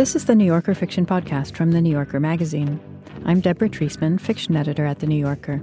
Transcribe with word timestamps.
This 0.00 0.16
is 0.16 0.24
the 0.24 0.34
New 0.34 0.46
Yorker 0.46 0.74
Fiction 0.74 1.04
Podcast 1.04 1.54
from 1.54 1.72
The 1.72 1.80
New 1.82 1.90
Yorker 1.90 2.20
magazine. 2.20 2.80
I'm 3.26 3.40
Deborah 3.40 3.68
Treisman, 3.68 4.18
fiction 4.18 4.56
editor 4.56 4.86
at 4.86 5.00
The 5.00 5.06
New 5.06 5.18
Yorker. 5.18 5.60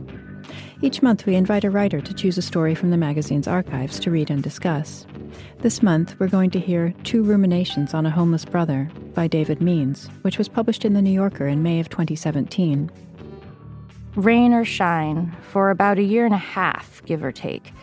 Each 0.80 1.02
month, 1.02 1.26
we 1.26 1.34
invite 1.34 1.64
a 1.64 1.72
writer 1.72 2.02
to 2.02 2.14
choose 2.14 2.38
a 2.38 2.44
story 2.44 2.76
from 2.76 2.92
the 2.92 2.98
magazine's 2.98 3.48
archives 3.48 4.00
to 4.02 4.12
read 4.12 4.30
and 4.30 4.44
discuss. 4.44 5.08
This 5.62 5.82
month, 5.82 6.20
we're 6.20 6.28
going 6.28 6.52
to 6.52 6.60
hear 6.60 6.94
Two 7.04 7.24
Ruminations 7.24 7.96
on 7.96 8.06
a 8.06 8.12
Homeless 8.12 8.46
Brother 8.46 8.88
by 9.16 9.26
David 9.26 9.60
Means, 9.60 10.06
which 10.22 10.38
was 10.38 10.48
published 10.48 10.86
in 10.86 10.94
The 10.94 11.02
New 11.02 11.10
Yorker 11.10 11.48
in 11.48 11.64
May 11.64 11.80
of 11.80 11.90
2017. 11.90 12.92
Rain 14.18 14.54
or 14.54 14.64
shine, 14.64 15.36
for 15.50 15.72
about 15.72 15.98
a 15.98 16.04
year 16.04 16.26
and 16.26 16.36
a 16.36 16.38
half, 16.38 17.04
give 17.06 17.24
or 17.24 17.32
take, 17.32 17.74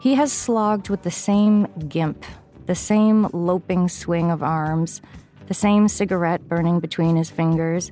he 0.00 0.14
has 0.14 0.32
slogged 0.32 0.88
with 0.88 1.02
the 1.02 1.10
same 1.10 1.66
gimp, 1.86 2.24
the 2.64 2.74
same 2.74 3.28
loping 3.34 3.90
swing 3.90 4.30
of 4.30 4.42
arms, 4.42 5.02
the 5.48 5.54
same 5.54 5.88
cigarette 5.88 6.46
burning 6.46 6.78
between 6.78 7.16
his 7.16 7.30
fingers, 7.30 7.90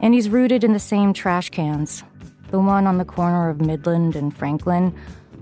and 0.00 0.14
he's 0.14 0.28
rooted 0.28 0.62
in 0.62 0.72
the 0.72 0.78
same 0.78 1.12
trash 1.12 1.50
cans 1.50 2.04
the 2.50 2.60
one 2.60 2.86
on 2.86 2.98
the 2.98 3.04
corner 3.04 3.48
of 3.48 3.60
Midland 3.60 4.14
and 4.14 4.36
Franklin, 4.36 4.94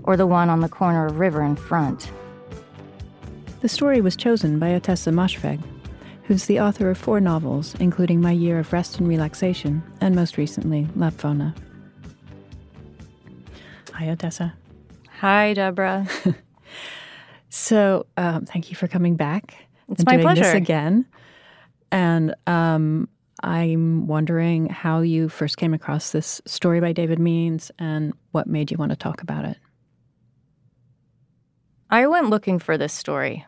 or 0.03 0.17
the 0.17 0.25
one 0.25 0.49
on 0.49 0.61
the 0.61 0.69
corner 0.69 1.05
of 1.05 1.19
River 1.19 1.41
and 1.41 1.59
Front. 1.59 2.11
The 3.61 3.69
story 3.69 4.01
was 4.01 4.15
chosen 4.15 4.57
by 4.57 4.69
Ottessa 4.69 5.13
Moshfegh, 5.13 5.61
who's 6.23 6.45
the 6.45 6.59
author 6.59 6.89
of 6.89 6.97
four 6.97 7.19
novels, 7.19 7.75
including 7.79 8.19
My 8.19 8.31
Year 8.31 8.57
of 8.57 8.73
Rest 8.73 8.97
and 8.97 9.07
Relaxation, 9.07 9.83
and 10.01 10.15
most 10.15 10.37
recently, 10.37 10.87
Lapvona. 10.97 11.55
Hi, 13.93 14.05
Ottessa. 14.05 14.53
Hi, 15.19 15.53
Deborah. 15.53 16.07
so, 17.49 18.07
um, 18.17 18.45
thank 18.45 18.71
you 18.71 18.75
for 18.75 18.87
coming 18.87 19.15
back. 19.15 19.53
It's 19.89 19.99
and 19.99 20.07
my 20.07 20.13
doing 20.13 20.25
pleasure. 20.25 20.41
This 20.41 20.53
again, 20.55 21.05
and 21.93 22.33
um, 22.47 23.07
I'm 23.43 24.07
wondering 24.07 24.67
how 24.67 25.01
you 25.01 25.29
first 25.29 25.57
came 25.57 25.75
across 25.75 26.11
this 26.11 26.41
story 26.45 26.79
by 26.79 26.91
David 26.91 27.19
Means 27.19 27.71
and 27.77 28.13
what 28.31 28.47
made 28.47 28.71
you 28.71 28.77
want 28.77 28.89
to 28.89 28.95
talk 28.95 29.21
about 29.21 29.45
it. 29.45 29.57
I 31.91 32.07
went 32.07 32.31
looking 32.31 32.57
for 32.57 32.79
this 32.79 32.93
story. 32.93 33.45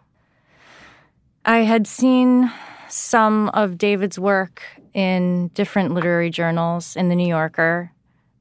I 1.43 1.59
had 1.59 1.87
seen 1.87 2.51
some 2.87 3.49
of 3.49 3.79
David's 3.79 4.19
work 4.19 4.61
in 4.93 5.47
different 5.55 5.95
literary 5.95 6.29
journals 6.29 6.95
in 6.95 7.09
the 7.09 7.15
New 7.15 7.27
Yorker, 7.27 7.91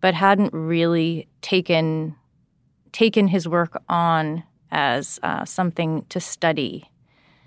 but 0.03 0.13
hadn't 0.13 0.53
really 0.53 1.29
taken 1.41 2.15
taken 2.93 3.27
his 3.27 3.49
work 3.49 3.83
on 3.89 4.45
as 4.71 5.19
uh, 5.23 5.47
something 5.47 6.05
to 6.11 6.21
study. 6.21 6.91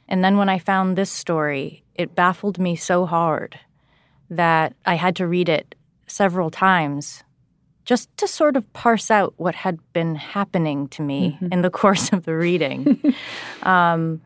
And 0.08 0.24
then 0.24 0.38
when 0.38 0.50
I 0.50 0.58
found 0.60 0.98
this 0.98 1.12
story, 1.12 1.84
it 1.98 2.16
baffled 2.16 2.60
me 2.60 2.76
so 2.76 3.06
hard 3.06 3.60
that 4.30 4.76
I 4.86 4.96
had 4.96 5.16
to 5.18 5.28
read 5.28 5.50
it 5.50 5.76
several 6.06 6.50
times 6.50 7.24
just 7.88 8.16
to 8.18 8.28
sort 8.28 8.58
of 8.58 8.72
parse 8.74 9.10
out 9.10 9.34
what 9.38 9.56
had 9.56 9.80
been 9.94 10.16
happening 10.16 10.90
to 10.90 11.02
me 11.02 11.38
in 11.52 11.62
the 11.62 11.70
course 11.82 12.12
of 12.12 12.26
the 12.26 12.36
reading. 12.36 13.02
um, 13.64 14.22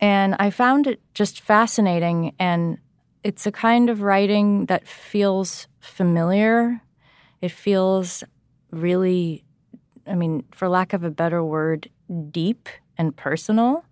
and 0.00 0.36
I 0.38 0.50
found 0.50 0.86
it 0.86 1.00
just 1.12 1.40
fascinating. 1.40 2.32
And 2.38 2.78
it's 3.24 3.44
a 3.44 3.52
kind 3.52 3.90
of 3.90 4.02
writing 4.02 4.66
that 4.66 4.86
feels 4.86 5.66
familiar. 5.80 6.80
It 7.40 7.50
feels 7.50 8.22
really, 8.70 9.44
I 10.06 10.14
mean, 10.14 10.44
for 10.52 10.68
lack 10.68 10.92
of 10.92 11.02
a 11.02 11.10
better 11.10 11.42
word, 11.42 11.90
deep 12.30 12.68
and 12.96 13.16
personal. 13.16 13.84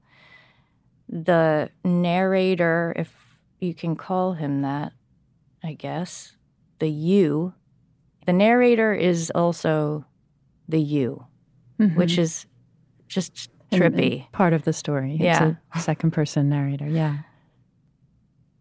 The 1.12 1.70
narrator, 1.84 2.92
if 2.96 3.12
you 3.60 3.74
can 3.74 3.96
call 3.96 4.34
him 4.34 4.62
that, 4.62 4.92
I 5.62 5.72
guess, 5.74 6.32
the 6.78 6.88
you, 6.88 7.52
the 8.26 8.32
narrator 8.32 8.94
is 8.94 9.30
also 9.34 10.04
the 10.68 10.80
you, 10.80 11.26
which 11.94 12.16
is 12.16 12.46
just 13.08 13.50
And- 13.72 13.82
and 13.82 13.94
trippy. 13.94 14.30
part 14.32 14.52
of 14.52 14.62
the 14.62 14.72
story. 14.72 15.16
Yeah. 15.20 15.48
It's 15.48 15.58
a 15.74 15.80
second 15.80 16.12
person 16.12 16.48
narrator. 16.48 16.86
Yeah. 16.88 17.18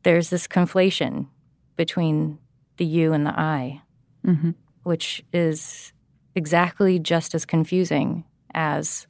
There's 0.04 0.30
this 0.30 0.48
conflation 0.48 1.28
between 1.76 2.40
the 2.78 2.86
you 2.86 3.14
and 3.14 3.26
the 3.26 3.38
I, 3.40 3.82
hmm 4.26 4.52
which 4.84 5.24
is 5.34 5.94
exactly 6.36 6.98
just 7.00 7.36
as 7.36 7.46
confusing 7.46 8.24
as 8.54 9.06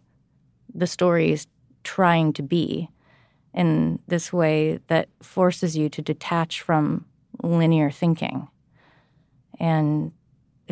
the 0.74 0.88
story 0.88 1.32
is 1.32 1.48
trying 1.84 2.34
to 2.34 2.42
be 2.44 2.90
in 3.54 4.00
this 4.08 4.32
way 4.32 4.80
that 4.88 5.10
forces 5.22 5.76
you 5.78 5.90
to 5.90 6.02
detach 6.02 6.62
from 6.62 7.06
linear 7.42 7.90
thinking. 7.92 8.48
And 9.60 10.12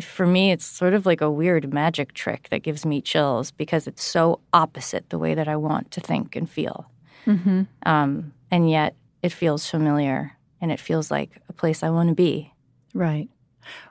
for 0.00 0.26
me, 0.26 0.52
it's 0.52 0.64
sort 0.64 0.94
of 0.94 1.04
like 1.06 1.20
a 1.20 1.30
weird 1.30 1.72
magic 1.72 2.14
trick 2.14 2.48
that 2.50 2.62
gives 2.62 2.86
me 2.86 3.00
chills 3.00 3.50
because 3.50 3.86
it's 3.86 4.02
so 4.04 4.40
opposite 4.52 5.10
the 5.10 5.18
way 5.18 5.34
that 5.34 5.48
I 5.48 5.56
want 5.56 5.90
to 5.92 6.00
think 6.00 6.36
and 6.36 6.48
feel. 6.48 6.90
hmm 7.24 7.62
Um, 7.84 8.32
and 8.50 8.70
yet 8.70 8.94
it 9.22 9.32
feels 9.32 9.68
familiar 9.68 10.32
and 10.60 10.70
it 10.72 10.80
feels 10.80 11.10
like 11.10 11.40
a 11.48 11.52
place 11.52 11.82
I 11.82 11.90
want 11.90 12.08
to 12.10 12.14
be. 12.14 12.52
Right. 12.94 13.28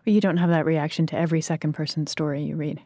Well, 0.06 0.14
you 0.16 0.22
don't 0.22 0.38
have 0.38 0.50
that 0.50 0.66
reaction 0.66 1.06
to 1.08 1.18
every 1.18 1.42
second 1.42 1.74
person 1.74 2.08
story 2.08 2.42
you 2.44 2.56
read. 2.56 2.82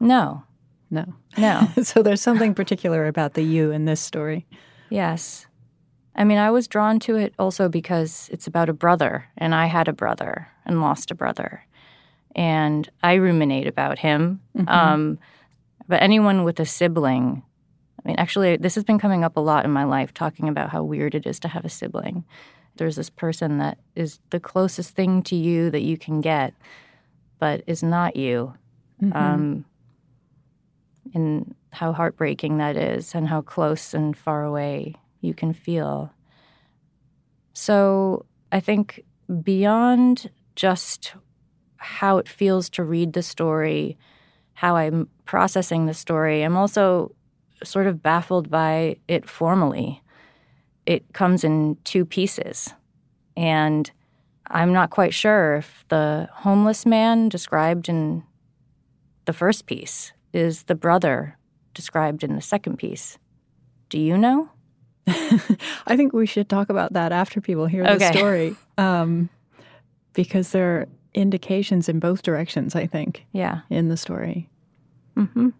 No, 0.00 0.42
No. 0.90 1.06
no. 1.38 1.68
so 1.82 2.02
there's 2.02 2.20
something 2.20 2.52
particular 2.54 3.06
about 3.06 3.34
the 3.34 3.42
you 3.42 3.70
in 3.70 3.84
this 3.86 4.00
story. 4.00 4.46
Yes. 4.90 5.46
I 6.16 6.24
mean, 6.24 6.38
I 6.38 6.50
was 6.50 6.68
drawn 6.68 7.00
to 7.00 7.16
it 7.16 7.34
also 7.38 7.68
because 7.68 8.28
it's 8.32 8.46
about 8.46 8.68
a 8.68 8.72
brother, 8.72 9.26
and 9.36 9.54
I 9.54 9.66
had 9.66 9.88
a 9.88 9.92
brother 9.92 10.48
and 10.64 10.80
lost 10.80 11.10
a 11.10 11.14
brother. 11.14 11.64
And 12.36 12.88
I 13.02 13.14
ruminate 13.14 13.66
about 13.66 13.98
him. 13.98 14.40
Um, 14.68 15.18
but 15.88 16.02
anyone 16.02 16.44
with 16.44 16.58
a 16.60 16.66
sibling, 16.66 17.42
I 18.04 18.08
mean, 18.08 18.16
actually, 18.16 18.56
this 18.56 18.74
has 18.74 18.84
been 18.84 18.98
coming 18.98 19.24
up 19.24 19.36
a 19.36 19.40
lot 19.40 19.64
in 19.64 19.70
my 19.70 19.84
life, 19.84 20.12
talking 20.14 20.48
about 20.48 20.70
how 20.70 20.82
weird 20.82 21.14
it 21.14 21.26
is 21.26 21.38
to 21.40 21.48
have 21.48 21.64
a 21.64 21.68
sibling. 21.68 22.24
There's 22.76 22.96
this 22.96 23.10
person 23.10 23.58
that 23.58 23.78
is 23.94 24.18
the 24.30 24.40
closest 24.40 24.94
thing 24.94 25.22
to 25.24 25.36
you 25.36 25.70
that 25.70 25.82
you 25.82 25.96
can 25.96 26.20
get, 26.20 26.54
but 27.38 27.62
is 27.66 27.82
not 27.82 28.16
you. 28.16 28.54
Um, 29.12 29.64
and 31.12 31.54
how 31.70 31.92
heartbreaking 31.92 32.58
that 32.58 32.76
is, 32.76 33.14
and 33.14 33.28
how 33.28 33.42
close 33.42 33.92
and 33.94 34.16
far 34.16 34.44
away 34.44 34.94
you 35.20 35.34
can 35.34 35.52
feel. 35.52 36.12
So 37.52 38.26
I 38.52 38.60
think 38.60 39.04
beyond 39.42 40.30
just 40.56 41.14
how 41.76 42.18
it 42.18 42.28
feels 42.28 42.68
to 42.70 42.82
read 42.82 43.12
the 43.12 43.22
story, 43.22 43.98
how 44.54 44.76
I'm 44.76 45.08
processing 45.24 45.86
the 45.86 45.94
story, 45.94 46.42
I'm 46.42 46.56
also 46.56 47.14
sort 47.62 47.86
of 47.86 48.02
baffled 48.02 48.50
by 48.50 48.96
it 49.08 49.28
formally. 49.28 50.02
It 50.86 51.12
comes 51.12 51.44
in 51.44 51.76
two 51.84 52.04
pieces. 52.04 52.72
And 53.36 53.90
I'm 54.48 54.72
not 54.72 54.90
quite 54.90 55.14
sure 55.14 55.56
if 55.56 55.84
the 55.88 56.28
homeless 56.32 56.86
man 56.86 57.28
described 57.28 57.88
in 57.88 58.22
the 59.24 59.32
first 59.32 59.66
piece 59.66 60.12
is 60.34 60.64
the 60.64 60.74
brother 60.74 61.36
described 61.72 62.22
in 62.24 62.34
the 62.34 62.42
second 62.42 62.76
piece. 62.76 63.18
Do 63.88 63.98
you 63.98 64.18
know? 64.18 64.48
I 65.06 65.96
think 65.96 66.12
we 66.12 66.26
should 66.26 66.48
talk 66.48 66.68
about 66.70 66.92
that 66.94 67.12
after 67.12 67.40
people 67.40 67.66
hear 67.66 67.84
the 67.84 67.98
story, 68.12 68.56
um, 68.78 69.28
because 70.12 70.50
there 70.50 70.76
are 70.80 70.88
indications 71.14 71.88
in 71.88 71.98
both 72.00 72.22
directions. 72.22 72.74
I 72.74 72.86
think 72.86 73.24
Yeah. 73.32 73.60
in 73.70 73.88
the 73.88 73.96
story. 73.96 74.48
hmm 75.16 75.50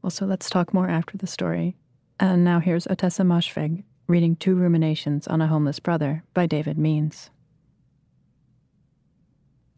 Well, 0.00 0.10
so 0.10 0.24
let's 0.26 0.48
talk 0.48 0.72
more 0.72 0.88
after 0.88 1.16
the 1.18 1.26
story. 1.26 1.76
And 2.20 2.44
now 2.44 2.60
here's 2.60 2.86
Ottessa 2.86 3.24
Moshfegh 3.26 3.82
reading 4.06 4.36
Two 4.36 4.54
Ruminations 4.54 5.26
on 5.28 5.40
a 5.42 5.46
Homeless 5.48 5.80
Brother 5.80 6.22
by 6.34 6.46
David 6.46 6.78
Means. 6.78 7.30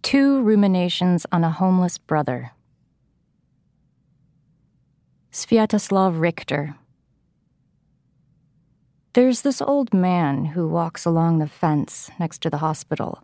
Two 0.03 0.43
Ruminations 0.43 1.25
on 1.33 1.45
a 1.45 1.51
Homeless 1.51 1.99
Brother. 1.99 2.53
Sviatoslav 5.35 6.21
Richter. 6.21 6.77
There's 9.15 9.43
this 9.43 9.61
old 9.61 9.93
man 9.93 10.45
who 10.45 10.69
walks 10.69 11.05
along 11.05 11.41
the 11.41 11.49
fence 11.49 12.09
next 12.21 12.41
to 12.43 12.51
the 12.51 12.59
hospital, 12.59 13.21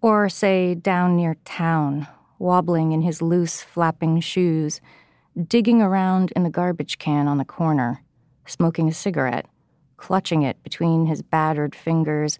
or 0.00 0.28
say 0.28 0.76
down 0.76 1.16
near 1.16 1.34
town, 1.44 2.06
wobbling 2.38 2.92
in 2.92 3.02
his 3.02 3.20
loose, 3.20 3.62
flapping 3.62 4.20
shoes, 4.20 4.80
digging 5.48 5.82
around 5.82 6.32
in 6.36 6.44
the 6.44 6.50
garbage 6.50 6.98
can 6.98 7.26
on 7.26 7.38
the 7.38 7.44
corner, 7.44 8.00
smoking 8.46 8.88
a 8.88 8.94
cigarette, 8.94 9.46
clutching 9.96 10.42
it 10.42 10.62
between 10.62 11.06
his 11.06 11.20
battered 11.20 11.74
fingers, 11.74 12.38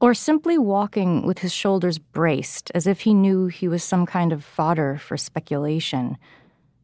or 0.00 0.14
simply 0.14 0.58
walking 0.58 1.24
with 1.24 1.38
his 1.38 1.52
shoulders 1.52 2.00
braced 2.00 2.72
as 2.74 2.88
if 2.88 3.02
he 3.02 3.14
knew 3.14 3.46
he 3.46 3.68
was 3.68 3.84
some 3.84 4.04
kind 4.04 4.32
of 4.32 4.42
fodder 4.42 4.98
for 4.98 5.16
speculation, 5.16 6.18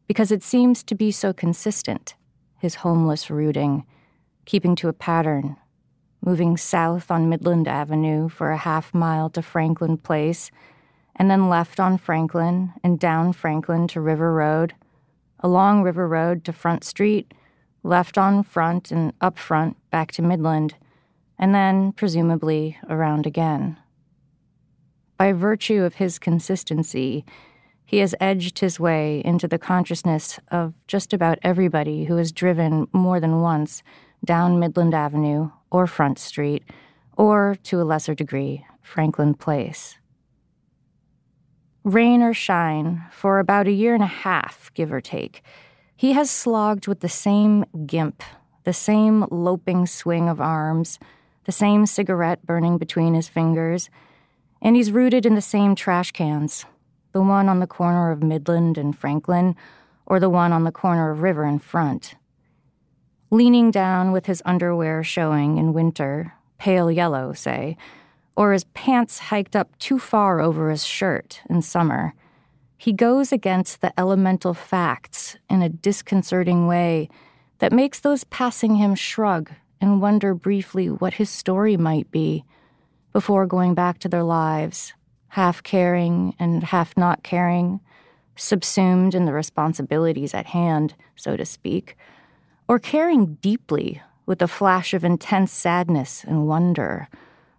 because 0.09 0.31
it 0.31 0.41
seems 0.41 0.81
to 0.81 0.95
be 0.95 1.11
so 1.11 1.31
consistent, 1.31 2.15
his 2.57 2.75
homeless 2.75 3.29
rooting, 3.29 3.85
keeping 4.43 4.75
to 4.75 4.87
a 4.87 4.93
pattern, 4.93 5.55
moving 6.25 6.57
south 6.57 7.11
on 7.11 7.29
Midland 7.29 7.67
Avenue 7.67 8.27
for 8.27 8.49
a 8.49 8.57
half 8.57 8.91
mile 8.91 9.29
to 9.29 9.43
Franklin 9.43 9.97
Place, 9.97 10.49
and 11.15 11.29
then 11.29 11.47
left 11.47 11.79
on 11.79 11.99
Franklin 11.99 12.73
and 12.83 12.99
down 12.99 13.33
Franklin 13.33 13.87
to 13.89 14.01
River 14.01 14.33
Road, 14.33 14.73
along 15.41 15.83
River 15.83 16.07
Road 16.07 16.43
to 16.45 16.53
Front 16.53 16.83
Street, 16.83 17.31
left 17.83 18.17
on 18.17 18.41
Front 18.41 18.89
and 18.89 19.13
up 19.21 19.37
Front 19.37 19.77
back 19.91 20.11
to 20.13 20.23
Midland, 20.23 20.73
and 21.37 21.53
then, 21.53 21.91
presumably, 21.91 22.79
around 22.89 23.27
again. 23.27 23.77
By 25.19 25.33
virtue 25.33 25.83
of 25.83 25.95
his 25.95 26.17
consistency, 26.17 27.25
he 27.89 27.97
has 27.97 28.13
edged 28.19 28.59
his 28.59 28.79
way 28.79 29.19
into 29.25 29.47
the 29.47 29.57
consciousness 29.57 30.39
of 30.51 30.75
just 30.85 31.11
about 31.11 31.39
everybody 31.41 32.05
who 32.05 32.17
has 32.17 32.31
driven 32.31 32.87
more 32.93 33.19
than 33.19 33.41
once 33.41 33.81
down 34.23 34.59
Midland 34.59 34.93
Avenue 34.93 35.49
or 35.71 35.87
Front 35.87 36.19
Street, 36.19 36.61
or, 37.17 37.57
to 37.63 37.81
a 37.81 37.83
lesser 37.83 38.13
degree, 38.13 38.63
Franklin 38.83 39.33
Place. 39.33 39.97
Rain 41.83 42.21
or 42.21 42.31
shine, 42.31 43.05
for 43.11 43.39
about 43.39 43.65
a 43.65 43.71
year 43.71 43.95
and 43.95 44.03
a 44.03 44.17
half, 44.27 44.71
give 44.75 44.93
or 44.93 45.01
take, 45.01 45.41
he 45.95 46.11
has 46.11 46.29
slogged 46.29 46.85
with 46.85 46.99
the 46.99 47.09
same 47.09 47.65
gimp, 47.87 48.21
the 48.65 48.73
same 48.73 49.25
loping 49.31 49.87
swing 49.87 50.29
of 50.29 50.39
arms, 50.39 50.99
the 51.45 51.51
same 51.51 51.87
cigarette 51.87 52.45
burning 52.45 52.77
between 52.77 53.15
his 53.15 53.27
fingers, 53.27 53.89
and 54.61 54.75
he's 54.75 54.91
rooted 54.91 55.25
in 55.25 55.33
the 55.33 55.41
same 55.41 55.73
trash 55.73 56.11
cans 56.11 56.67
the 57.19 57.23
one 57.23 57.49
on 57.49 57.59
the 57.59 57.67
corner 57.67 58.11
of 58.11 58.23
Midland 58.23 58.77
and 58.77 58.97
Franklin, 58.97 59.53
or 60.05 60.21
the 60.21 60.29
one 60.29 60.53
on 60.53 60.63
the 60.63 60.71
corner 60.71 61.11
of 61.11 61.21
River 61.21 61.43
and 61.43 61.61
Front. 61.61 62.15
Leaning 63.29 63.71
down 63.71 64.13
with 64.13 64.25
his 64.25 64.41
underwear 64.45 65.03
showing 65.03 65.57
in 65.57 65.73
winter, 65.73 66.31
pale 66.59 66.89
yellow, 66.89 67.33
say, 67.33 67.75
or 68.37 68.53
his 68.53 68.63
pants 68.73 69.19
hiked 69.19 69.53
up 69.53 69.77
too 69.79 69.99
far 69.99 70.39
over 70.39 70.69
his 70.69 70.85
shirt 70.85 71.41
in 71.49 71.61
summer, 71.61 72.13
he 72.77 72.93
goes 72.93 73.33
against 73.33 73.81
the 73.81 73.91
elemental 73.99 74.53
facts 74.53 75.35
in 75.49 75.61
a 75.61 75.67
disconcerting 75.67 76.67
way 76.67 77.09
that 77.57 77.73
makes 77.73 77.99
those 77.99 78.23
passing 78.23 78.75
him 78.75 78.95
shrug 78.95 79.51
and 79.81 80.01
wonder 80.01 80.33
briefly 80.33 80.89
what 80.89 81.15
his 81.15 81.29
story 81.29 81.75
might 81.75 82.09
be 82.11 82.45
before 83.11 83.45
going 83.45 83.73
back 83.73 83.99
to 83.99 84.07
their 84.07 84.23
lives 84.23 84.93
half 85.29 85.63
caring 85.63 86.35
and 86.39 86.63
half 86.63 86.95
not 86.97 87.23
caring, 87.23 87.79
subsumed 88.35 89.13
in 89.13 89.25
the 89.25 89.33
responsibilities 89.33 90.33
at 90.33 90.47
hand, 90.47 90.95
so 91.15 91.35
to 91.35 91.45
speak, 91.45 91.97
or 92.67 92.79
caring 92.79 93.35
deeply 93.35 94.01
with 94.25 94.41
a 94.41 94.47
flash 94.47 94.93
of 94.93 95.03
intense 95.03 95.51
sadness 95.51 96.23
and 96.23 96.47
wonder, 96.47 97.07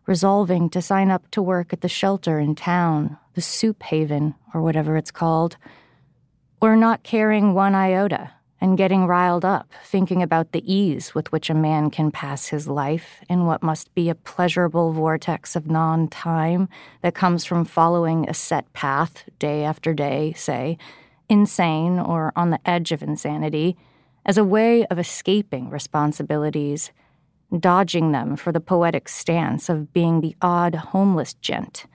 resolving 0.06 0.70
to 0.70 0.81
sign 0.81 1.11
up 1.11 1.31
to 1.31 1.43
work 1.43 1.72
at 1.72 1.81
the 1.81 1.88
shelter 1.88 2.38
in 2.38 2.55
town, 2.55 3.17
the 3.34 3.40
soup 3.40 3.82
haven, 3.84 4.34
or 4.55 4.62
whatever 4.62 4.96
it's 4.96 5.11
called, 5.11 5.56
or 6.61 6.76
not 6.76 7.02
caring 7.02 7.55
one 7.55 7.75
iota 7.75 8.31
and 8.61 8.77
getting 8.77 9.07
riled 9.07 9.45
up, 9.45 9.73
thinking 9.85 10.23
about 10.23 10.53
the 10.53 10.73
ease 10.73 11.15
with 11.15 11.33
which 11.33 11.49
a 11.49 11.55
man 11.55 11.91
can 11.91 12.11
pass 12.11 12.49
his 12.49 12.69
life 12.69 13.21
in 13.29 13.47
what 13.47 13.62
must 13.62 13.95
be 13.95 14.11
a 14.11 14.15
pleasurable 14.15 14.93
vortex 14.93 15.57
of 15.57 15.67
non 15.67 16.09
time 16.09 16.69
that 17.01 17.15
comes 17.15 17.45
from 17.45 17.65
following 17.65 18.29
a 18.29 18.35
set 18.35 18.71
path 18.75 19.25
day 19.39 19.65
after 19.65 19.95
day, 19.95 20.35
say, 20.35 20.77
insane 21.29 21.99
or 21.99 22.33
on 22.37 22.51
the 22.51 22.61
edge 22.69 22.93
of 22.93 23.03
insanity, 23.03 23.77
as 24.27 24.37
a 24.37 24.45
way 24.45 24.85
of 24.87 24.99
escaping 24.99 25.71
responsibilities, 25.71 26.93
dodging 27.59 28.12
them 28.12 28.37
for 28.37 28.53
the 28.53 28.61
poetic 28.61 29.09
stance 29.09 29.71
of 29.71 29.93
being 29.95 30.21
the 30.21 30.37
odd 30.43 30.75
homeless 30.75 31.33
gent, 31.35 31.87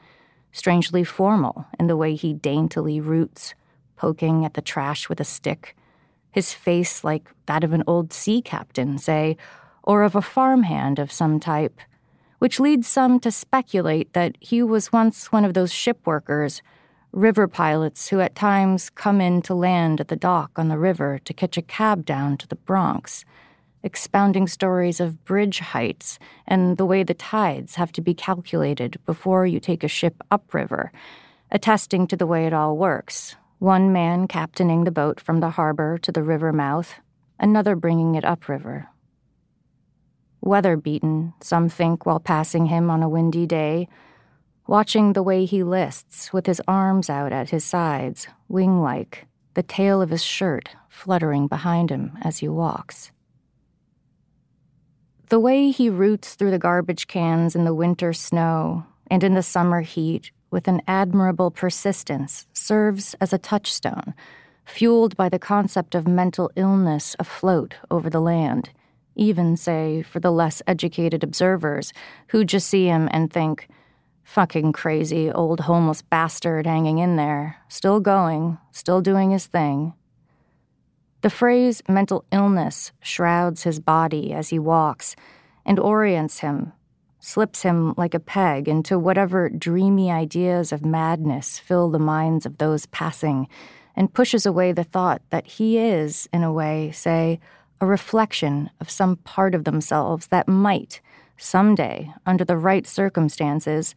strangely 0.52 1.04
formal 1.04 1.68
in 1.80 1.86
the 1.86 1.96
way 1.96 2.16
he 2.16 2.34
daintily 2.34 3.00
roots, 3.00 3.54
poking 3.96 4.44
at 4.44 4.56
the 4.56 4.62
trash 4.62 5.08
with 5.08 5.20
a 5.20 5.24
stick 5.24 5.76
his 6.36 6.54
face 6.54 7.02
like 7.02 7.32
that 7.46 7.64
of 7.64 7.72
an 7.72 7.82
old 7.88 8.12
sea 8.12 8.42
captain, 8.42 8.98
say, 8.98 9.38
or 9.84 10.04
of 10.04 10.16
a 10.16 10.22
farmhand 10.22 11.00
of 11.00 11.10
some 11.10 11.40
type, 11.40 11.80
which 12.40 12.60
leads 12.60 12.90
some 12.90 13.22
to 13.22 13.32
speculate 13.32 14.12
that 14.12 14.36
he 14.42 14.62
was 14.62 14.92
once 14.92 15.32
one 15.32 15.46
of 15.46 15.54
those 15.54 15.72
ship 15.72 15.98
workers, 16.06 16.62
river 17.14 17.48
pilots 17.48 18.10
who 18.10 18.20
at 18.20 18.36
times 18.36 18.90
come 18.90 19.22
in 19.22 19.42
to 19.42 19.56
land 19.56 20.02
at 20.02 20.10
the 20.10 20.18
dock 20.18 20.52
on 20.58 20.68
the 20.68 20.78
river 20.78 21.22
to 21.24 21.34
catch 21.34 21.56
a 21.56 21.62
cab 21.62 22.04
down 22.04 22.36
to 22.36 22.50
the 22.50 22.58
Bronx, 22.68 23.24
expounding 23.82 24.46
stories 24.46 25.00
of 25.00 25.24
bridge 25.24 25.60
heights 25.60 26.20
and 26.46 26.76
the 26.76 26.86
way 26.86 27.02
the 27.02 27.14
tides 27.14 27.76
have 27.76 27.94
to 27.94 28.02
be 28.02 28.14
calculated 28.14 29.00
before 29.06 29.46
you 29.46 29.62
take 29.62 29.86
a 29.86 29.88
ship 29.88 30.22
upriver, 30.30 30.92
attesting 31.50 32.06
to 32.06 32.18
the 32.18 32.28
way 32.28 32.46
it 32.46 32.52
all 32.52 32.76
works, 32.76 33.38
one 33.60 33.92
man 33.92 34.28
captaining 34.28 34.84
the 34.84 34.92
boat 34.92 35.20
from 35.20 35.40
the 35.40 35.52
harbor 35.52 35.98
to 35.98 36.12
the 36.12 36.24
river 36.24 36.52
mouth, 36.52 36.96
another 37.40 37.76
bringing 37.76 38.16
it 38.16 38.26
upriver. 38.26 38.90
Weather 40.42 40.78
beaten, 40.78 41.34
some 41.42 41.70
think, 41.70 42.06
while 42.06 42.20
passing 42.20 42.68
him 42.68 42.90
on 42.90 43.02
a 43.02 43.10
windy 43.10 43.46
day, 43.46 43.88
watching 44.68 45.14
the 45.14 45.24
way 45.24 45.46
he 45.46 45.64
lists 45.64 46.32
with 46.34 46.46
his 46.46 46.62
arms 46.68 47.10
out 47.10 47.32
at 47.32 47.50
his 47.50 47.64
sides, 47.64 48.28
wing 48.48 48.82
like, 48.82 49.26
the 49.54 49.64
tail 49.64 50.02
of 50.02 50.10
his 50.10 50.24
shirt 50.24 50.70
fluttering 50.90 51.48
behind 51.48 51.90
him 51.90 52.18
as 52.22 52.40
he 52.40 52.48
walks. 52.48 53.12
The 55.30 55.40
way 55.40 55.72
he 55.72 55.90
roots 55.90 56.36
through 56.36 56.52
the 56.52 56.60
garbage 56.60 57.08
cans 57.08 57.56
in 57.56 57.66
the 57.66 57.74
winter 57.74 58.14
snow 58.14 58.86
and 59.10 59.24
in 59.24 59.34
the 59.34 59.42
summer 59.42 59.82
heat 59.82 60.32
with 60.52 60.68
an 60.68 60.82
admirable 60.88 61.52
persistence, 61.52 62.46
serves 62.54 63.16
as 63.22 63.34
a 63.34 63.38
touchstone, 63.38 64.14
fueled 64.66 65.16
by 65.16 65.30
the 65.30 65.40
concept 65.40 65.96
of 65.96 66.08
mental 66.08 66.52
illness 66.56 67.16
afloat 67.20 67.76
over 67.92 68.10
the 68.10 68.22
land, 68.22 68.70
even, 69.16 69.56
say, 69.56 70.02
for 70.02 70.20
the 70.20 70.32
less 70.32 70.62
educated 70.68 71.24
observers 71.24 71.94
who 72.28 72.44
just 72.44 72.68
see 72.68 72.86
him 72.86 73.08
and 73.12 73.32
think, 73.32 73.68
fucking 74.24 74.74
crazy 74.74 75.32
old 75.32 75.62
homeless 75.62 76.02
bastard 76.02 76.66
hanging 76.66 76.98
in 76.98 77.16
there, 77.16 77.58
still 77.70 78.00
going, 78.00 78.58
still 78.72 79.02
doing 79.02 79.32
his 79.32 79.46
thing. 79.46 79.94
The 81.22 81.30
phrase 81.30 81.82
mental 81.88 82.26
illness 82.32 82.92
shrouds 83.02 83.64
his 83.64 83.80
body 83.80 84.34
as 84.34 84.50
he 84.50 84.60
walks 84.60 85.16
and 85.66 85.80
orients 85.80 86.40
him 86.40 86.74
slips 87.26 87.64
him 87.64 87.92
like 87.98 88.14
a 88.14 88.20
peg 88.20 88.68
into 88.68 89.00
whatever 89.00 89.50
dreamy 89.50 90.12
ideas 90.12 90.72
of 90.72 90.86
madness 90.86 91.58
fill 91.58 91.90
the 91.90 91.98
minds 91.98 92.46
of 92.46 92.60
those 92.60 92.86
passing, 92.86 93.48
and 93.96 94.14
pushes 94.14 94.46
away 94.46 94.72
the 94.72 94.84
thought 94.84 95.24
that 95.32 95.48
he 95.48 95.80
is, 95.80 96.30
in 96.32 96.44
a 96.44 96.54
way, 96.54 96.92
say, 96.92 97.40
a 97.82 97.86
reflection 97.86 98.70
of 98.80 98.92
some 98.92 99.16
part 99.16 99.56
of 99.56 99.64
themselves 99.64 100.28
that 100.28 100.48
might, 100.48 101.02
someday, 101.36 102.14
under 102.28 102.46
the 102.46 102.58
right 102.58 102.86
circumstances, 102.86 103.96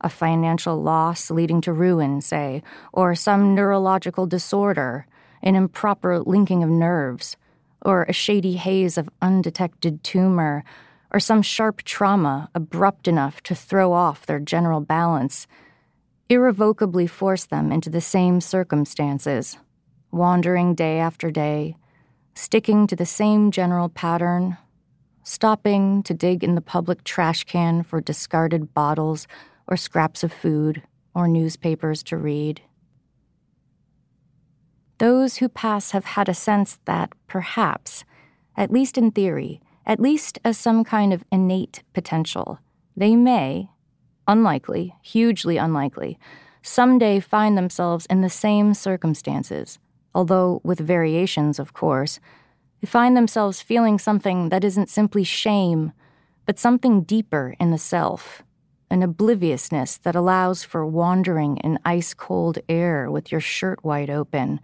a 0.00 0.08
financial 0.08 0.80
loss 0.80 1.30
leading 1.30 1.60
to 1.60 1.74
ruin, 1.74 2.22
say, 2.22 2.62
or 2.90 3.14
some 3.14 3.54
neurological 3.54 4.26
disorder, 4.26 5.06
an 5.42 5.54
improper 5.54 6.20
linking 6.20 6.62
of 6.62 6.70
nerves, 6.70 7.36
or 7.82 8.04
a 8.04 8.14
shady 8.14 8.56
haze 8.56 8.96
of 8.96 9.10
undetected 9.20 10.02
tumor 10.02 10.64
or 11.12 11.20
some 11.20 11.42
sharp 11.42 11.82
trauma 11.82 12.48
abrupt 12.54 13.06
enough 13.06 13.42
to 13.42 13.54
throw 13.54 13.92
off 13.92 14.24
their 14.24 14.40
general 14.40 14.80
balance, 14.80 15.46
irrevocably 16.28 17.06
force 17.06 17.44
them 17.44 17.70
into 17.70 17.90
the 17.90 18.00
same 18.00 18.40
circumstances, 18.40 19.58
wandering 20.10 20.74
day 20.74 20.98
after 20.98 21.30
day, 21.30 21.76
sticking 22.34 22.86
to 22.86 22.96
the 22.96 23.06
same 23.06 23.50
general 23.50 23.90
pattern, 23.90 24.56
stopping 25.22 26.02
to 26.02 26.14
dig 26.14 26.42
in 26.42 26.54
the 26.54 26.62
public 26.62 27.04
trash 27.04 27.44
can 27.44 27.82
for 27.82 28.00
discarded 28.00 28.72
bottles 28.72 29.26
or 29.66 29.76
scraps 29.76 30.24
of 30.24 30.32
food 30.32 30.82
or 31.14 31.28
newspapers 31.28 32.02
to 32.02 32.16
read. 32.16 32.62
Those 34.98 35.36
who 35.36 35.48
pass 35.48 35.90
have 35.90 36.04
had 36.04 36.28
a 36.28 36.34
sense 36.34 36.78
that, 36.86 37.12
perhaps, 37.26 38.04
at 38.56 38.70
least 38.70 38.96
in 38.96 39.10
theory, 39.10 39.60
at 39.86 40.00
least 40.00 40.38
as 40.44 40.56
some 40.56 40.84
kind 40.84 41.12
of 41.12 41.24
innate 41.30 41.82
potential. 41.92 42.58
They 42.96 43.16
may, 43.16 43.70
unlikely, 44.26 44.94
hugely 45.02 45.56
unlikely, 45.56 46.18
someday 46.62 47.20
find 47.20 47.56
themselves 47.56 48.06
in 48.06 48.20
the 48.20 48.30
same 48.30 48.74
circumstances, 48.74 49.78
although 50.14 50.60
with 50.62 50.78
variations, 50.78 51.58
of 51.58 51.72
course. 51.72 52.20
Find 52.84 53.16
themselves 53.16 53.62
feeling 53.62 53.98
something 53.98 54.48
that 54.48 54.64
isn't 54.64 54.90
simply 54.90 55.24
shame, 55.24 55.92
but 56.46 56.58
something 56.58 57.02
deeper 57.02 57.54
in 57.60 57.70
the 57.70 57.78
self, 57.78 58.42
an 58.90 59.02
obliviousness 59.02 59.98
that 59.98 60.16
allows 60.16 60.64
for 60.64 60.84
wandering 60.84 61.56
in 61.58 61.78
ice 61.84 62.12
cold 62.14 62.58
air 62.68 63.10
with 63.10 63.30
your 63.30 63.40
shirt 63.40 63.82
wide 63.84 64.10
open, 64.10 64.60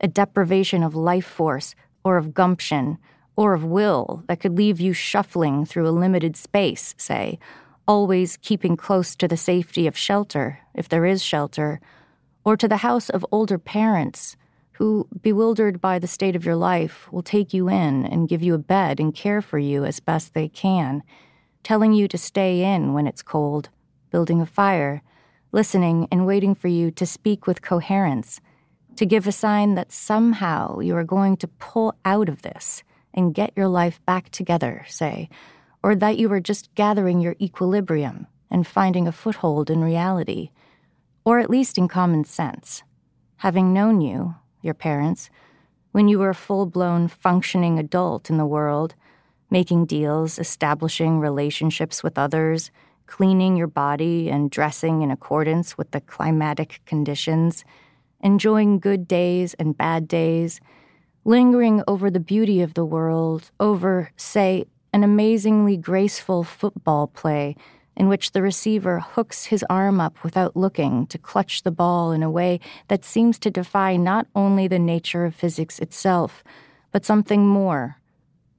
a 0.00 0.08
deprivation 0.08 0.82
of 0.82 0.94
life 0.94 1.26
force 1.26 1.74
or 2.04 2.16
of 2.16 2.34
gumption 2.34 2.98
or 3.36 3.54
of 3.54 3.64
will 3.64 4.22
that 4.28 4.40
could 4.40 4.56
leave 4.56 4.80
you 4.80 4.92
shuffling 4.92 5.64
through 5.64 5.88
a 5.88 5.90
limited 5.90 6.36
space, 6.36 6.94
say, 6.96 7.38
always 7.86 8.36
keeping 8.38 8.76
close 8.76 9.14
to 9.16 9.28
the 9.28 9.36
safety 9.36 9.86
of 9.86 9.96
shelter, 9.96 10.60
if 10.74 10.88
there 10.88 11.04
is 11.04 11.22
shelter, 11.22 11.80
or 12.44 12.56
to 12.56 12.68
the 12.68 12.78
house 12.78 13.10
of 13.10 13.26
older 13.30 13.58
parents 13.58 14.36
who, 14.72 15.08
bewildered 15.20 15.80
by 15.80 15.98
the 15.98 16.06
state 16.06 16.34
of 16.34 16.44
your 16.44 16.56
life, 16.56 17.10
will 17.12 17.22
take 17.22 17.54
you 17.54 17.68
in 17.68 18.04
and 18.06 18.28
give 18.28 18.42
you 18.42 18.54
a 18.54 18.58
bed 18.58 18.98
and 18.98 19.14
care 19.14 19.40
for 19.40 19.58
you 19.58 19.84
as 19.84 20.00
best 20.00 20.34
they 20.34 20.48
can, 20.48 21.02
telling 21.62 21.92
you 21.92 22.08
to 22.08 22.18
stay 22.18 22.62
in 22.62 22.92
when 22.92 23.06
it's 23.06 23.22
cold, 23.22 23.68
building 24.10 24.40
a 24.40 24.46
fire, 24.46 25.02
listening 25.52 26.08
and 26.10 26.26
waiting 26.26 26.54
for 26.54 26.68
you 26.68 26.90
to 26.90 27.06
speak 27.06 27.46
with 27.46 27.62
coherence, 27.62 28.40
to 28.96 29.06
give 29.06 29.26
a 29.26 29.32
sign 29.32 29.74
that 29.74 29.92
somehow 29.92 30.78
you 30.78 30.96
are 30.96 31.04
going 31.04 31.36
to 31.36 31.48
pull 31.48 31.94
out 32.04 32.28
of 32.28 32.42
this 32.42 32.82
and 33.14 33.34
get 33.34 33.52
your 33.56 33.68
life 33.68 34.04
back 34.04 34.28
together, 34.30 34.84
say, 34.88 35.30
or 35.82 35.94
that 35.94 36.18
you 36.18 36.30
are 36.32 36.40
just 36.40 36.74
gathering 36.74 37.20
your 37.20 37.36
equilibrium 37.40 38.26
and 38.50 38.66
finding 38.66 39.08
a 39.08 39.12
foothold 39.12 39.70
in 39.70 39.82
reality, 39.82 40.50
or 41.24 41.38
at 41.38 41.48
least 41.48 41.78
in 41.78 41.88
common 41.88 42.24
sense. 42.24 42.82
Having 43.38 43.72
known 43.72 44.00
you, 44.00 44.34
your 44.60 44.74
parents, 44.74 45.30
when 45.92 46.08
you 46.08 46.18
were 46.18 46.30
a 46.30 46.34
full 46.34 46.66
blown 46.66 47.08
functioning 47.08 47.78
adult 47.78 48.28
in 48.28 48.36
the 48.36 48.46
world, 48.46 48.94
making 49.50 49.86
deals, 49.86 50.38
establishing 50.38 51.20
relationships 51.20 52.02
with 52.02 52.18
others, 52.18 52.70
cleaning 53.06 53.56
your 53.56 53.66
body 53.66 54.30
and 54.30 54.50
dressing 54.50 55.02
in 55.02 55.10
accordance 55.10 55.78
with 55.78 55.90
the 55.92 56.00
climatic 56.00 56.80
conditions, 56.86 57.64
enjoying 58.20 58.78
good 58.78 59.06
days 59.06 59.54
and 59.54 59.76
bad 59.76 60.08
days, 60.08 60.60
lingering 61.24 61.82
over 61.88 62.10
the 62.10 62.20
beauty 62.20 62.60
of 62.60 62.74
the 62.74 62.84
world, 62.84 63.50
over, 63.58 64.10
say, 64.16 64.64
an 64.92 65.02
amazingly 65.02 65.76
graceful 65.76 66.44
football 66.44 67.06
play 67.06 67.56
in 67.96 68.08
which 68.08 68.32
the 68.32 68.42
receiver 68.42 69.00
hooks 69.00 69.46
his 69.46 69.64
arm 69.70 70.00
up 70.00 70.22
without 70.24 70.56
looking 70.56 71.06
to 71.06 71.18
clutch 71.18 71.62
the 71.62 71.70
ball 71.70 72.12
in 72.12 72.22
a 72.22 72.30
way 72.30 72.60
that 72.88 73.04
seems 73.04 73.38
to 73.38 73.50
defy 73.50 73.96
not 73.96 74.26
only 74.34 74.66
the 74.66 74.78
nature 74.78 75.24
of 75.24 75.34
physics 75.34 75.78
itself, 75.78 76.42
but 76.92 77.04
something 77.04 77.46
more 77.46 77.98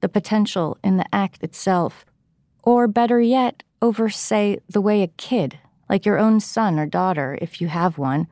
the 0.00 0.08
potential 0.08 0.76
in 0.84 0.98
the 0.98 1.14
act 1.14 1.42
itself. 1.42 2.04
Or 2.62 2.86
better 2.86 3.20
yet, 3.20 3.62
over, 3.80 4.08
say, 4.10 4.58
the 4.68 4.80
way 4.80 5.02
a 5.02 5.08
kid, 5.08 5.58
like 5.88 6.04
your 6.04 6.18
own 6.18 6.40
son 6.40 6.78
or 6.78 6.86
daughter, 6.86 7.38
if 7.40 7.60
you 7.60 7.68
have 7.68 7.98
one, 7.98 8.26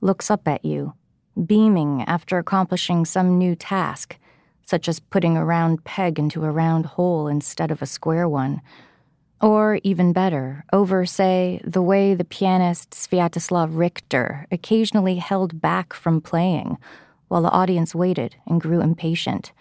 looks 0.00 0.30
up 0.30 0.48
at 0.48 0.64
you, 0.64 0.94
beaming 1.44 2.02
after 2.06 2.38
accomplishing 2.38 3.04
some 3.04 3.38
new 3.38 3.54
task, 3.54 4.16
such 4.64 4.88
as 4.88 5.00
putting 5.00 5.36
a 5.36 5.44
round 5.44 5.84
peg 5.84 6.18
into 6.18 6.44
a 6.44 6.50
round 6.50 6.86
hole 6.86 7.26
instead 7.26 7.70
of 7.70 7.82
a 7.82 7.86
square 7.86 8.28
one. 8.28 8.60
Or 9.40 9.80
even 9.82 10.12
better, 10.12 10.64
over, 10.72 11.06
say, 11.06 11.60
the 11.64 11.82
way 11.82 12.14
the 12.14 12.24
pianist 12.24 12.90
Sviatoslav 12.90 13.70
Richter 13.76 14.46
occasionally 14.52 15.16
held 15.16 15.60
back 15.60 15.94
from 15.94 16.20
playing 16.20 16.76
while 17.28 17.42
the 17.42 17.50
audience 17.50 17.94
waited 17.94 18.36
and 18.46 18.60
grew 18.60 18.80
impatient, 18.80 19.52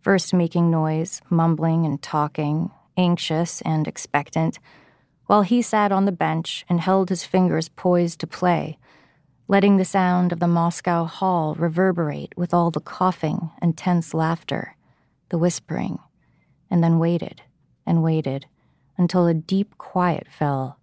first 0.00 0.32
making 0.32 0.70
noise, 0.70 1.20
mumbling 1.28 1.84
and 1.84 2.00
talking, 2.00 2.70
anxious 2.96 3.60
and 3.62 3.86
expectant, 3.86 4.58
while 5.26 5.42
he 5.42 5.62
sat 5.62 5.92
on 5.92 6.04
the 6.04 6.12
bench 6.12 6.64
and 6.68 6.80
held 6.80 7.08
his 7.08 7.24
fingers 7.24 7.68
poised 7.68 8.20
to 8.20 8.26
play, 8.26 8.78
letting 9.48 9.76
the 9.76 9.84
sound 9.84 10.32
of 10.32 10.40
the 10.40 10.46
Moscow 10.46 11.04
hall 11.04 11.54
reverberate 11.54 12.32
with 12.36 12.54
all 12.54 12.70
the 12.70 12.80
coughing 12.80 13.50
and 13.60 13.76
tense 13.76 14.14
laughter, 14.14 14.76
the 15.28 15.38
whispering, 15.38 15.98
and 16.70 16.82
then 16.82 16.98
waited 16.98 17.42
and 17.86 18.02
waited 18.02 18.46
until 18.96 19.26
a 19.26 19.34
deep 19.34 19.76
quiet 19.78 20.26
fell, 20.30 20.78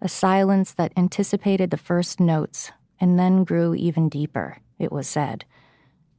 a 0.00 0.08
silence 0.08 0.72
that 0.72 0.92
anticipated 0.96 1.70
the 1.70 1.76
first 1.76 2.20
notes 2.20 2.70
and 3.00 3.18
then 3.18 3.44
grew 3.44 3.74
even 3.74 4.08
deeper, 4.08 4.58
it 4.78 4.92
was 4.92 5.08
said, 5.08 5.44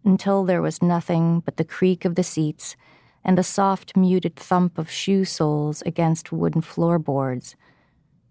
until 0.04 0.44
there 0.44 0.62
was 0.62 0.82
nothing 0.82 1.42
but 1.42 1.58
the 1.58 1.64
creak 1.64 2.06
of 2.06 2.16
the 2.16 2.24
seats 2.24 2.76
and 3.24 3.38
the 3.38 3.44
soft, 3.44 3.96
muted 3.96 4.36
thump 4.36 4.78
of 4.78 4.90
shoe 4.90 5.26
soles 5.26 5.82
against 5.84 6.32
wooden 6.32 6.62
floorboards, 6.62 7.56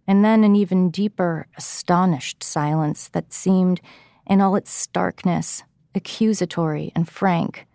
and 0.07 0.25
then 0.25 0.45
an 0.45 0.55
even 0.55 0.91
deeper, 0.91 1.47
astonished 1.57 2.43
silence 2.43 3.09
that 3.09 3.33
seemed, 3.33 3.81
in 4.27 4.41
all 4.41 4.57
its 4.57 4.71
starkness, 4.71 5.63
accusatory 5.95 6.93
and 6.95 7.09
frank, 7.09 7.67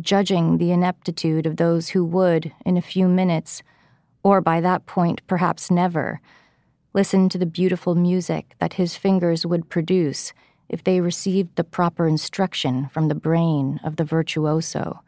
judging 0.00 0.58
the 0.58 0.70
ineptitude 0.70 1.46
of 1.46 1.56
those 1.56 1.90
who 1.90 2.04
would, 2.04 2.52
in 2.64 2.76
a 2.76 2.82
few 2.82 3.08
minutes, 3.08 3.62
or 4.22 4.40
by 4.40 4.60
that 4.60 4.86
point 4.86 5.20
perhaps 5.26 5.70
never, 5.70 6.20
listen 6.92 7.28
to 7.28 7.38
the 7.38 7.46
beautiful 7.46 7.94
music 7.94 8.54
that 8.58 8.74
his 8.74 8.96
fingers 8.96 9.46
would 9.46 9.68
produce 9.68 10.32
if 10.68 10.84
they 10.84 11.00
received 11.00 11.56
the 11.56 11.64
proper 11.64 12.06
instruction 12.06 12.88
from 12.88 13.08
the 13.08 13.14
brain 13.14 13.80
of 13.82 13.96
the 13.96 14.04
virtuoso, 14.04 15.00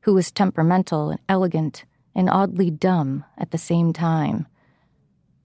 who 0.00 0.14
was 0.14 0.30
temperamental 0.30 1.10
and 1.10 1.20
elegant 1.28 1.84
and 2.14 2.28
oddly 2.28 2.70
dumb 2.70 3.24
at 3.38 3.50
the 3.50 3.58
same 3.58 3.92
time. 3.92 4.46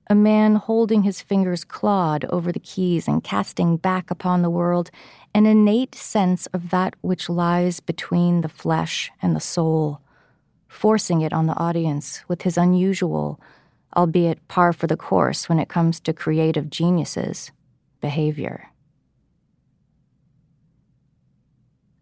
A 0.07 0.15
man 0.15 0.55
holding 0.55 1.03
his 1.03 1.21
fingers 1.21 1.63
clawed 1.63 2.25
over 2.25 2.51
the 2.51 2.59
keys 2.59 3.07
and 3.07 3.23
casting 3.23 3.77
back 3.77 4.11
upon 4.11 4.41
the 4.41 4.49
world 4.49 4.91
an 5.33 5.45
innate 5.45 5.95
sense 5.95 6.47
of 6.47 6.69
that 6.71 6.95
which 7.01 7.29
lies 7.29 7.79
between 7.79 8.41
the 8.41 8.49
flesh 8.49 9.11
and 9.21 9.35
the 9.35 9.39
soul 9.39 10.01
forcing 10.71 11.19
it 11.19 11.33
on 11.33 11.47
the 11.47 11.57
audience 11.57 12.23
with 12.29 12.43
his 12.43 12.57
unusual, 12.57 13.39
albeit 13.97 14.47
par 14.47 14.71
for 14.71 14.87
the 14.87 14.95
course 14.95 15.49
when 15.49 15.59
it 15.59 15.67
comes 15.67 15.99
to 15.99 16.13
creative 16.13 16.69
geniuses, 16.69 17.51
behavior. 17.99 18.69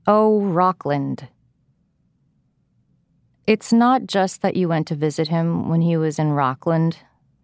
Oh, 0.05 0.39
Rockland. 0.41 1.27
It's 3.47 3.73
not 3.73 4.05
just 4.05 4.43
that 4.43 4.55
you 4.55 4.69
went 4.69 4.87
to 4.87 4.95
visit 4.95 5.29
him 5.29 5.67
when 5.67 5.81
he 5.81 5.97
was 5.97 6.19
in 6.19 6.31
Rockland, 6.33 6.99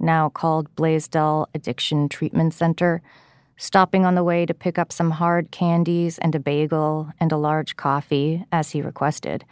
now 0.06 0.30
called 0.30 0.74
Blaisdell 0.76 1.50
Addiction 1.54 2.08
Treatment 2.08 2.54
Center, 2.54 3.02
stopping 3.58 4.06
on 4.06 4.16
the 4.16 4.24
way 4.24 4.46
to 4.46 4.54
pick 4.54 4.80
up 4.80 4.94
some 4.94 5.12
hard 5.12 5.52
candies 5.52 6.18
and 6.20 6.34
a 6.36 6.40
bagel 6.40 7.12
and 7.20 7.32
a 7.32 7.38
large 7.38 7.76
coffee, 7.76 8.46
as 8.52 8.72
he 8.72 8.82
requested 8.82 9.44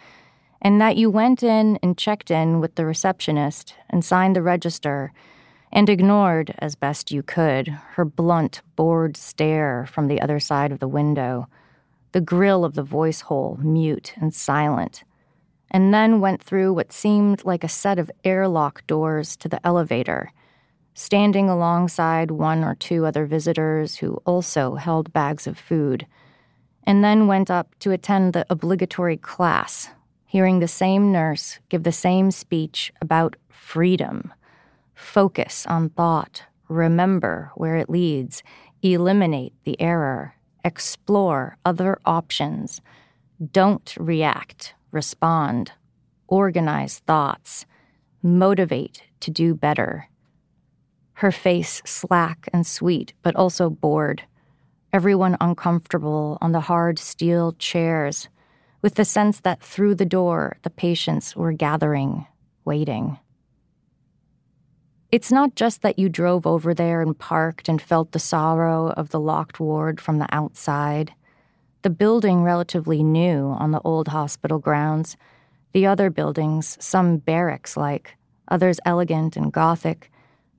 and 0.64 0.80
that 0.80 0.96
you 0.96 1.10
went 1.10 1.44
in 1.44 1.78
and 1.84 1.98
checked 1.98 2.32
in 2.32 2.62
with 2.62 2.76
the 2.76 2.86
receptionist 2.86 3.76
and 3.90 4.04
signed 4.04 4.36
the 4.36 4.42
register 4.42 5.12
and 5.74 5.90
ignored, 5.90 6.54
as 6.60 6.76
best 6.76 7.12
you 7.12 7.22
could, 7.22 7.68
her 7.68 8.06
blunt, 8.06 8.62
bored 8.76 9.18
stare 9.18 9.86
from 9.88 10.08
the 10.08 10.22
other 10.22 10.40
side 10.40 10.72
of 10.72 10.80
the 10.80 10.88
window, 10.88 11.48
the 12.14 12.22
grill 12.22 12.64
of 12.64 12.76
the 12.76 12.84
voice 12.84 13.22
hole 13.22 13.58
mute 13.62 14.14
and 14.18 14.34
silent, 14.34 15.04
and 15.72 15.94
then 15.94 16.22
went 16.22 16.42
through 16.42 16.72
what 16.72 16.94
seemed 16.94 17.44
like 17.44 17.64
a 17.64 17.68
set 17.68 18.00
of 18.00 18.12
airlock 18.24 18.86
doors 18.88 19.36
to 19.36 19.50
the 19.50 19.60
elevator, 19.66 20.32
standing 20.94 21.50
alongside 21.50 22.32
one 22.32 22.64
or 22.64 22.76
two 22.76 23.06
other 23.06 23.26
visitors 23.26 23.98
who 23.98 24.22
also 24.26 24.76
held 24.76 25.14
bags 25.14 25.48
of 25.48 25.58
food, 25.58 26.06
and 26.84 27.04
then 27.04 27.28
went 27.28 27.50
up 27.50 27.74
to 27.80 27.92
attend 27.92 28.34
the 28.34 28.46
obligatory 28.50 29.18
class 29.18 29.90
hearing 30.34 30.58
the 30.58 30.68
same 30.68 31.12
nurse 31.12 31.60
give 31.70 31.84
the 31.84 31.92
same 31.92 32.32
speech 32.32 32.92
about 33.00 33.36
freedom. 33.50 34.34
Focus 34.96 35.64
on 35.68 35.90
thought, 35.90 36.42
remember 36.68 37.52
where 37.54 37.76
it 37.76 37.88
leads, 37.88 38.42
eliminate 38.82 39.54
the 39.64 39.80
error, 39.80 40.34
explore 40.66 41.56
other 41.64 42.00
options. 42.04 42.82
Don't 43.52 43.96
react, 44.00 44.74
respond, 44.90 45.72
organize 46.28 46.98
thoughts, 47.06 47.68
motivate 48.24 49.04
to 49.20 49.30
do 49.30 49.54
better. 49.54 50.10
Her 51.24 51.32
face 51.32 51.82
slack 51.86 52.50
and 52.52 52.68
sweet, 52.68 53.14
but 53.22 53.34
also 53.38 53.70
bored. 53.70 54.24
Everyone 54.92 55.38
uncomfortable 55.40 56.38
on 56.42 56.52
the 56.52 56.60
hard 56.60 57.00
steel 57.00 57.54
chairs 57.54 58.28
with 58.82 58.96
the 58.96 59.06
sense 59.06 59.40
that 59.40 59.64
through 59.64 59.96
the 59.96 60.06
door 60.06 60.58
the 60.64 60.70
patients 60.70 61.34
were 61.34 61.54
gathering, 61.54 62.28
waiting. 62.66 63.20
It's 65.14 65.32
not 65.32 65.56
just 65.56 65.82
that 65.82 65.98
you 65.98 66.10
drove 66.10 66.46
over 66.46 66.74
there 66.74 67.02
and 67.02 67.18
parked 67.18 67.70
and 67.70 67.82
felt 67.82 68.12
the 68.12 68.20
sorrow 68.20 68.90
of 68.90 69.12
the 69.12 69.20
locked 69.22 69.62
ward 69.62 70.02
from 70.02 70.20
the 70.20 70.28
outside. 70.30 71.14
The 71.84 71.90
building 71.90 72.44
relatively 72.44 73.02
new 73.02 73.46
on 73.48 73.72
the 73.72 73.82
old 73.86 74.10
hospital 74.10 74.60
grounds, 74.60 75.16
the 75.72 75.86
other 75.86 76.10
buildings, 76.10 76.78
some 76.82 77.16
barracks 77.16 77.78
like, 77.78 78.18
others 78.50 78.82
elegant 78.84 79.38
and 79.38 79.54
gothic, 79.54 80.10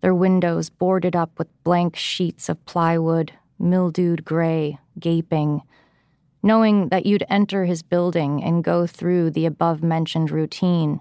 their 0.05 0.15
windows 0.15 0.69
boarded 0.69 1.17
up 1.17 1.39
with 1.39 1.65
blank 1.65 1.97
sheets 1.97 2.51
of 2.51 2.63
plywood, 2.67 3.33
mildewed 3.59 4.23
gray, 4.23 4.77
gaping, 4.99 5.63
knowing 6.43 6.91
that 6.91 7.07
you'd 7.07 7.25
enter 7.31 7.65
his 7.65 7.83
building 7.83 8.45
and 8.45 8.63
go 8.63 8.87
through 8.87 9.31
the 9.31 9.47
above 9.47 9.83
mentioned 9.83 10.31
routine. 10.31 11.01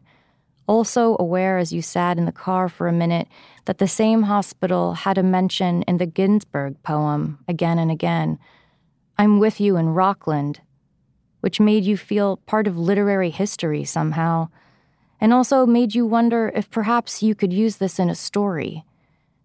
Also 0.67 1.17
aware 1.19 1.57
as 1.57 1.73
you 1.73 1.81
sat 1.81 2.17
in 2.17 2.23
the 2.23 2.31
car 2.31 2.69
for 2.69 2.87
a 2.87 2.93
minute 2.93 3.27
that 3.65 3.77
the 3.77 3.89
same 3.89 4.23
hospital 4.23 4.93
had 4.93 5.17
a 5.17 5.23
mention 5.23 5.81
in 5.81 5.97
the 5.97 6.05
Ginsberg 6.05 6.81
poem 6.81 7.39
again 7.45 7.77
and 7.77 7.91
again 7.91 8.39
I'm 9.17 9.37
with 9.37 9.59
you 9.59 9.75
in 9.75 9.89
Rockland, 9.89 10.61
which 11.41 11.59
made 11.59 11.83
you 11.83 11.97
feel 11.97 12.37
part 12.37 12.67
of 12.67 12.77
literary 12.77 13.31
history 13.31 13.83
somehow, 13.83 14.47
and 15.19 15.33
also 15.33 15.65
made 15.65 15.93
you 15.93 16.05
wonder 16.05 16.53
if 16.55 16.71
perhaps 16.71 17.21
you 17.21 17.35
could 17.35 17.51
use 17.51 17.75
this 17.75 17.99
in 17.99 18.09
a 18.09 18.15
story. 18.15 18.85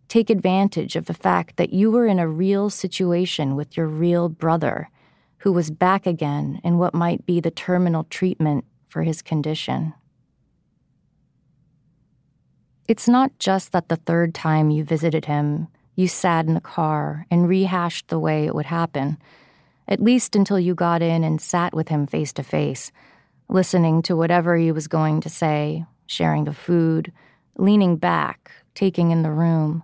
Take 0.08 0.30
advantage 0.30 0.96
of 0.96 1.04
the 1.04 1.14
fact 1.14 1.56
that 1.56 1.72
you 1.72 1.90
were 1.90 2.06
in 2.06 2.18
a 2.18 2.28
real 2.28 2.70
situation 2.70 3.54
with 3.54 3.76
your 3.76 3.86
real 3.86 4.28
brother, 4.28 4.90
who 5.38 5.52
was 5.52 5.70
back 5.70 6.06
again 6.06 6.60
in 6.64 6.78
what 6.78 6.94
might 6.94 7.24
be 7.26 7.40
the 7.40 7.50
terminal 7.50 8.04
treatment 8.04 8.64
for 8.88 9.02
his 9.02 9.22
condition. 9.22 9.94
It's 12.88 13.08
not 13.08 13.38
just 13.38 13.72
that 13.72 13.88
the 13.88 13.96
third 13.96 14.34
time 14.34 14.70
you 14.70 14.82
visited 14.82 15.26
him, 15.26 15.68
you 15.94 16.08
sat 16.08 16.46
in 16.46 16.54
the 16.54 16.60
car 16.60 17.26
and 17.30 17.48
rehashed 17.48 18.08
the 18.08 18.18
way 18.18 18.46
it 18.46 18.54
would 18.54 18.66
happen 18.66 19.18
at 19.88 20.00
least 20.00 20.36
until 20.36 20.60
you 20.60 20.74
got 20.74 21.02
in 21.02 21.24
and 21.24 21.40
sat 21.40 21.74
with 21.74 21.88
him 21.88 22.06
face 22.06 22.32
to 22.34 22.42
face, 22.42 22.92
listening 23.48 24.02
to 24.02 24.14
whatever 24.14 24.56
he 24.56 24.70
was 24.70 24.86
going 24.86 25.20
to 25.22 25.30
say, 25.30 25.84
sharing 26.06 26.44
the 26.44 26.52
food, 26.52 27.10
leaning 27.56 27.96
back, 27.96 28.52
taking 28.74 29.10
in 29.10 29.22
the 29.22 29.30
room. 29.30 29.82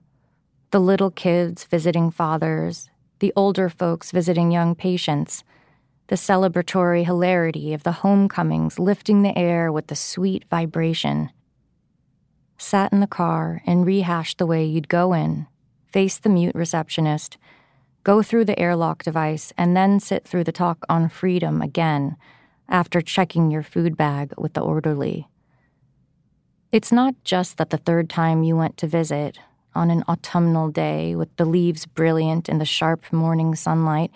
The 0.75 0.81
little 0.81 1.13
kids 1.13 1.63
visiting 1.63 2.11
fathers, 2.11 2.91
the 3.21 3.33
older 3.37 3.69
folks 3.69 4.11
visiting 4.11 4.51
young 4.51 4.75
patients, 4.75 5.45
the 6.09 6.17
celebratory 6.17 7.05
hilarity 7.05 7.73
of 7.75 7.85
the 7.85 8.03
homecomings 8.03 8.81
lifting 8.81 9.23
the 9.23 9.39
air 9.39 9.71
with 9.71 9.87
the 9.87 9.95
sweet 9.95 10.45
vibration. 10.51 11.31
Sat 12.59 12.93
in 12.93 12.99
the 12.99 13.07
car 13.07 13.63
and 13.65 13.87
rehashed 13.87 14.39
the 14.39 14.47
way 14.47 14.65
you'd 14.65 14.89
go 14.89 15.13
in, 15.13 15.47
face 15.87 16.19
the 16.19 16.29
mute 16.29 16.57
receptionist, 16.57 17.39
go 18.03 18.21
through 18.21 18.47
the 18.47 18.59
airlock 18.59 19.05
device, 19.05 19.53
and 19.57 19.77
then 19.77 20.01
sit 20.01 20.27
through 20.27 20.43
the 20.43 20.51
talk 20.51 20.85
on 20.89 21.09
freedom 21.09 21.63
again 21.63 22.17
after 22.69 23.01
checking 23.01 23.49
your 23.49 23.63
food 23.63 23.97
bag 23.97 24.35
with 24.37 24.55
the 24.55 24.61
orderly. 24.61 25.29
It's 26.73 26.91
not 26.91 27.15
just 27.23 27.59
that 27.59 27.71
the 27.71 27.79
third 27.79 28.11
time 28.11 28.43
you 28.43 28.57
went 28.57 28.77
to 28.79 28.89
visit, 28.89 29.39
on 29.75 29.91
an 29.91 30.05
autumnal 30.09 30.71
day 30.71 31.15
with 31.15 31.35
the 31.37 31.45
leaves 31.45 31.87
brilliant 31.87 32.49
in 32.49 32.59
the 32.59 32.65
sharp 32.65 33.13
morning 33.13 33.55
sunlight, 33.55 34.11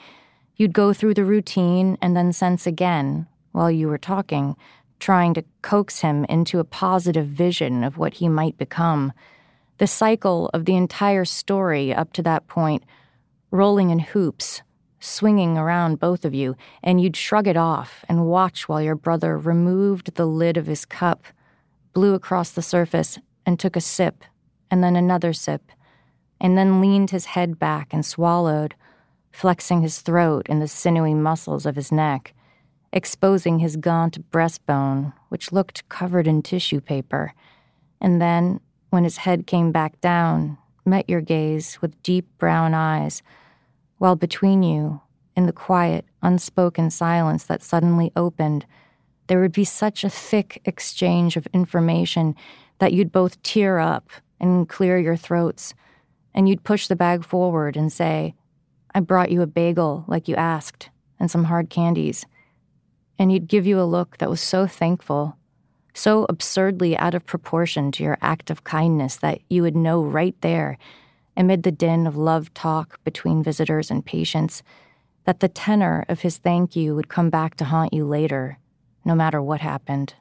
you'd 0.56 0.72
go 0.72 0.92
through 0.92 1.14
the 1.14 1.24
routine 1.24 1.96
and 2.02 2.16
then 2.16 2.32
sense 2.32 2.66
again 2.66 3.26
while 3.52 3.70
you 3.70 3.88
were 3.88 3.98
talking, 3.98 4.56
trying 5.00 5.34
to 5.34 5.44
coax 5.62 6.00
him 6.00 6.24
into 6.26 6.58
a 6.58 6.64
positive 6.64 7.26
vision 7.26 7.84
of 7.84 7.98
what 7.98 8.14
he 8.14 8.28
might 8.28 8.58
become. 8.58 9.12
The 9.78 9.86
cycle 9.86 10.50
of 10.52 10.64
the 10.64 10.76
entire 10.76 11.24
story 11.24 11.94
up 11.94 12.12
to 12.14 12.22
that 12.22 12.46
point 12.48 12.84
rolling 13.50 13.90
in 13.90 14.00
hoops, 14.00 14.62
swinging 15.00 15.56
around 15.56 16.00
both 16.00 16.24
of 16.24 16.34
you, 16.34 16.56
and 16.82 17.00
you'd 17.00 17.16
shrug 17.16 17.46
it 17.46 17.56
off 17.56 18.04
and 18.08 18.26
watch 18.26 18.68
while 18.68 18.82
your 18.82 18.96
brother 18.96 19.38
removed 19.38 20.14
the 20.14 20.26
lid 20.26 20.56
of 20.56 20.66
his 20.66 20.84
cup, 20.84 21.24
blew 21.92 22.14
across 22.14 22.50
the 22.50 22.62
surface, 22.62 23.18
and 23.46 23.58
took 23.58 23.76
a 23.76 23.80
sip, 23.80 24.24
and 24.70 24.82
then 24.82 24.96
another 24.96 25.32
sip, 25.32 25.72
and 26.40 26.56
then 26.56 26.80
leaned 26.80 27.10
his 27.10 27.26
head 27.26 27.58
back 27.58 27.92
and 27.92 28.04
swallowed, 28.04 28.74
flexing 29.32 29.82
his 29.82 30.00
throat 30.00 30.46
and 30.48 30.62
the 30.62 30.68
sinewy 30.68 31.14
muscles 31.14 31.66
of 31.66 31.76
his 31.76 31.92
neck, 31.92 32.34
exposing 32.92 33.58
his 33.58 33.76
gaunt 33.76 34.30
breastbone, 34.30 35.12
which 35.28 35.52
looked 35.52 35.88
covered 35.88 36.26
in 36.26 36.42
tissue 36.42 36.80
paper. 36.80 37.34
And 38.00 38.20
then, 38.20 38.60
when 38.90 39.04
his 39.04 39.18
head 39.18 39.46
came 39.46 39.72
back 39.72 40.00
down, 40.00 40.58
met 40.84 41.08
your 41.08 41.20
gaze 41.20 41.78
with 41.82 42.02
deep 42.02 42.26
brown 42.38 42.74
eyes, 42.74 43.22
while 43.98 44.16
between 44.16 44.62
you, 44.62 45.00
in 45.36 45.46
the 45.46 45.52
quiet, 45.52 46.04
unspoken 46.22 46.90
silence 46.90 47.44
that 47.44 47.62
suddenly 47.62 48.10
opened, 48.16 48.64
there 49.26 49.40
would 49.40 49.52
be 49.52 49.64
such 49.64 50.02
a 50.02 50.10
thick 50.10 50.60
exchange 50.64 51.36
of 51.36 51.46
information 51.52 52.34
that 52.78 52.92
you'd 52.92 53.12
both 53.12 53.40
tear 53.42 53.78
up 53.78 54.10
and 54.40 54.68
clear 54.68 54.98
your 54.98 55.16
throats, 55.16 55.74
and 56.34 56.48
you'd 56.48 56.64
push 56.64 56.86
the 56.86 56.96
bag 56.96 57.24
forward 57.24 57.76
and 57.76 57.92
say, 57.92 58.34
I 58.94 59.00
brought 59.00 59.30
you 59.30 59.42
a 59.42 59.46
bagel 59.46 60.04
like 60.06 60.28
you 60.28 60.34
asked, 60.36 60.90
and 61.18 61.30
some 61.30 61.44
hard 61.44 61.70
candies. 61.70 62.26
And 63.18 63.30
he'd 63.30 63.48
give 63.48 63.66
you 63.66 63.80
a 63.80 63.82
look 63.82 64.18
that 64.18 64.30
was 64.30 64.40
so 64.40 64.66
thankful 64.66 65.38
so 65.98 66.26
absurdly 66.28 66.96
out 66.96 67.14
of 67.14 67.26
proportion 67.26 67.90
to 67.92 68.02
your 68.02 68.18
act 68.22 68.50
of 68.50 68.64
kindness 68.64 69.16
that 69.16 69.40
you 69.48 69.62
would 69.62 69.76
know 69.76 70.02
right 70.02 70.40
there, 70.40 70.78
amid 71.36 71.64
the 71.64 71.72
din 71.72 72.06
of 72.06 72.16
love 72.16 72.54
talk 72.54 73.02
between 73.04 73.42
visitors 73.42 73.90
and 73.90 74.06
patients, 74.06 74.62
that 75.24 75.40
the 75.40 75.48
tenor 75.48 76.04
of 76.08 76.20
his 76.20 76.38
thank 76.38 76.76
you 76.76 76.94
would 76.94 77.08
come 77.08 77.30
back 77.30 77.56
to 77.56 77.64
haunt 77.64 77.92
you 77.92 78.04
later, 78.04 78.58
no 79.04 79.14
matter 79.14 79.42
what 79.42 79.60
happened. 79.60 80.14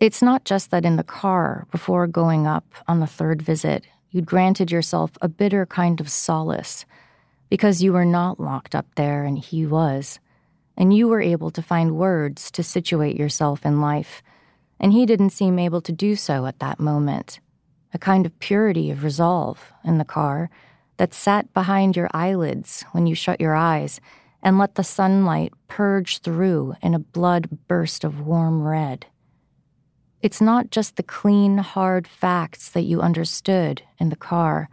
It's 0.00 0.22
not 0.22 0.44
just 0.44 0.70
that 0.70 0.84
in 0.84 0.96
the 0.96 1.02
car, 1.02 1.66
before 1.70 2.06
going 2.06 2.46
up 2.46 2.64
on 2.86 3.00
the 3.00 3.06
third 3.06 3.42
visit, 3.42 3.84
you'd 4.10 4.26
granted 4.26 4.70
yourself 4.70 5.12
a 5.20 5.28
bitter 5.28 5.66
kind 5.66 6.00
of 6.00 6.08
solace 6.08 6.86
because 7.50 7.82
you 7.82 7.92
were 7.92 8.04
not 8.04 8.38
locked 8.38 8.74
up 8.74 8.86
there 8.94 9.24
and 9.24 9.38
he 9.38 9.66
was 9.66 10.20
and 10.78 10.94
you 10.96 11.08
were 11.08 11.20
able 11.20 11.50
to 11.50 11.60
find 11.60 11.96
words 11.96 12.52
to 12.52 12.62
situate 12.62 13.16
yourself 13.16 13.66
in 13.66 13.80
life, 13.80 14.22
and 14.78 14.92
he 14.92 15.04
didn't 15.04 15.30
seem 15.30 15.58
able 15.58 15.80
to 15.80 15.90
do 15.90 16.14
so 16.14 16.46
at 16.46 16.60
that 16.60 16.78
moment. 16.78 17.40
A 17.92 17.98
kind 17.98 18.24
of 18.24 18.38
purity 18.38 18.92
of 18.92 19.02
resolve 19.02 19.72
in 19.84 19.98
the 19.98 20.04
car 20.04 20.50
that 20.96 21.12
sat 21.12 21.52
behind 21.52 21.96
your 21.96 22.08
eyelids 22.14 22.84
when 22.92 23.08
you 23.08 23.16
shut 23.16 23.40
your 23.40 23.56
eyes 23.56 24.00
and 24.40 24.56
let 24.56 24.76
the 24.76 24.84
sunlight 24.84 25.52
purge 25.66 26.20
through 26.20 26.76
in 26.80 26.94
a 26.94 27.00
blood 27.00 27.48
burst 27.66 28.04
of 28.04 28.24
warm 28.24 28.62
red. 28.62 29.06
It's 30.20 30.40
not 30.40 30.70
just 30.70 30.96
the 30.96 31.02
clean, 31.02 31.58
hard 31.58 32.08
facts 32.08 32.70
that 32.70 32.82
you 32.82 33.00
understood 33.00 33.82
in 33.98 34.08
the 34.08 34.16
car 34.16 34.68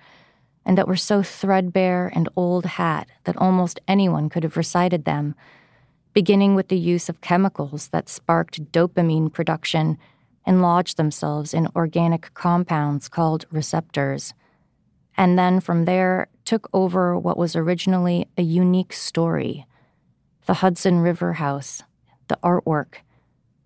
and 0.66 0.78
that 0.78 0.88
were 0.88 0.96
so 0.96 1.22
threadbare 1.22 2.12
and 2.16 2.28
old 2.36 2.66
hat 2.66 3.08
that 3.26 3.38
almost 3.38 3.80
anyone 3.88 4.30
could 4.30 4.44
have 4.44 4.58
recited 4.58 5.06
them 5.06 5.36
beginning 6.16 6.56
with 6.56 6.70
the 6.70 6.78
use 6.78 7.10
of 7.10 7.20
chemicals 7.20 7.90
that 7.90 8.08
sparked 8.08 8.72
dopamine 8.72 9.32
production 9.32 9.98
and 10.46 10.62
lodged 10.62 10.96
themselves 10.96 11.54
in 11.54 11.68
organic 11.76 12.34
compounds 12.34 13.10
called 13.10 13.46
receptors. 13.52 14.34
And 15.18 15.38
then 15.38 15.60
from 15.60 15.84
there, 15.84 16.30
took 16.46 16.70
over 16.74 17.20
what 17.20 17.38
was 17.38 17.56
originally 17.56 18.28
a 18.38 18.42
unique 18.42 18.94
story 18.94 19.68
the 20.46 20.56
Hudson 20.56 21.00
River 21.00 21.34
House, 21.34 21.82
the 22.28 22.38
artwork, 22.44 22.98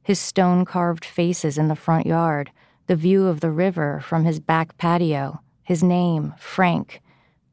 his 0.09 0.19
stone 0.19 0.65
carved 0.65 1.05
faces 1.05 1.55
in 1.55 1.67
the 1.67 1.75
front 1.75 2.07
yard, 2.07 2.49
the 2.87 2.95
view 2.95 3.27
of 3.27 3.41
the 3.41 3.51
river 3.51 3.99
from 3.99 4.25
his 4.25 4.39
back 4.39 4.75
patio, 4.79 5.39
his 5.61 5.83
name, 5.83 6.33
Frank, 6.39 6.99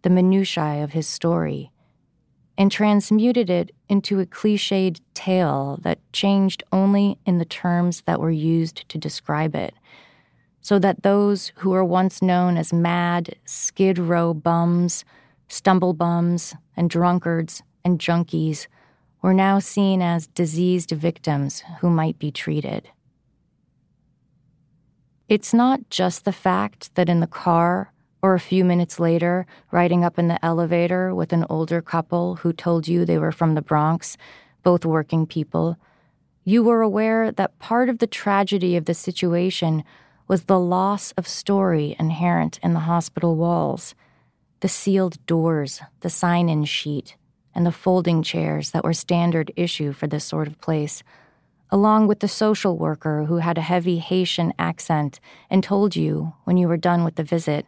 the 0.01 0.09
minutiae 0.09 0.83
of 0.83 0.93
his 0.93 1.07
story 1.07 1.71
and 2.57 2.73
transmuted 2.73 3.51
it 3.51 3.73
into 3.91 4.21
a 4.21 4.25
cliched 4.25 5.01
tale 5.13 5.79
that 5.83 5.99
changed 6.15 6.63
only 6.73 7.19
in 7.27 7.37
the 7.37 7.45
terms 7.45 8.01
that 8.07 8.21
were 8.21 8.31
used 8.31 8.89
to 8.89 8.97
describe 8.97 9.55
it, 9.55 9.75
so 10.63 10.79
that 10.79 11.03
those 11.03 11.53
who 11.57 11.69
were 11.69 11.85
once 11.85 12.23
known 12.23 12.57
as 12.57 12.73
mad, 12.73 13.37
skid 13.45 13.99
row 13.99 14.33
bums, 14.33 15.05
stumble 15.49 15.93
bums, 15.93 16.55
and 16.75 16.89
drunkards 16.89 17.63
and 17.85 17.99
junkies 17.99 18.67
were 19.27 19.35
now 19.35 19.59
seen 19.59 20.01
as 20.01 20.29
diseased 20.29 20.93
victims 20.93 21.65
who 21.81 21.91
might 21.91 22.17
be 22.17 22.31
treated. 22.31 22.89
It's 25.29 25.53
not 25.53 25.91
just 25.91 26.25
the 26.25 26.31
fact 26.31 26.95
that 26.95 27.09
in 27.09 27.19
the 27.19 27.27
car, 27.27 27.93
or 28.23 28.35
a 28.35 28.39
few 28.39 28.65
minutes 28.65 29.01
later, 29.01 29.45
riding 29.73 30.05
up 30.05 30.17
in 30.17 30.29
the 30.29 30.45
elevator 30.45 31.13
with 31.13 31.33
an 31.33 31.45
older 31.51 31.83
couple 31.83 32.37
who 32.37 32.53
told 32.53 32.87
you 32.87 33.05
they 33.05 33.19
were 33.19 33.33
from 33.33 33.57
the 33.57 33.63
Bronx, 33.63 34.17
both 34.63 34.85
working 34.85 35.27
people, 35.27 35.77
you 36.45 36.63
were 36.63 36.83
aware 36.83 37.33
that 37.33 37.59
part 37.59 37.89
of 37.89 37.99
the 37.99 38.07
tragedy 38.07 38.77
of 38.77 38.85
the 38.85 38.95
situation 38.95 39.83
was 40.29 40.45
the 40.45 40.61
loss 40.61 41.11
of 41.17 41.27
story 41.27 41.97
inherent 41.99 42.61
in 42.63 42.75
the 42.75 42.87
hospital 42.87 43.35
walls 43.35 43.97
the 44.61 44.69
sealed 44.69 45.19
doors, 45.27 45.81
the 46.03 46.09
sign 46.09 46.49
in 46.49 46.65
sheet, 46.65 47.17
and 47.57 47.65
the 47.65 47.73
folding 47.73 48.23
chairs 48.23 48.73
that 48.73 48.85
were 48.85 48.93
standard 48.93 49.51
issue 49.57 49.91
for 49.91 50.07
this 50.07 50.27
sort 50.27 50.47
of 50.47 50.61
place, 50.61 51.03
along 51.71 52.07
with 52.07 52.21
the 52.21 52.29
social 52.29 52.77
worker 52.77 53.25
who 53.25 53.39
had 53.39 53.57
a 53.57 53.63
heavy 53.63 53.99
Haitian 53.99 54.53
accent 54.59 55.19
and 55.49 55.65
told 55.65 55.97
you, 55.97 56.35
when 56.45 56.59
you 56.59 56.69
were 56.69 56.77
done 56.77 57.03
with 57.03 57.15
the 57.15 57.25
visit, 57.25 57.65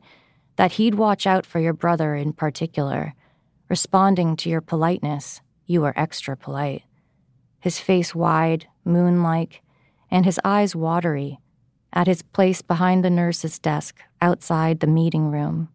that 0.57 0.73
he'd 0.73 0.97
watch 0.97 1.27
out 1.27 1.47
for 1.47 1.59
your 1.59 1.73
brother 1.73 2.15
in 2.15 2.35
particular, 2.35 3.15
responding 3.71 4.37
to 4.37 4.51
your 4.51 4.61
politeness, 4.61 5.41
you 5.65 5.81
were 5.81 5.95
extra 5.97 6.37
polite. 6.37 6.83
His 7.59 7.79
face 7.79 8.15
wide, 8.15 8.67
moon 8.85 9.23
like, 9.23 9.63
and 10.11 10.27
his 10.27 10.39
eyes 10.45 10.77
watery, 10.77 11.39
at 11.95 12.07
his 12.07 12.21
place 12.21 12.61
behind 12.61 13.03
the 13.03 13.11
nurse's 13.11 13.59
desk 13.59 14.03
outside 14.21 14.81
the 14.81 14.87
meeting 14.87 15.31
room. 15.31 15.71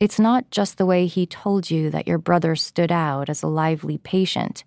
It's 0.00 0.20
not 0.20 0.50
just 0.50 0.78
the 0.78 0.86
way 0.86 1.06
he 1.06 1.26
told 1.26 1.70
you 1.70 1.90
that 1.90 2.06
your 2.06 2.18
brother 2.18 2.54
stood 2.54 2.92
out 2.92 3.28
as 3.28 3.42
a 3.42 3.48
lively 3.48 3.98
patient, 3.98 4.62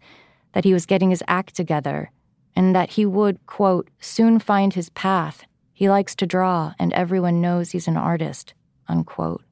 that 0.53 0.65
he 0.65 0.73
was 0.73 0.85
getting 0.85 1.09
his 1.09 1.23
act 1.27 1.55
together, 1.55 2.11
and 2.55 2.75
that 2.75 2.91
he 2.91 3.05
would, 3.05 3.45
quote, 3.45 3.89
soon 3.99 4.39
find 4.39 4.73
his 4.73 4.89
path. 4.89 5.45
He 5.73 5.89
likes 5.89 6.15
to 6.15 6.27
draw, 6.27 6.73
and 6.77 6.91
everyone 6.91 7.39
knows 7.39 7.71
he's 7.71 7.87
an 7.87 7.95
artist, 7.95 8.53
unquote. 8.89 9.43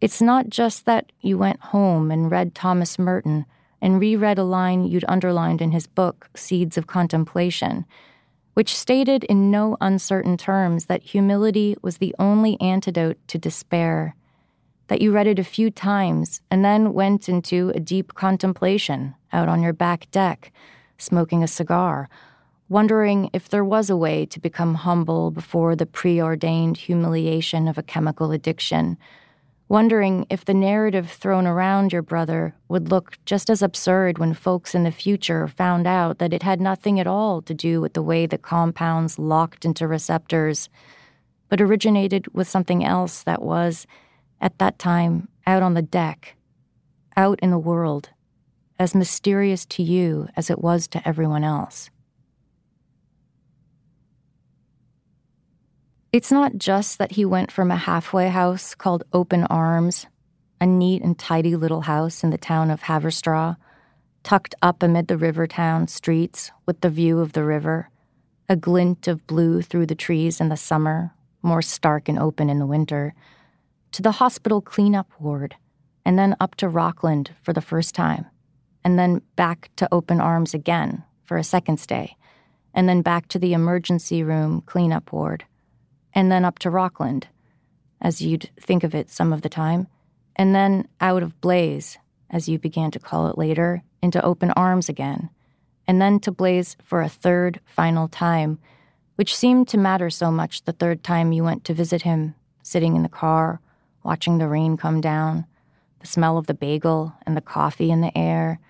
It's 0.00 0.20
not 0.20 0.48
just 0.48 0.84
that 0.86 1.12
you 1.20 1.38
went 1.38 1.60
home 1.60 2.10
and 2.10 2.30
read 2.30 2.54
Thomas 2.54 2.98
Merton 2.98 3.46
and 3.80 4.00
reread 4.00 4.38
a 4.38 4.44
line 4.44 4.84
you'd 4.84 5.04
underlined 5.08 5.62
in 5.62 5.70
his 5.70 5.86
book, 5.86 6.30
Seeds 6.34 6.76
of 6.76 6.88
Contemplation, 6.88 7.84
which 8.58 8.76
stated 8.76 9.22
in 9.22 9.52
no 9.52 9.76
uncertain 9.80 10.36
terms 10.36 10.86
that 10.86 11.00
humility 11.00 11.76
was 11.80 11.98
the 11.98 12.12
only 12.18 12.60
antidote 12.60 13.16
to 13.28 13.38
despair, 13.38 14.16
that 14.88 15.00
you 15.00 15.12
read 15.12 15.28
it 15.28 15.38
a 15.38 15.44
few 15.44 15.70
times 15.70 16.40
and 16.50 16.64
then 16.64 16.92
went 16.92 17.28
into 17.28 17.70
a 17.76 17.78
deep 17.78 18.14
contemplation 18.14 19.14
out 19.32 19.48
on 19.48 19.62
your 19.62 19.72
back 19.72 20.10
deck, 20.10 20.50
smoking 20.98 21.40
a 21.40 21.46
cigar, 21.46 22.08
wondering 22.68 23.30
if 23.32 23.48
there 23.48 23.64
was 23.64 23.88
a 23.88 23.96
way 23.96 24.26
to 24.26 24.40
become 24.40 24.74
humble 24.74 25.30
before 25.30 25.76
the 25.76 25.86
preordained 25.86 26.78
humiliation 26.78 27.68
of 27.68 27.78
a 27.78 27.82
chemical 27.84 28.32
addiction 28.32 28.98
wondering 29.68 30.26
if 30.30 30.44
the 30.44 30.54
narrative 30.54 31.10
thrown 31.10 31.46
around 31.46 31.92
your 31.92 32.02
brother 32.02 32.54
would 32.68 32.90
look 32.90 33.18
just 33.26 33.50
as 33.50 33.62
absurd 33.62 34.18
when 34.18 34.32
folks 34.32 34.74
in 34.74 34.84
the 34.84 34.90
future 34.90 35.46
found 35.46 35.86
out 35.86 36.18
that 36.18 36.32
it 36.32 36.42
had 36.42 36.60
nothing 36.60 36.98
at 36.98 37.06
all 37.06 37.42
to 37.42 37.52
do 37.52 37.80
with 37.80 37.92
the 37.92 38.02
way 38.02 38.24
the 38.24 38.38
compounds 38.38 39.18
locked 39.18 39.64
into 39.64 39.86
receptors, 39.86 40.68
but 41.48 41.60
originated 41.60 42.26
with 42.34 42.48
something 42.48 42.82
else 42.82 43.22
that 43.22 43.42
was, 43.42 43.86
at 44.40 44.58
that 44.58 44.78
time, 44.78 45.28
out 45.46 45.62
on 45.62 45.74
the 45.74 45.82
deck, 45.82 46.36
out 47.16 47.38
in 47.40 47.50
the 47.50 47.58
world, 47.58 48.10
as 48.78 48.94
mysterious 48.94 49.66
to 49.66 49.82
you 49.82 50.28
as 50.36 50.48
it 50.48 50.60
was 50.60 50.86
to 50.88 51.06
everyone 51.06 51.44
else. 51.44 51.90
It's 56.10 56.32
not 56.32 56.56
just 56.56 56.96
that 56.98 57.12
he 57.12 57.26
went 57.26 57.52
from 57.52 57.70
a 57.70 57.76
halfway 57.76 58.30
house 58.30 58.74
called 58.74 59.04
Open 59.12 59.44
Arms, 59.44 60.06
a 60.58 60.64
neat 60.64 61.02
and 61.02 61.18
tidy 61.18 61.54
little 61.54 61.82
house 61.82 62.24
in 62.24 62.30
the 62.30 62.38
town 62.38 62.70
of 62.70 62.84
Haverstraw, 62.84 63.56
tucked 64.22 64.54
up 64.62 64.82
amid 64.82 65.08
the 65.08 65.18
river 65.18 65.46
town 65.46 65.86
streets 65.86 66.50
with 66.64 66.80
the 66.80 66.88
view 66.88 67.20
of 67.20 67.34
the 67.34 67.44
river, 67.44 67.90
a 68.48 68.56
glint 68.56 69.06
of 69.06 69.26
blue 69.26 69.60
through 69.60 69.84
the 69.84 69.94
trees 69.94 70.40
in 70.40 70.48
the 70.48 70.56
summer, 70.56 71.12
more 71.42 71.60
stark 71.60 72.08
and 72.08 72.18
open 72.18 72.48
in 72.48 72.58
the 72.58 72.66
winter, 72.66 73.12
to 73.92 74.00
the 74.00 74.12
hospital 74.12 74.62
cleanup 74.62 75.10
ward, 75.20 75.56
and 76.06 76.18
then 76.18 76.34
up 76.40 76.54
to 76.54 76.70
Rockland 76.70 77.34
for 77.42 77.52
the 77.52 77.60
first 77.60 77.94
time, 77.94 78.24
and 78.82 78.98
then 78.98 79.20
back 79.36 79.70
to 79.76 79.86
Open 79.92 80.22
Arms 80.22 80.54
again 80.54 81.04
for 81.26 81.36
a 81.36 81.44
second 81.44 81.78
stay, 81.78 82.16
and 82.72 82.88
then 82.88 83.02
back 83.02 83.28
to 83.28 83.38
the 83.38 83.52
emergency 83.52 84.22
room 84.22 84.62
cleanup 84.62 85.12
ward 85.12 85.44
and 86.14 86.30
then 86.30 86.44
up 86.44 86.58
to 86.60 86.70
Rockland, 86.70 87.28
as 88.00 88.20
you'd 88.20 88.50
think 88.60 88.84
of 88.84 88.94
it 88.94 89.10
some 89.10 89.32
of 89.32 89.42
the 89.42 89.48
time, 89.48 89.88
and 90.36 90.54
then 90.54 90.86
out 91.00 91.22
of 91.22 91.40
Blaze, 91.40 91.98
as 92.30 92.48
you 92.48 92.58
began 92.58 92.90
to 92.92 92.98
call 92.98 93.28
it 93.28 93.38
later, 93.38 93.82
into 94.02 94.24
open 94.24 94.50
arms 94.52 94.88
again, 94.88 95.30
and 95.86 96.00
then 96.00 96.20
to 96.20 96.30
Blaze 96.30 96.76
for 96.82 97.02
a 97.02 97.08
third, 97.08 97.60
final 97.64 98.08
time, 98.08 98.58
which 99.16 99.36
seemed 99.36 99.66
to 99.68 99.78
matter 99.78 100.10
so 100.10 100.30
much 100.30 100.62
the 100.62 100.72
third 100.72 101.02
time 101.02 101.32
you 101.32 101.42
went 101.42 101.64
to 101.64 101.74
visit 101.74 102.02
him, 102.02 102.34
sitting 102.62 102.94
in 102.94 103.02
the 103.02 103.08
car, 103.08 103.60
watching 104.04 104.38
the 104.38 104.48
rain 104.48 104.76
come 104.76 105.00
down, 105.00 105.44
the 106.00 106.06
smell 106.06 106.38
of 106.38 106.46
the 106.46 106.54
bagel 106.54 107.12
and 107.26 107.36
the 107.36 107.40
coffee 107.40 107.90
in 107.90 108.00
the 108.00 108.16
air, 108.16 108.60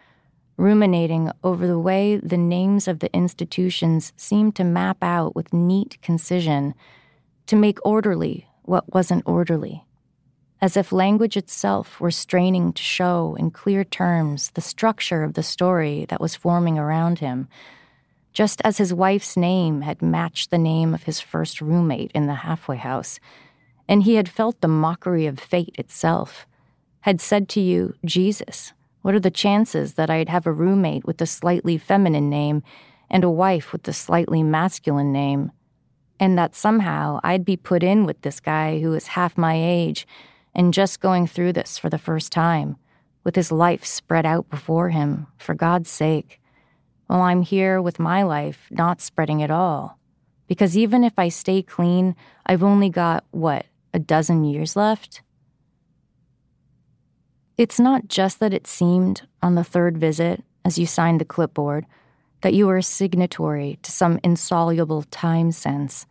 ruminating 0.57 1.31
over 1.44 1.66
the 1.66 1.79
way 1.79 2.16
the 2.16 2.37
names 2.37 2.88
of 2.88 3.01
the 3.01 3.12
institutions 3.14 4.12
seemed 4.16 4.57
to 4.57 4.64
map 4.64 5.03
out 5.03 5.37
with 5.37 5.53
neat 5.53 5.98
concision 6.03 6.74
to 7.49 7.57
make 7.57 7.85
orderly 7.85 8.47
what 8.63 8.95
wasn't 8.95 9.27
orderly, 9.27 9.85
as 10.61 10.77
if 10.77 10.93
language 10.93 11.37
itself 11.37 11.99
were 11.99 12.11
straining 12.11 12.73
to 12.75 12.83
show 12.83 13.35
in 13.39 13.51
clear 13.51 13.85
terms 13.85 14.51
the 14.51 14.61
structure 14.61 15.25
of 15.25 15.33
the 15.33 15.43
story 15.43 16.05
that 16.11 16.21
was 16.21 16.37
forming 16.37 16.79
around 16.79 17.19
him, 17.19 17.49
just 18.35 18.61
as 18.65 18.77
his 18.77 18.93
wife's 18.93 19.35
name 19.35 19.81
had 19.81 20.03
matched 20.03 20.51
the 20.51 20.59
name 20.59 20.93
of 20.93 21.05
his 21.05 21.21
first 21.21 21.63
roommate 21.63 22.13
in 22.15 22.27
the 22.27 22.35
halfway 22.35 22.77
house, 22.77 23.19
and 23.89 24.03
he 24.03 24.17
had 24.17 24.29
felt 24.29 24.61
the 24.61 24.69
mockery 24.69 25.25
of 25.25 25.41
fate 25.41 25.75
itself, 25.79 26.47
had 27.01 27.19
said 27.19 27.49
to 27.49 27.61
you, 27.61 27.95
Jesus, 28.05 28.75
what 29.01 29.15
are 29.15 29.21
the 29.21 29.31
chances 29.31 29.95
that 29.95 30.11
I'd 30.11 30.29
have 30.29 30.47
a 30.47 30.53
roommate 30.53 31.07
with 31.07 31.19
a 31.23 31.27
slightly 31.27 31.79
feminine 31.79 32.29
name 32.29 32.63
and 33.09 33.25
a 33.25 33.31
wife 33.31 33.73
with 33.73 33.89
a 33.89 33.95
slightly 33.95 34.43
masculine 34.43 35.13
name? 35.13 35.51
And 36.20 36.38
that 36.38 36.54
somehow 36.54 37.20
I'd 37.22 37.44
be 37.44 37.57
put 37.57 37.83
in 37.83 38.07
with 38.07 38.22
this 38.22 38.40
guy 38.40 38.81
who 38.81 38.92
is 38.94 39.09
half 39.09 39.38
my 39.38 39.54
age 39.57 40.07
and 40.54 40.74
just 40.74 41.00
going 41.00 41.26
through 41.26 41.52
this 41.52 41.78
for 41.78 41.88
the 41.88 41.98
first 41.98 42.33
time, 42.33 42.76
with 43.24 43.37
his 43.37 43.52
life 43.52 43.85
spread 43.85 44.26
out 44.26 44.48
before 44.50 44.90
him, 44.90 45.26
for 45.37 45.54
God's 45.54 45.90
sake, 45.90 46.40
while 47.07 47.22
I'm 47.22 47.42
here 47.42 47.81
with 47.81 47.98
my 47.98 48.22
life 48.22 48.66
not 48.70 49.00
spreading 49.00 49.42
at 49.42 49.50
all. 49.50 49.98
Because 50.46 50.76
even 50.76 51.04
if 51.04 51.12
I 51.18 51.28
stay 51.28 51.62
clean, 51.62 52.16
I've 52.46 52.62
only 52.62 52.88
got, 52.88 53.24
what, 53.31 53.66
a 53.92 53.98
dozen 53.98 54.44
years 54.44 54.76
left? 54.76 55.22
It's 57.57 57.78
not 57.78 58.09
just 58.09 58.40
that 58.40 58.54
it 58.54 58.66
seemed, 58.66 59.26
on 59.42 59.54
the 59.54 59.64
third 59.64 59.98
visit, 59.98 60.42
as 60.64 60.78
you 60.78 60.87
signed 60.87 61.20
the 61.20 61.24
clipboard, 61.24 61.87
that 62.42 62.55
you 62.55 62.66
were 62.66 62.79
a 62.79 62.83
signatory 62.83 63.79
to 63.83 63.90
some 63.90 64.18
insoluble 64.22 65.03
time 65.11 65.53
sense, 65.53 66.07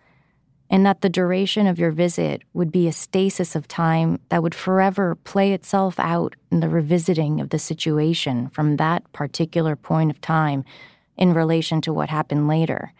and 0.69 0.85
that 0.85 1.01
the 1.01 1.09
duration 1.09 1.67
of 1.67 1.79
your 1.79 1.91
visit 1.91 2.41
would 2.53 2.71
be 2.71 2.87
a 2.87 2.91
stasis 2.91 3.55
of 3.55 3.67
time 3.67 4.19
that 4.29 4.43
would 4.43 4.55
forever 4.55 5.15
play 5.15 5.53
itself 5.53 5.97
out 5.99 6.35
in 6.51 6.59
the 6.59 6.69
revisiting 6.69 7.39
of 7.39 7.49
the 7.49 7.59
situation 7.59 8.49
from 8.49 8.75
that 8.75 9.09
particular 9.13 9.75
point 9.75 10.11
of 10.11 10.19
time 10.19 10.65
in 11.15 11.33
relation 11.33 11.79
to 11.81 11.93
what 11.93 12.09
happened 12.09 12.47
later. 12.47 12.91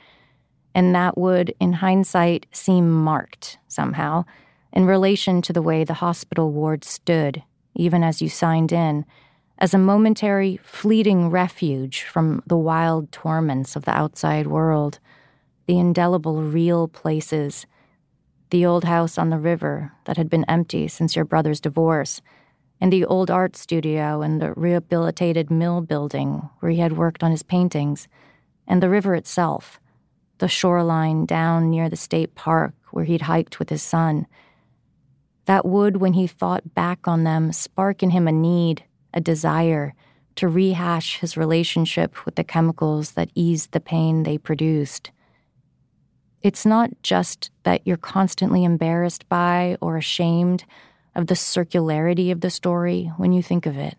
And 0.74 0.96
that 0.96 1.18
would, 1.18 1.54
in 1.60 1.74
hindsight, 1.74 2.46
seem 2.52 2.90
marked 2.90 3.58
somehow 3.68 4.26
in 4.72 4.86
relation 4.86 5.42
to 5.42 5.54
the 5.54 5.62
way 5.62 5.84
the 5.84 5.96
hospital 5.96 6.52
ward 6.52 6.84
stood, 6.84 7.44
even 7.76 8.04
as 8.04 8.22
you 8.22 8.30
signed 8.30 8.72
in 8.72 9.06
as 9.60 9.74
a 9.74 9.78
momentary, 9.78 10.58
fleeting 10.64 11.30
refuge 11.30 12.04
from 12.04 12.44
the 12.46 12.58
wild 12.58 13.12
torments 13.12 13.76
of 13.76 13.86
the 13.86 13.92
outside 13.92 14.48
world, 14.48 15.00
the 15.66 15.80
indelible 15.80 16.44
real 16.44 16.88
places, 16.88 17.66
the 18.52 18.66
old 18.66 18.84
house 18.84 19.18
on 19.18 19.30
the 19.30 19.40
river 19.40 19.92
that 20.06 20.18
had 20.18 20.30
been 20.30 20.46
empty 20.48 20.88
since 20.88 21.16
your 21.16 21.26
brother's 21.26 21.60
divorce, 21.60 22.22
and 22.80 22.94
the 22.94 23.04
old 23.06 23.32
art 23.32 23.56
studio 23.56 24.22
and 24.22 24.40
the 24.40 24.54
rehabilitated 24.54 25.50
mill 25.50 25.82
building 25.82 26.48
where 26.60 26.72
he 26.72 26.78
had 26.80 26.96
worked 26.96 27.24
on 27.24 27.32
his 27.32 27.44
paintings, 27.44 28.08
and 28.68 28.82
the 28.82 28.90
river 28.90 29.16
itself, 29.16 29.80
the 30.38 30.48
shoreline 30.48 31.26
down 31.26 31.70
near 31.72 31.90
the 31.90 31.96
state 31.96 32.36
park 32.36 32.74
where 32.92 33.06
he'd 33.06 33.24
hiked 33.24 33.58
with 33.58 33.70
his 33.70 33.82
son. 33.82 34.28
That 35.46 35.66
would, 35.66 35.98
when 35.98 36.14
he 36.14 36.28
thought 36.28 36.76
back 36.76 37.08
on 37.08 37.24
them, 37.24 37.52
spark 37.52 38.04
in 38.04 38.12
him 38.12 38.28
a 38.28 38.32
need 38.32 38.84
a 39.14 39.22
desire 39.22 39.94
to 40.36 40.48
rehash 40.48 41.20
his 41.20 41.36
relationship 41.36 42.26
with 42.26 42.36
the 42.36 42.44
chemicals 42.44 43.12
that 43.12 43.32
eased 43.34 43.72
the 43.72 43.80
pain 43.80 44.24
they 44.24 44.38
produced. 44.38 45.12
It's 46.42 46.66
not 46.66 46.92
just 47.02 47.50
that 47.64 47.82
you're 47.86 47.98
constantly 47.98 48.64
embarrassed 48.64 49.28
by 49.28 49.78
or 49.82 49.98
ashamed 49.98 50.64
of 51.16 51.28
the 51.28 51.34
circularity 51.34 52.32
of 52.32 52.42
the 52.42 52.52
story 52.52 53.12
when 53.18 53.34
you 53.34 53.42
think 53.42 53.66
of 53.66 53.78
it. 53.78 53.96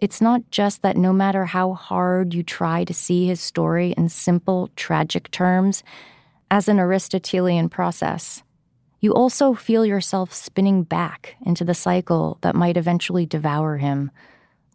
It's 0.00 0.20
not 0.20 0.50
just 0.50 0.82
that 0.82 0.98
no 0.98 1.14
matter 1.14 1.46
how 1.46 1.72
hard 1.72 2.34
you 2.34 2.42
try 2.42 2.84
to 2.84 2.92
see 2.92 3.26
his 3.26 3.40
story 3.40 3.94
in 3.96 4.10
simple, 4.10 4.68
tragic 4.76 5.30
terms, 5.30 5.82
as 6.50 6.68
an 6.68 6.78
Aristotelian 6.78 7.70
process, 7.70 8.42
you 9.04 9.12
also 9.12 9.52
feel 9.52 9.84
yourself 9.84 10.32
spinning 10.32 10.82
back 10.82 11.36
into 11.44 11.62
the 11.62 11.74
cycle 11.74 12.38
that 12.40 12.54
might 12.54 12.78
eventually 12.78 13.26
devour 13.26 13.76
him, 13.76 14.10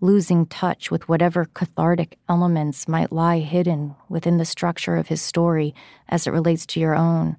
losing 0.02 0.46
touch 0.46 0.92
with 0.92 1.10
whatever 1.10 1.46
cathartic 1.56 2.16
elements 2.30 2.88
might 2.88 3.12
lie 3.12 3.40
hidden 3.40 3.96
within 4.08 4.38
the 4.38 4.46
structure 4.46 4.98
of 4.98 5.08
his 5.08 5.20
story 5.20 5.74
as 6.10 6.28
it 6.28 6.32
relates 6.32 6.68
to 6.68 6.80
your 6.80 6.94
own, 6.94 7.38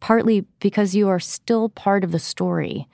partly 0.00 0.40
because 0.58 0.96
you 0.96 1.08
are 1.08 1.20
still 1.20 1.68
part 1.68 2.02
of 2.02 2.10
the 2.10 2.18
story, 2.18 2.88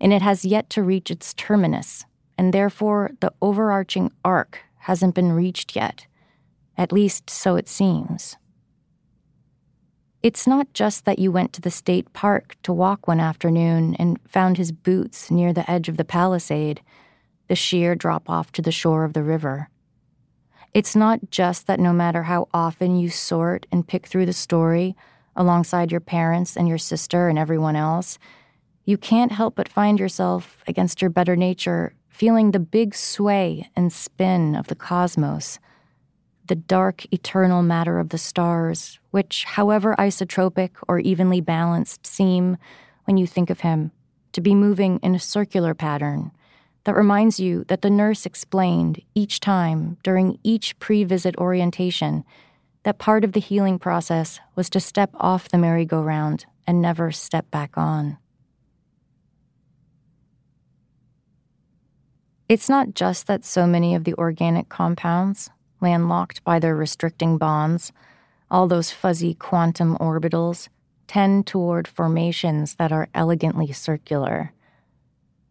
and 0.00 0.12
it 0.12 0.22
has 0.22 0.44
yet 0.44 0.70
to 0.70 0.80
reach 0.80 1.10
its 1.10 1.34
terminus, 1.34 2.04
and 2.38 2.54
therefore 2.54 3.10
the 3.18 3.32
overarching 3.42 4.12
arc 4.24 4.60
hasn't 4.82 5.16
been 5.16 5.32
reached 5.32 5.74
yet. 5.74 6.06
At 6.76 6.92
least 6.92 7.28
so 7.28 7.56
it 7.56 7.68
seems. 7.68 8.36
It's 10.20 10.48
not 10.48 10.72
just 10.72 11.04
that 11.04 11.20
you 11.20 11.30
went 11.30 11.52
to 11.52 11.60
the 11.60 11.70
state 11.70 12.12
park 12.12 12.56
to 12.64 12.72
walk 12.72 13.06
one 13.06 13.20
afternoon 13.20 13.94
and 14.00 14.18
found 14.26 14.56
his 14.56 14.72
boots 14.72 15.30
near 15.30 15.52
the 15.52 15.70
edge 15.70 15.88
of 15.88 15.96
the 15.96 16.04
palisade, 16.04 16.82
the 17.46 17.54
sheer 17.54 17.94
drop 17.94 18.28
off 18.28 18.50
to 18.52 18.62
the 18.62 18.72
shore 18.72 19.04
of 19.04 19.12
the 19.12 19.22
river. 19.22 19.68
It's 20.74 20.96
not 20.96 21.30
just 21.30 21.68
that 21.68 21.78
no 21.78 21.92
matter 21.92 22.24
how 22.24 22.48
often 22.52 22.98
you 22.98 23.10
sort 23.10 23.66
and 23.70 23.86
pick 23.86 24.06
through 24.06 24.26
the 24.26 24.32
story 24.32 24.96
alongside 25.36 25.92
your 25.92 26.00
parents 26.00 26.56
and 26.56 26.68
your 26.68 26.78
sister 26.78 27.28
and 27.28 27.38
everyone 27.38 27.76
else, 27.76 28.18
you 28.84 28.98
can't 28.98 29.32
help 29.32 29.54
but 29.54 29.68
find 29.68 30.00
yourself, 30.00 30.64
against 30.66 31.00
your 31.00 31.10
better 31.10 31.36
nature, 31.36 31.94
feeling 32.08 32.50
the 32.50 32.58
big 32.58 32.94
sway 32.94 33.70
and 33.76 33.92
spin 33.92 34.56
of 34.56 34.66
the 34.66 34.74
cosmos 34.74 35.60
the 36.48 36.56
dark, 36.56 37.06
eternal 37.12 37.62
matter 37.62 37.98
of 37.98 38.08
the 38.08 38.18
stars, 38.18 38.98
which, 39.10 39.44
however 39.44 39.94
isotropic 39.98 40.70
or 40.88 40.98
evenly 40.98 41.40
balanced, 41.40 42.06
seem, 42.06 42.56
when 43.04 43.16
you 43.16 43.26
think 43.26 43.48
of 43.50 43.60
him, 43.60 43.92
to 44.32 44.40
be 44.40 44.54
moving 44.54 44.98
in 45.02 45.14
a 45.14 45.20
circular 45.20 45.74
pattern 45.74 46.30
that 46.84 46.96
reminds 46.96 47.38
you 47.38 47.64
that 47.64 47.82
the 47.82 47.90
nurse 47.90 48.24
explained 48.24 49.02
each 49.14 49.40
time 49.40 49.98
during 50.02 50.38
each 50.42 50.78
pre 50.78 51.04
visit 51.04 51.36
orientation 51.36 52.24
that 52.84 52.98
part 52.98 53.24
of 53.24 53.32
the 53.32 53.40
healing 53.40 53.78
process 53.78 54.40
was 54.54 54.70
to 54.70 54.80
step 54.80 55.10
off 55.14 55.48
the 55.48 55.58
merry-go-round 55.58 56.46
and 56.66 56.80
never 56.80 57.12
step 57.12 57.50
back 57.50 57.76
on. 57.76 58.16
It's 62.48 62.68
not 62.68 62.94
just 62.94 63.26
that 63.26 63.44
so 63.44 63.66
many 63.66 63.94
of 63.94 64.04
the 64.04 64.14
organic 64.14 64.70
compounds, 64.70 65.50
landlocked 65.80 66.42
by 66.44 66.58
their 66.58 66.76
restricting 66.76 67.38
bonds, 67.38 67.92
all 68.50 68.66
those 68.66 68.90
fuzzy 68.90 69.34
quantum 69.34 69.96
orbitals, 69.98 70.68
tend 71.06 71.46
toward 71.46 71.88
formations 71.88 72.74
that 72.76 72.92
are 72.92 73.08
elegantly 73.14 73.72
circular. 73.72 74.52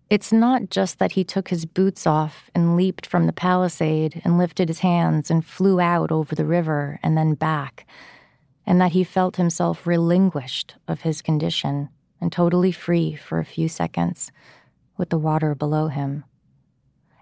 It's 0.10 0.32
not 0.32 0.70
just 0.70 1.00
that 1.00 1.14
he 1.14 1.26
took 1.26 1.50
his 1.50 1.66
boots 1.66 2.08
off 2.08 2.50
and 2.56 2.78
leaped 2.78 3.06
from 3.06 3.26
the 3.26 3.34
palisade 3.34 4.22
and 4.24 4.38
lifted 4.38 4.70
his 4.70 4.80
hands 4.80 5.30
and 5.30 5.46
flew 5.46 5.82
out 5.82 6.12
over 6.12 6.34
the 6.34 6.46
river 6.46 7.00
and 7.04 7.18
then 7.18 7.34
back, 7.34 7.86
and 8.66 8.80
that 8.80 8.94
he 8.94 9.04
felt 9.04 9.36
himself 9.36 9.86
relinquished 9.86 10.76
of 10.88 11.02
his 11.02 11.22
condition 11.22 11.90
and 12.22 12.32
totally 12.32 12.72
free 12.72 13.16
for 13.16 13.40
a 13.40 13.46
few 13.46 13.68
seconds 13.68 14.32
with 14.96 15.10
the 15.10 15.18
water 15.18 15.54
below 15.54 15.88
him. 15.88 16.24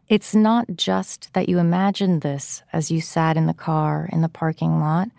It's 0.07 0.35
not 0.35 0.67
just 0.75 1.33
that 1.33 1.49
you 1.49 1.57
imagined 1.57 2.21
this 2.21 2.61
as 2.71 2.91
you 2.91 3.01
sat 3.01 3.37
in 3.37 3.47
the 3.47 3.55
car 3.55 4.07
in 4.11 4.21
the 4.21 4.29
parking 4.29 4.79
lot 4.79 5.09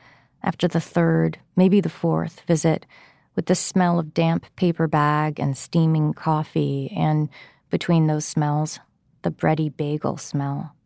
after 0.44 0.68
the 0.68 0.80
third, 0.80 1.40
maybe 1.56 1.80
the 1.80 1.88
fourth 1.88 2.42
visit, 2.42 2.86
with 3.34 3.46
the 3.46 3.56
smell 3.56 3.98
of 3.98 4.14
damp 4.14 4.46
paper 4.54 4.86
bag 4.86 5.40
and 5.40 5.56
steaming 5.56 6.14
coffee, 6.14 6.92
and 6.96 7.28
between 7.68 8.06
those 8.06 8.24
smells, 8.24 8.78
the 9.22 9.30
bready 9.32 9.76
bagel 9.76 10.16
smell. 10.16 10.76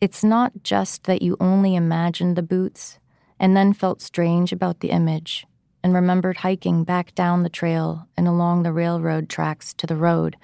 It's 0.00 0.24
not 0.24 0.62
just 0.62 1.04
that 1.04 1.20
you 1.20 1.36
only 1.38 1.76
imagined 1.76 2.34
the 2.34 2.42
boots 2.42 2.98
and 3.38 3.54
then 3.54 3.74
felt 3.74 4.00
strange 4.00 4.52
about 4.52 4.80
the 4.80 4.88
image 4.88 5.46
and 5.84 5.92
remembered 5.92 6.38
hiking 6.38 6.84
back 6.84 7.14
down 7.14 7.42
the 7.42 7.50
trail 7.50 8.08
and 8.16 8.26
along 8.26 8.62
the 8.62 8.72
railroad 8.72 9.28
tracks 9.28 9.74
to 9.74 9.86
the 9.86 9.96
road 9.96 10.38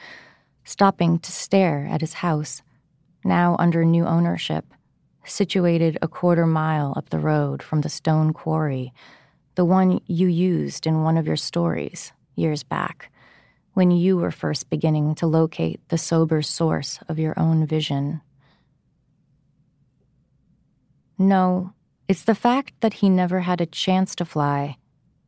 stopping 0.67 1.19
to 1.21 1.33
stare 1.33 1.87
at 1.89 2.01
his 2.01 2.15
house, 2.15 2.61
now 3.25 3.55
under 3.59 3.85
new 3.85 4.05
ownership, 4.05 4.67
situated 5.25 5.97
a 6.03 6.09
quarter 6.09 6.47
mile 6.47 6.93
up 6.97 7.09
the 7.09 7.19
road 7.19 7.63
from 7.63 7.81
the 7.81 7.89
stone 7.89 8.33
quarry, 8.33 8.93
the 9.55 9.65
one 9.65 10.01
you 10.07 10.27
used 10.27 10.87
in 10.87 11.03
one 11.03 11.17
of 11.17 11.27
your 11.27 11.37
stories 11.37 12.13
years 12.35 12.63
back, 12.63 13.11
when 13.75 13.91
you 13.91 14.17
were 14.17 14.31
first 14.31 14.69
beginning 14.69 15.15
to 15.15 15.27
locate 15.27 15.81
the 15.89 15.97
sober 15.97 16.43
source 16.43 16.99
of 17.09 17.19
your 17.19 17.39
own 17.39 17.65
vision. 17.65 18.21
No, 21.17 21.73
it's 22.09 22.25
the 22.25 22.35
fact 22.35 22.73
that 22.81 22.95
he 22.95 23.09
never 23.09 23.41
had 23.41 23.61
a 23.61 23.67
chance 23.67 24.15
to 24.17 24.25
fly, 24.25 24.77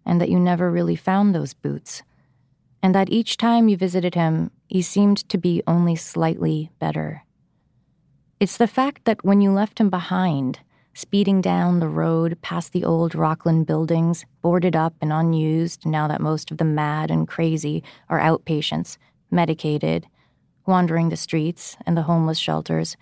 and 0.04 0.20
that 0.20 0.30
you 0.30 0.38
never 0.38 0.70
really 0.70 0.96
found 0.96 1.32
those 1.34 1.54
boots, 1.54 2.02
and 2.82 2.94
that 2.94 3.10
each 3.10 3.36
time 3.36 3.68
you 3.68 3.76
visited 3.76 4.14
him, 4.14 4.50
he 4.68 4.82
seemed 4.82 5.28
to 5.28 5.38
be 5.38 5.62
only 5.66 5.96
slightly 5.96 6.70
better. 6.78 7.24
It's 8.40 8.56
the 8.56 8.68
fact 8.68 9.04
that 9.04 9.24
when 9.24 9.40
you 9.40 9.50
left 9.50 9.80
him 9.80 9.90
behind, 9.90 10.60
speeding 10.94 11.40
down 11.40 11.80
the 11.80 11.88
road 11.88 12.38
past 12.42 12.72
the 12.72 12.84
old 12.84 13.14
Rockland 13.14 13.66
buildings, 13.66 14.24
boarded 14.42 14.76
up 14.76 14.94
and 15.00 15.12
unused 15.12 15.86
now 15.86 16.08
that 16.08 16.20
most 16.20 16.50
of 16.50 16.58
the 16.58 16.64
mad 16.64 17.10
and 17.10 17.26
crazy 17.26 17.82
are 18.08 18.20
outpatients, 18.20 18.96
medicated, 19.30 20.06
wandering 20.66 21.08
the 21.08 21.16
streets 21.16 21.76
and 21.86 21.96
the 21.96 22.02
homeless 22.02 22.38
shelters, 22.38 22.96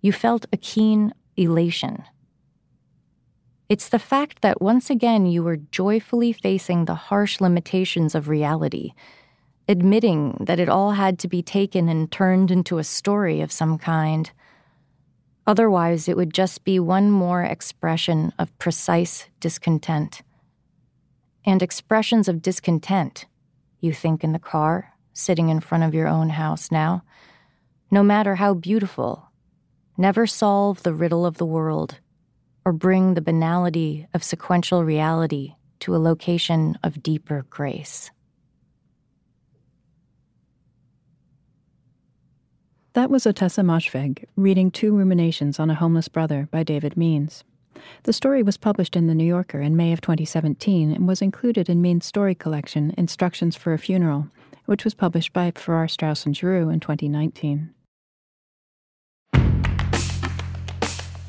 you 0.00 0.12
felt 0.12 0.46
a 0.52 0.56
keen 0.56 1.12
elation. 1.36 2.02
It's 3.72 3.88
the 3.88 3.98
fact 3.98 4.42
that 4.42 4.60
once 4.60 4.90
again 4.90 5.24
you 5.24 5.42
were 5.42 5.56
joyfully 5.56 6.30
facing 6.30 6.84
the 6.84 6.94
harsh 6.94 7.40
limitations 7.40 8.14
of 8.14 8.28
reality 8.28 8.92
admitting 9.66 10.36
that 10.40 10.60
it 10.60 10.68
all 10.68 10.90
had 10.90 11.18
to 11.20 11.26
be 11.26 11.42
taken 11.42 11.88
and 11.88 12.12
turned 12.12 12.50
into 12.50 12.76
a 12.76 12.84
story 12.84 13.40
of 13.40 13.50
some 13.50 13.78
kind. 13.78 14.30
Otherwise, 15.46 16.06
it 16.06 16.18
would 16.18 16.34
just 16.34 16.64
be 16.64 16.78
one 16.78 17.10
more 17.10 17.42
expression 17.42 18.30
of 18.38 18.58
precise 18.58 19.30
discontent. 19.40 20.20
And 21.46 21.62
expressions 21.62 22.28
of 22.28 22.42
discontent, 22.42 23.24
you 23.80 23.94
think 23.94 24.22
in 24.22 24.34
the 24.34 24.38
car, 24.38 24.92
sitting 25.14 25.48
in 25.48 25.60
front 25.60 25.84
of 25.84 25.94
your 25.94 26.08
own 26.08 26.28
house 26.28 26.70
now, 26.70 27.04
no 27.90 28.02
matter 28.02 28.34
how 28.34 28.52
beautiful, 28.52 29.30
never 29.96 30.26
solve 30.26 30.82
the 30.82 30.92
riddle 30.92 31.24
of 31.24 31.38
the 31.38 31.46
world 31.46 32.00
or 32.64 32.72
bring 32.72 33.14
the 33.14 33.20
banality 33.20 34.06
of 34.14 34.22
sequential 34.22 34.84
reality 34.84 35.54
to 35.80 35.96
a 35.96 35.98
location 35.98 36.78
of 36.82 37.02
deeper 37.02 37.44
grace. 37.50 38.10
That 42.94 43.10
was 43.10 43.24
Ottessa 43.24 43.64
Moshfegh 43.64 44.24
reading 44.36 44.70
Two 44.70 44.94
Ruminations 44.94 45.58
on 45.58 45.70
a 45.70 45.74
Homeless 45.74 46.08
Brother 46.08 46.46
by 46.50 46.62
David 46.62 46.96
Means. 46.96 47.42
The 48.02 48.12
story 48.12 48.42
was 48.42 48.58
published 48.58 48.96
in 48.96 49.06
The 49.06 49.14
New 49.14 49.24
Yorker 49.24 49.60
in 49.60 49.76
May 49.76 49.92
of 49.92 50.02
2017 50.02 50.92
and 50.92 51.08
was 51.08 51.22
included 51.22 51.68
in 51.68 51.80
Means' 51.80 52.04
story 52.04 52.34
collection, 52.34 52.94
Instructions 52.98 53.56
for 53.56 53.72
a 53.72 53.78
Funeral, 53.78 54.28
which 54.66 54.84
was 54.84 54.94
published 54.94 55.32
by 55.32 55.50
Farrar, 55.52 55.88
Straus 55.88 56.26
and 56.26 56.36
Giroux 56.36 56.68
in 56.68 56.80
2019. 56.80 57.72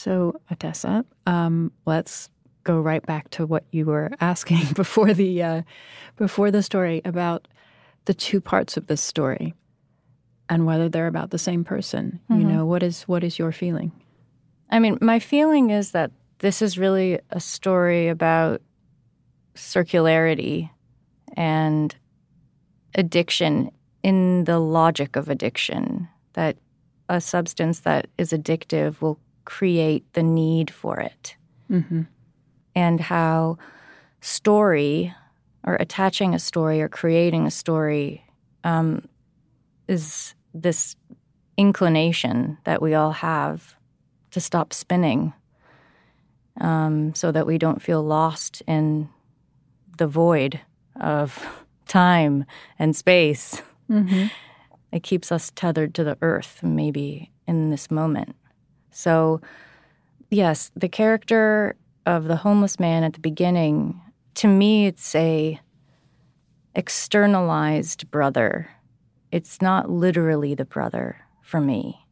So, 0.00 0.40
Ottessa, 0.50 1.04
um, 1.26 1.72
let's 1.84 2.30
go 2.64 2.80
right 2.80 3.04
back 3.04 3.28
to 3.32 3.44
what 3.44 3.64
you 3.70 3.84
were 3.84 4.10
asking 4.20 4.72
before 4.74 5.12
the 5.12 5.42
uh, 5.42 5.62
before 6.16 6.50
the 6.50 6.62
story 6.62 7.02
about 7.04 7.46
the 8.06 8.14
two 8.14 8.40
parts 8.40 8.78
of 8.78 8.86
this 8.86 9.02
story 9.02 9.54
and 10.48 10.64
whether 10.64 10.88
they're 10.88 11.06
about 11.06 11.32
the 11.32 11.38
same 11.38 11.64
person. 11.64 12.18
Mm-hmm. 12.30 12.40
You 12.40 12.46
know, 12.48 12.64
what 12.64 12.82
is 12.82 13.02
what 13.02 13.22
is 13.22 13.38
your 13.38 13.52
feeling? 13.52 13.92
I 14.70 14.78
mean, 14.78 14.96
my 15.02 15.18
feeling 15.18 15.68
is 15.68 15.90
that 15.90 16.12
this 16.38 16.62
is 16.62 16.78
really 16.78 17.20
a 17.28 17.40
story 17.40 18.08
about 18.08 18.62
circularity 19.54 20.70
and 21.36 21.94
addiction 22.94 23.70
in 24.02 24.44
the 24.44 24.60
logic 24.60 25.14
of 25.16 25.28
addiction 25.28 26.08
that 26.32 26.56
a 27.10 27.20
substance 27.20 27.80
that 27.80 28.06
is 28.16 28.32
addictive 28.32 29.02
will 29.02 29.18
create 29.50 30.04
the 30.12 30.22
need 30.22 30.70
for 30.70 31.00
it. 31.00 31.34
Mm-hmm. 31.68 32.02
And 32.76 33.00
how 33.00 33.58
story 34.20 35.12
or 35.64 35.74
attaching 35.74 36.34
a 36.34 36.38
story 36.38 36.80
or 36.80 36.88
creating 36.88 37.46
a 37.46 37.50
story 37.50 38.24
um, 38.62 39.08
is 39.88 40.36
this 40.54 40.94
inclination 41.56 42.58
that 42.62 42.80
we 42.80 42.94
all 42.94 43.10
have 43.10 43.74
to 44.30 44.40
stop 44.40 44.72
spinning 44.72 45.32
um, 46.60 47.12
so 47.16 47.32
that 47.32 47.44
we 47.44 47.58
don't 47.58 47.82
feel 47.82 48.04
lost 48.04 48.62
in 48.68 49.08
the 49.98 50.06
void 50.06 50.60
of 51.00 51.44
time 51.88 52.44
and 52.78 52.94
space. 52.94 53.60
Mm-hmm. 53.90 54.26
It 54.92 55.02
keeps 55.02 55.32
us 55.32 55.50
tethered 55.56 55.92
to 55.96 56.04
the 56.04 56.16
earth, 56.22 56.60
maybe 56.62 57.32
in 57.48 57.70
this 57.70 57.90
moment. 57.90 58.36
So, 58.90 59.40
yes, 60.30 60.70
the 60.74 60.88
character 60.88 61.76
of 62.06 62.24
the 62.24 62.36
homeless 62.36 62.80
man 62.80 63.04
at 63.04 63.12
the 63.12 63.20
beginning, 63.20 64.00
to 64.34 64.48
me, 64.48 64.86
it's 64.86 65.14
a 65.14 65.60
externalized 66.74 68.10
brother. 68.10 68.70
It's 69.32 69.60
not 69.60 69.90
literally 69.90 70.54
the 70.54 70.64
brother 70.64 71.18
for 71.42 71.60
me. 71.60 72.06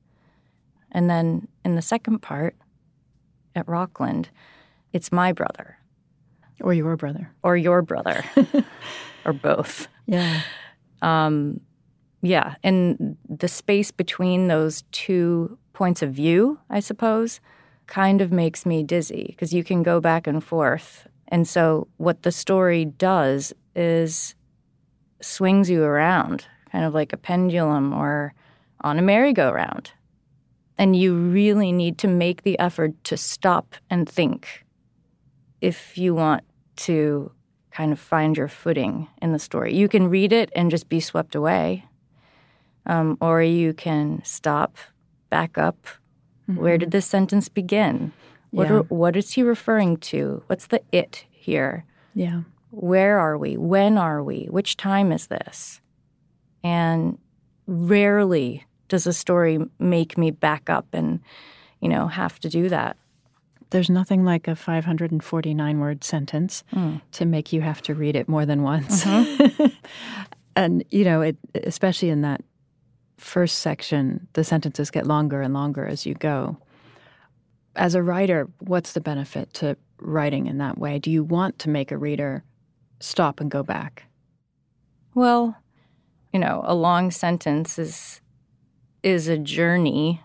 And 0.92 1.08
then 1.08 1.48
in 1.64 1.74
the 1.74 1.82
second 1.82 2.20
part, 2.20 2.56
at 3.54 3.68
Rockland, 3.68 4.30
it's 4.92 5.12
my 5.12 5.32
brother. 5.32 5.78
Or 6.60 6.72
your 6.74 6.96
brother. 6.96 7.32
Or 7.42 7.56
your 7.56 7.82
brother. 7.82 8.24
or 9.24 9.32
both. 9.32 9.88
Yeah. 10.06 10.42
Um, 11.02 11.60
yeah. 12.22 12.56
And 12.64 13.16
the 13.28 13.48
space 13.48 13.90
between 13.90 14.48
those 14.48 14.82
two 14.90 15.58
points 15.78 16.02
of 16.02 16.12
view, 16.12 16.58
I 16.68 16.80
suppose, 16.80 17.40
kind 17.86 18.20
of 18.20 18.32
makes 18.32 18.66
me 18.66 18.82
dizzy 18.82 19.26
because 19.28 19.54
you 19.54 19.62
can 19.62 19.84
go 19.84 20.00
back 20.00 20.26
and 20.26 20.42
forth. 20.42 21.06
And 21.28 21.46
so, 21.46 21.86
what 21.98 22.24
the 22.24 22.32
story 22.32 22.84
does 22.84 23.52
is 23.76 24.34
swings 25.22 25.70
you 25.70 25.84
around, 25.84 26.46
kind 26.72 26.84
of 26.84 26.94
like 26.94 27.12
a 27.12 27.16
pendulum 27.16 27.92
or 27.92 28.34
on 28.80 28.98
a 28.98 29.02
merry-go-round. 29.02 29.92
And 30.76 30.96
you 30.96 31.14
really 31.14 31.70
need 31.70 31.96
to 31.98 32.08
make 32.08 32.42
the 32.42 32.58
effort 32.58 32.92
to 33.04 33.16
stop 33.16 33.76
and 33.88 34.08
think 34.08 34.64
if 35.60 35.96
you 35.96 36.12
want 36.12 36.42
to 36.88 37.30
kind 37.70 37.92
of 37.92 38.00
find 38.00 38.36
your 38.36 38.48
footing 38.48 39.06
in 39.22 39.30
the 39.30 39.38
story. 39.38 39.76
You 39.76 39.88
can 39.88 40.08
read 40.08 40.32
it 40.32 40.50
and 40.56 40.72
just 40.72 40.88
be 40.88 40.98
swept 40.98 41.36
away, 41.36 41.84
um, 42.86 43.16
or 43.20 43.42
you 43.42 43.72
can 43.74 44.22
stop, 44.24 44.76
back 45.30 45.58
up. 45.58 45.86
Mm-hmm. 46.48 46.60
Where 46.60 46.78
did 46.78 46.90
this 46.90 47.06
sentence 47.06 47.48
begin? 47.48 48.12
What, 48.50 48.68
yeah. 48.68 48.74
are, 48.76 48.82
what 48.84 49.16
is 49.16 49.32
he 49.32 49.42
referring 49.42 49.98
to? 49.98 50.42
What's 50.46 50.66
the 50.66 50.82
it 50.92 51.24
here? 51.30 51.84
Yeah. 52.14 52.42
Where 52.70 53.18
are 53.18 53.36
we? 53.38 53.56
When 53.56 53.98
are 53.98 54.22
we? 54.22 54.46
Which 54.46 54.76
time 54.76 55.12
is 55.12 55.26
this? 55.26 55.80
And 56.62 57.18
rarely 57.66 58.64
does 58.88 59.06
a 59.06 59.12
story 59.12 59.58
make 59.78 60.16
me 60.16 60.30
back 60.30 60.70
up 60.70 60.86
and, 60.92 61.20
you 61.80 61.88
know, 61.88 62.08
have 62.08 62.38
to 62.40 62.48
do 62.48 62.68
that. 62.68 62.96
There's 63.70 63.90
nothing 63.90 64.24
like 64.24 64.48
a 64.48 64.56
549 64.56 65.78
word 65.78 66.02
sentence 66.02 66.64
mm. 66.74 67.02
to 67.12 67.26
make 67.26 67.52
you 67.52 67.60
have 67.60 67.82
to 67.82 67.94
read 67.94 68.16
it 68.16 68.28
more 68.28 68.46
than 68.46 68.62
once. 68.62 69.04
Mm-hmm. 69.04 69.66
and, 70.56 70.84
you 70.90 71.04
know, 71.04 71.20
it, 71.20 71.36
especially 71.64 72.08
in 72.08 72.22
that 72.22 72.42
first 73.18 73.58
section, 73.58 74.28
the 74.32 74.44
sentences 74.44 74.90
get 74.90 75.06
longer 75.06 75.42
and 75.42 75.52
longer 75.52 75.86
as 75.86 76.06
you 76.06 76.14
go. 76.14 76.56
As 77.76 77.94
a 77.94 78.02
writer, 78.02 78.48
what's 78.58 78.92
the 78.92 79.00
benefit 79.00 79.52
to 79.54 79.76
writing 79.98 80.46
in 80.46 80.58
that 80.58 80.78
way? 80.78 80.98
Do 80.98 81.10
you 81.10 81.22
want 81.22 81.58
to 81.60 81.68
make 81.68 81.92
a 81.92 81.98
reader 81.98 82.44
stop 83.00 83.40
and 83.40 83.50
go 83.50 83.62
back? 83.62 84.04
Well, 85.14 85.56
you 86.32 86.40
know, 86.40 86.62
a 86.64 86.74
long 86.74 87.10
sentence 87.10 87.78
is 87.78 88.20
is 89.02 89.28
a 89.28 89.38
journey 89.38 90.20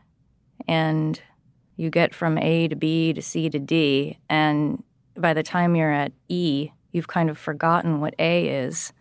and 0.67 1.21
you 1.75 1.89
get 1.89 2.13
from 2.13 2.37
A 2.37 2.67
to 2.67 2.75
B 2.75 3.13
to 3.13 3.21
C 3.21 3.49
to 3.49 3.59
D. 3.59 4.17
And 4.29 4.83
by 5.15 5.33
the 5.33 5.43
time 5.43 5.75
you're 5.75 5.91
at 5.91 6.11
E, 6.27 6.71
you've 6.91 7.07
kind 7.07 7.29
of 7.29 7.37
forgotten 7.37 8.01
what 8.01 8.15
A 8.19 8.47
is. 8.47 8.93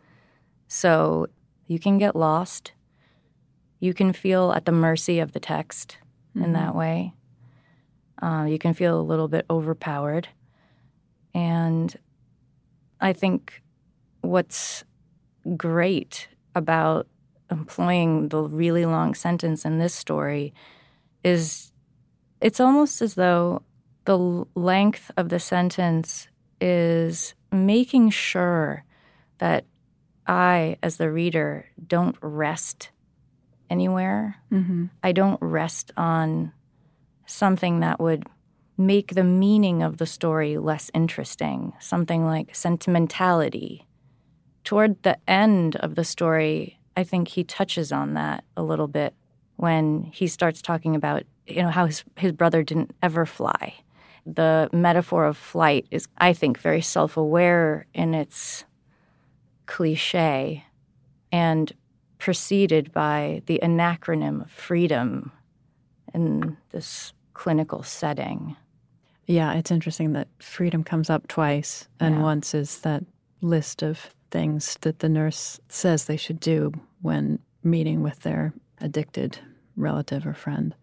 So 0.69 1.27
you 1.67 1.79
can 1.79 1.99
get 1.99 2.17
lost. 2.17 2.73
You 3.83 3.95
can 3.95 4.13
feel 4.13 4.53
at 4.53 4.65
the 4.65 4.71
mercy 4.71 5.19
of 5.19 5.33
the 5.33 5.41
text 5.41 5.97
mm-hmm. 6.37 6.45
in 6.45 6.53
that 6.53 6.77
way. 6.77 7.15
Uh, 8.23 8.47
you 8.49 8.57
can 8.57 8.75
feel 8.75 9.01
a 9.01 9.03
little 9.03 9.27
bit 9.27 9.45
overpowered. 9.51 10.29
And 11.35 11.93
I 13.01 13.13
think 13.13 13.61
what's 14.21 14.85
great 15.57 16.29
about 16.55 17.09
employing 17.51 18.29
the 18.29 18.43
really 18.43 18.87
long 18.87 19.17
sentence 19.17 19.65
in 19.65 19.79
this 19.79 19.95
story 19.95 20.55
is 21.25 21.73
it's 22.41 22.61
almost 22.61 23.03
as 23.03 23.17
though 23.17 23.63
the 24.05 24.47
length 24.55 25.11
of 25.17 25.29
the 25.29 25.41
sentence 25.41 26.29
is 26.61 27.35
making 27.51 28.11
sure 28.11 28.85
that 29.39 29.65
I, 30.29 30.77
as 30.85 30.99
the 30.99 31.11
reader, 31.11 31.67
don't 31.85 32.17
rest 32.23 32.92
anywhere. 33.73 34.37
Mm-hmm. 34.53 34.87
I 35.03 35.13
don't 35.13 35.41
rest 35.41 35.91
on 35.97 36.53
something 37.27 37.81
that 37.81 37.99
would 37.99 38.25
make 38.77 39.15
the 39.15 39.25
meaning 39.25 39.83
of 39.83 39.97
the 39.97 40.07
story 40.07 40.59
less 40.59 40.91
interesting, 40.95 41.73
something 41.81 42.25
like 42.25 42.55
sentimentality. 42.55 43.87
Toward 44.65 45.03
the 45.03 45.19
end 45.27 45.77
of 45.77 45.95
the 45.95 46.05
story, 46.05 46.79
I 46.97 47.05
think 47.05 47.29
he 47.29 47.45
touches 47.45 47.91
on 47.91 48.15
that 48.15 48.45
a 48.57 48.63
little 48.63 48.89
bit 48.89 49.15
when 49.57 50.11
he 50.13 50.27
starts 50.27 50.61
talking 50.63 50.95
about 50.95 51.23
you 51.47 51.63
know 51.63 51.71
how 51.71 51.87
his 51.87 52.05
his 52.17 52.33
brother 52.33 52.63
didn't 52.63 52.95
ever 53.03 53.27
fly. 53.27 53.75
The 54.25 54.71
metaphor 54.73 55.25
of 55.25 55.37
flight 55.37 55.87
is, 55.91 56.07
I 56.19 56.33
think, 56.33 56.59
very 56.59 56.81
self-aware 56.81 57.87
in 57.93 58.15
its 58.15 58.65
cliche, 59.67 60.65
and 61.33 61.73
preceded 62.23 62.93
by 62.93 63.43
the 63.47 63.59
anacronym 63.65 64.43
of 64.43 64.49
freedom 64.49 65.33
in 66.15 66.57
this 66.71 67.13
clinical 67.35 67.83
setting. 67.83 68.55
Yeah, 69.27 69.55
it's 69.55 69.73
interesting 69.73 70.13
that 70.13 70.29
freedom 70.39 70.85
comes 70.85 71.11
up 71.11 71.27
twice, 71.27 71.89
and 71.99 72.15
yeah. 72.15 72.23
once 72.23 72.55
is 72.55 72.79
that 72.83 73.03
list 73.41 73.83
of 73.83 74.15
things 74.31 74.79
that 74.83 75.01
the 75.01 75.09
nurse 75.09 75.59
says 75.69 76.05
they 76.05 76.17
should 76.17 76.39
do 76.39 76.71
when 77.01 77.41
meeting 77.65 78.05
with 78.05 78.21
their 78.21 78.55
addicted 78.81 79.41
relative 79.75 80.25
or 80.25 80.33
friend. 80.33 80.77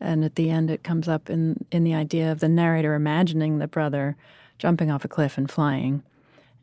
And 0.00 0.24
at 0.24 0.36
the 0.36 0.48
end, 0.48 0.70
it 0.70 0.82
comes 0.82 1.08
up 1.08 1.28
in, 1.28 1.66
in 1.70 1.84
the 1.84 1.94
idea 1.94 2.32
of 2.32 2.40
the 2.40 2.48
narrator 2.48 2.94
imagining 2.94 3.58
the 3.58 3.68
brother 3.68 4.16
jumping 4.56 4.90
off 4.90 5.04
a 5.04 5.08
cliff 5.08 5.36
and 5.36 5.50
flying 5.50 6.02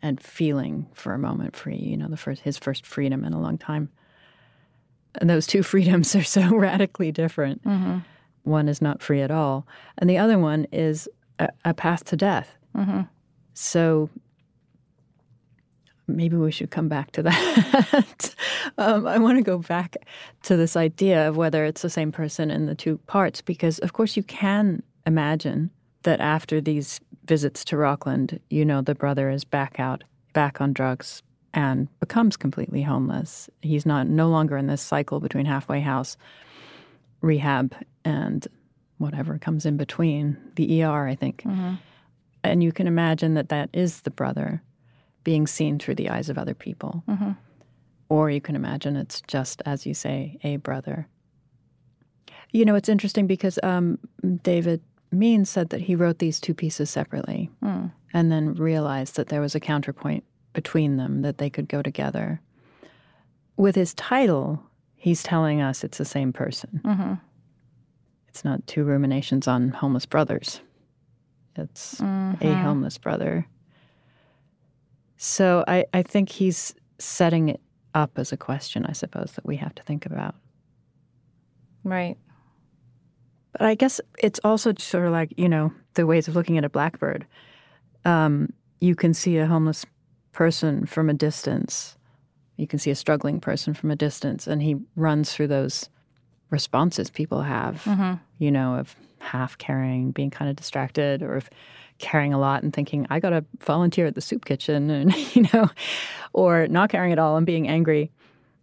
and 0.02 0.20
feeling 0.20 0.88
for 0.96 1.14
a 1.14 1.20
moment 1.20 1.56
free, 1.56 1.78
you 1.78 1.98
know, 1.98 2.08
the 2.08 2.18
first, 2.18 2.42
his 2.42 2.58
first 2.58 2.84
freedom 2.84 3.24
in 3.24 3.34
a 3.34 3.40
long 3.40 3.60
time. 3.60 3.92
And 5.18 5.30
those 5.30 5.48
two 5.48 5.64
freedoms 5.72 6.16
are 6.16 6.24
so 6.24 6.56
radically 6.56 7.12
different. 7.12 7.64
Mm-hmm. 7.64 8.00
One 8.44 8.70
is 8.70 8.82
not 8.82 9.02
free 9.02 9.22
at 9.22 9.32
all, 9.32 9.68
and 9.98 10.10
the 10.10 10.18
other 10.18 10.40
one 10.40 10.68
is 10.72 11.10
a, 11.40 11.50
a 11.66 11.74
path 11.74 12.06
to 12.06 12.16
death. 12.16 12.56
Mm-hmm. 12.76 13.02
So 13.54 14.10
maybe 16.08 16.38
we 16.38 16.52
should 16.52 16.72
come 16.72 16.88
back 16.88 17.12
to 17.12 17.24
that. 17.24 18.36
um, 18.78 19.06
I 19.06 19.18
want 19.18 19.38
to 19.38 19.42
go 19.42 19.58
back 19.58 19.98
to 20.44 20.56
this 20.56 20.76
idea 20.76 21.28
of 21.28 21.36
whether 21.36 21.66
it's 21.66 21.82
the 21.82 21.90
same 21.90 22.12
person 22.12 22.50
in 22.50 22.66
the 22.66 22.76
two 22.76 22.98
parts, 23.08 23.42
because 23.42 23.80
of 23.80 23.94
course 23.94 24.16
you 24.16 24.24
can 24.24 24.82
imagine 25.06 25.70
that 26.04 26.22
after 26.22 26.62
these 26.62 27.02
visits 27.26 27.66
to 27.66 27.78
Rockland, 27.78 28.40
you 28.50 28.64
know, 28.64 28.82
the 28.82 28.96
brother 28.96 29.30
is 29.30 29.44
back 29.44 29.80
out, 29.80 30.04
back 30.34 30.62
on 30.62 30.72
drugs, 30.72 31.22
and 31.58 31.88
becomes 32.00 32.38
completely 32.38 32.84
homeless. 32.84 33.50
He's 33.64 33.84
not 33.84 34.06
no 34.08 34.30
longer 34.30 34.58
in 34.58 34.68
this 34.68 34.82
cycle 34.82 35.20
between 35.20 35.48
halfway 35.48 35.82
house, 35.82 36.16
rehab, 37.22 37.76
and 38.06 38.48
whatever 39.00 39.40
comes 39.40 39.66
in 39.66 39.76
between 39.76 40.38
the 40.56 40.84
ER. 40.84 41.08
I 41.08 41.16
think. 41.16 41.42
Mm-hmm. 41.42 41.74
And 42.44 42.64
you 42.64 42.72
can 42.72 42.86
imagine 42.86 43.34
that 43.34 43.50
that 43.50 43.72
is 43.74 44.02
the 44.02 44.12
brother 44.12 44.62
being 45.24 45.48
seen 45.48 45.80
through 45.80 45.96
the 45.96 46.10
eyes 46.10 46.30
of 46.30 46.38
other 46.38 46.54
people. 46.54 47.04
Mm-hmm. 47.10 47.32
Or 48.08 48.30
you 48.30 48.40
can 48.40 48.56
imagine 48.56 48.96
it's 48.96 49.22
just, 49.28 49.64
as 49.66 49.86
you 49.86 49.96
say, 49.96 50.38
a 50.44 50.58
brother. 50.58 51.08
You 52.52 52.66
know, 52.66 52.76
it's 52.76 52.88
interesting 52.88 53.26
because 53.26 53.58
um, 53.64 53.98
David 54.44 54.82
Means 55.12 55.50
said 55.50 55.70
that 55.70 55.82
he 55.82 55.96
wrote 55.96 56.20
these 56.20 56.40
two 56.40 56.54
pieces 56.54 56.90
separately 56.90 57.50
Mm. 57.64 57.92
and 58.14 58.32
then 58.32 58.54
realized 58.54 59.16
that 59.16 59.30
there 59.30 59.42
was 59.42 59.56
a 59.56 59.60
counterpoint 59.60 60.24
between 60.62 60.98
them, 60.98 61.22
that 61.22 61.38
they 61.38 61.52
could 61.52 61.68
go 61.70 61.84
together. 61.84 62.42
With 63.58 63.76
his 63.76 63.94
title, 63.94 64.64
he's 64.96 65.22
telling 65.22 65.62
us 65.62 65.84
it's 65.84 66.00
the 66.00 66.04
same 66.06 66.34
person. 66.34 66.82
Mm-hmm. 66.84 67.14
It's 68.28 68.44
not 68.44 68.66
two 68.66 68.84
ruminations 68.84 69.48
on 69.48 69.70
homeless 69.70 70.08
brothers, 70.08 70.62
it's 71.56 72.00
a 72.00 72.04
Mhm. 72.04 72.62
homeless 72.64 72.98
brother. 72.98 73.46
So 75.18 75.64
I, 75.68 75.86
I 75.94 76.02
think 76.02 76.30
he's 76.30 76.74
setting 76.98 77.50
it 77.50 77.62
up 77.94 78.18
as 78.18 78.32
a 78.32 78.38
question, 78.38 78.84
I 78.88 78.94
suppose, 78.94 79.34
that 79.34 79.46
we 79.46 79.58
have 79.58 79.76
to 79.76 79.84
think 79.84 80.06
about. 80.08 80.34
Right. 81.84 82.18
But 83.54 83.62
I 83.68 83.76
guess 83.76 84.02
it's 84.24 84.40
also 84.44 84.74
sort 84.80 85.06
of 85.06 85.12
like, 85.12 85.34
you 85.38 85.50
know, 85.50 85.72
the 85.94 86.06
ways 86.08 86.28
of 86.28 86.36
looking 86.36 86.58
at 86.58 86.66
a 86.66 86.70
blackbird. 86.70 87.26
Um, 88.06 88.54
you 88.82 88.96
can 88.96 89.14
see 89.16 89.38
a 89.38 89.48
homeless 89.48 89.86
person 90.32 90.86
from 90.86 91.10
a 91.10 91.14
distance. 91.14 91.96
You 92.58 92.68
can 92.68 92.80
see 92.80 92.92
a 92.92 92.96
struggling 92.96 93.40
person 93.40 93.74
from 93.74 93.92
a 93.92 93.96
distance, 93.96 94.48
and 94.48 94.62
he 94.62 94.78
runs 94.96 95.34
through 95.34 95.48
those 95.48 95.90
responses 96.50 97.10
people 97.10 97.42
have, 97.42 97.84
Mm-hmm. 97.84 98.14
you 98.40 98.52
know, 98.52 98.76
of 98.76 98.96
half 99.20 99.58
caring, 99.58 100.12
being 100.12 100.30
kind 100.30 100.50
of 100.50 100.56
distracted, 100.56 101.22
or 101.24 101.36
of 101.36 101.50
carrying 102.00 102.34
a 102.34 102.40
lot 102.40 102.64
and 102.64 102.72
thinking, 102.74 103.08
I 103.10 103.20
got 103.20 103.32
to 103.32 103.44
volunteer 103.60 104.06
at 104.06 104.16
the 104.16 104.22
soup 104.22 104.46
kitchen, 104.46 104.90
and, 104.92 105.36
you 105.36 105.46
know, 105.54 105.70
or 106.34 106.68
not 106.68 106.90
caring 106.90 107.12
at 107.12 107.20
all 107.20 107.36
and 107.38 107.46
being 107.46 107.68
angry 107.68 108.12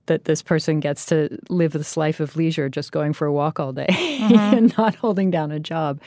that 0.06 0.24
this 0.24 0.42
person 0.42 0.80
gets 0.80 1.06
to 1.06 1.38
live 1.48 1.72
this 1.72 1.96
life 1.96 2.20
of 2.20 2.36
leisure, 2.36 2.68
just 2.68 2.92
going 2.92 3.12
for 3.14 3.26
a 3.26 3.32
walk 3.32 3.58
all 3.58 3.72
day 3.72 3.86
and 4.20 4.76
not 4.76 4.94
holding 4.96 5.30
down 5.30 5.50
a 5.50 5.58
job. 5.58 5.98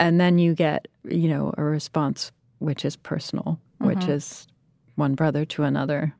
And 0.00 0.20
then 0.20 0.38
you 0.38 0.54
get, 0.54 0.88
you 1.04 1.28
know, 1.28 1.54
a 1.56 1.62
response 1.62 2.32
which 2.58 2.84
is 2.84 2.96
personal, 2.96 3.60
which 3.84 3.98
mm-hmm. 4.00 4.12
is 4.12 4.46
one 4.96 5.14
brother 5.14 5.44
to 5.44 5.62
another, 5.62 6.14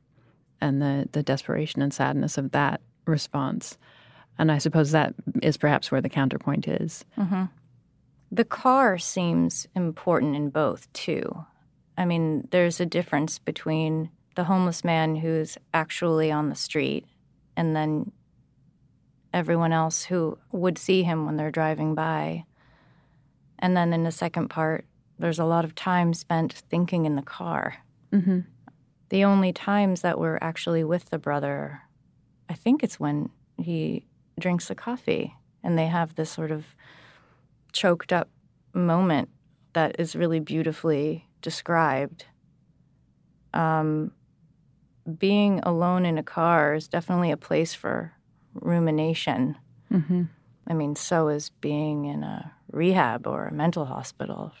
and 0.61 0.81
the 0.81 1.09
the 1.11 1.23
desperation 1.23 1.81
and 1.81 1.93
sadness 1.93 2.37
of 2.37 2.51
that 2.51 2.81
response. 3.05 3.77
And 4.37 4.51
I 4.51 4.57
suppose 4.57 4.91
that 4.91 5.13
is 5.41 5.57
perhaps 5.57 5.91
where 5.91 6.01
the 6.01 6.09
counterpoint 6.09 6.67
is. 6.67 7.05
Mm-hmm. 7.17 7.45
The 8.31 8.45
car 8.45 8.97
seems 8.97 9.67
important 9.75 10.35
in 10.35 10.49
both, 10.49 10.91
too. 10.91 11.45
I 11.97 12.05
mean, 12.05 12.47
there's 12.51 12.81
a 12.81 12.85
difference 12.85 13.39
between 13.39 14.09
the 14.35 14.43
homeless 14.43 14.83
man 14.83 15.15
who's 15.15 15.57
actually 15.73 16.31
on 16.31 16.49
the 16.49 16.55
street 16.55 17.05
and 17.55 17.75
then 17.75 18.11
everyone 19.33 19.71
else 19.71 20.03
who 20.03 20.37
would 20.51 20.77
see 20.77 21.03
him 21.03 21.25
when 21.25 21.37
they're 21.37 21.51
driving 21.51 21.95
by. 21.95 22.45
And 23.59 23.77
then 23.77 23.93
in 23.93 24.03
the 24.03 24.11
second 24.11 24.49
part, 24.49 24.85
there's 25.19 25.39
a 25.39 25.45
lot 25.45 25.65
of 25.65 25.75
time 25.75 26.13
spent 26.13 26.53
thinking 26.69 27.05
in 27.05 27.15
the 27.15 27.21
car. 27.21 27.77
Mm-hmm. 28.11 28.41
The 29.09 29.23
only 29.23 29.53
times 29.53 30.01
that 30.01 30.19
we're 30.19 30.39
actually 30.41 30.83
with 30.83 31.09
the 31.09 31.19
brother, 31.19 31.81
I 32.49 32.53
think 32.53 32.83
it's 32.83 32.99
when 32.99 33.29
he 33.57 34.05
drinks 34.39 34.67
the 34.67 34.75
coffee 34.75 35.35
and 35.63 35.77
they 35.77 35.87
have 35.87 36.15
this 36.15 36.29
sort 36.29 36.51
of 36.51 36.75
choked 37.71 38.11
up 38.11 38.29
moment 38.73 39.29
that 39.73 39.95
is 39.99 40.15
really 40.15 40.39
beautifully 40.39 41.27
described. 41.41 42.25
Um, 43.53 44.11
being 45.17 45.59
alone 45.63 46.05
in 46.05 46.17
a 46.17 46.23
car 46.23 46.73
is 46.73 46.87
definitely 46.87 47.31
a 47.31 47.37
place 47.37 47.73
for 47.73 48.13
rumination. 48.53 49.57
Mm-hmm. 49.91 50.23
I 50.67 50.73
mean, 50.73 50.95
so 50.95 51.27
is 51.27 51.49
being 51.61 52.05
in 52.05 52.23
a 52.23 52.53
rehab 52.71 53.27
or 53.27 53.45
a 53.45 53.53
mental 53.53 53.85
hospital. 53.85 54.51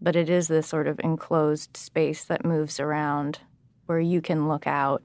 But 0.00 0.16
it 0.16 0.30
is 0.30 0.48
this 0.48 0.68
sort 0.68 0.86
of 0.86 1.00
enclosed 1.00 1.76
space 1.76 2.24
that 2.24 2.44
moves 2.44 2.78
around 2.78 3.40
where 3.86 4.00
you 4.00 4.20
can 4.20 4.48
look 4.48 4.66
out 4.66 5.02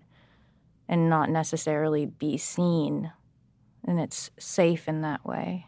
and 0.88 1.10
not 1.10 1.30
necessarily 1.30 2.06
be 2.06 2.38
seen. 2.38 3.12
And 3.86 4.00
it's 4.00 4.30
safe 4.38 4.88
in 4.88 5.02
that 5.02 5.26
way. 5.26 5.68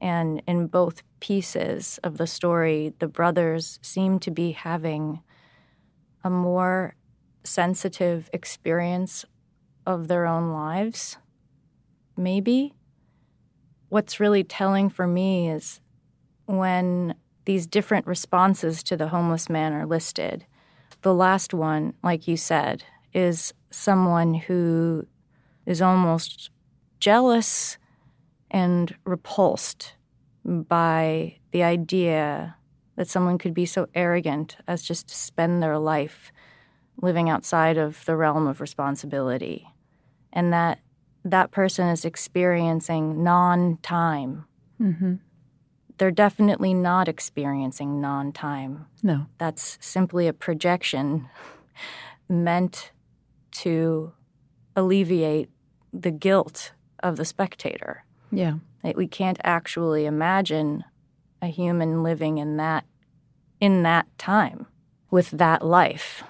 And 0.00 0.42
in 0.46 0.66
both 0.66 1.02
pieces 1.20 1.98
of 2.04 2.18
the 2.18 2.26
story, 2.26 2.94
the 2.98 3.08
brothers 3.08 3.78
seem 3.82 4.18
to 4.20 4.30
be 4.30 4.52
having 4.52 5.20
a 6.22 6.30
more 6.30 6.94
sensitive 7.44 8.28
experience 8.32 9.24
of 9.86 10.08
their 10.08 10.26
own 10.26 10.52
lives. 10.52 11.16
Maybe. 12.16 12.74
What's 13.88 14.20
really 14.20 14.44
telling 14.44 14.90
for 14.90 15.06
me 15.06 15.48
is 15.50 15.80
when 16.46 17.14
these 17.46 17.66
different 17.66 18.06
responses 18.06 18.82
to 18.82 18.96
the 18.96 19.08
homeless 19.08 19.48
man 19.48 19.72
are 19.72 19.86
listed. 19.86 20.44
The 21.02 21.14
last 21.14 21.54
one, 21.54 21.94
like 22.02 22.28
you 22.28 22.36
said, 22.36 22.84
is 23.14 23.54
someone 23.70 24.34
who 24.34 25.06
is 25.64 25.80
almost 25.80 26.50
jealous 27.00 27.78
and 28.50 28.94
repulsed 29.04 29.94
by 30.44 31.38
the 31.52 31.62
idea 31.62 32.56
that 32.96 33.08
someone 33.08 33.38
could 33.38 33.54
be 33.54 33.66
so 33.66 33.88
arrogant 33.94 34.56
as 34.66 34.82
just 34.82 35.08
to 35.08 35.14
spend 35.14 35.62
their 35.62 35.78
life 35.78 36.32
living 37.00 37.28
outside 37.28 37.76
of 37.76 38.04
the 38.06 38.16
realm 38.16 38.46
of 38.46 38.60
responsibility 38.60 39.68
and 40.32 40.52
that 40.52 40.80
that 41.24 41.50
person 41.50 41.88
is 41.88 42.04
experiencing 42.04 43.22
non-time 43.22 44.46
Mm-hmm. 44.80 45.14
They're 45.98 46.10
definitely 46.10 46.74
not 46.74 47.08
experiencing 47.08 48.00
non-time 48.00 48.86
No. 49.02 49.26
that's 49.38 49.78
simply 49.80 50.26
a 50.26 50.32
projection 50.32 51.28
meant 52.28 52.90
to 53.52 54.12
alleviate 54.74 55.48
the 55.92 56.10
guilt 56.10 56.72
of 57.02 57.16
the 57.16 57.24
spectator 57.24 58.04
Yeah. 58.30 58.54
we 58.94 59.06
can't 59.06 59.38
actually 59.44 60.06
imagine 60.06 60.84
a 61.42 61.46
human 61.46 62.02
living 62.02 62.38
in 62.38 62.56
that 62.56 62.84
in 63.60 63.82
that 63.82 64.06
time 64.18 64.66
with 65.10 65.30
that 65.30 65.64
life 65.64 66.22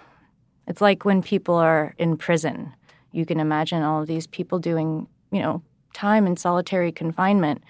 it's 0.68 0.80
like 0.80 1.04
when 1.04 1.22
people 1.22 1.54
are 1.54 1.94
in 1.98 2.16
prison 2.16 2.72
you 3.12 3.24
can 3.26 3.40
imagine 3.40 3.82
all 3.82 4.00
of 4.02 4.06
these 4.06 4.26
people 4.26 4.58
doing 4.58 5.08
you 5.32 5.40
know 5.42 5.62
time 5.94 6.26
in 6.26 6.36
solitary 6.36 6.92
confinement 6.92 7.62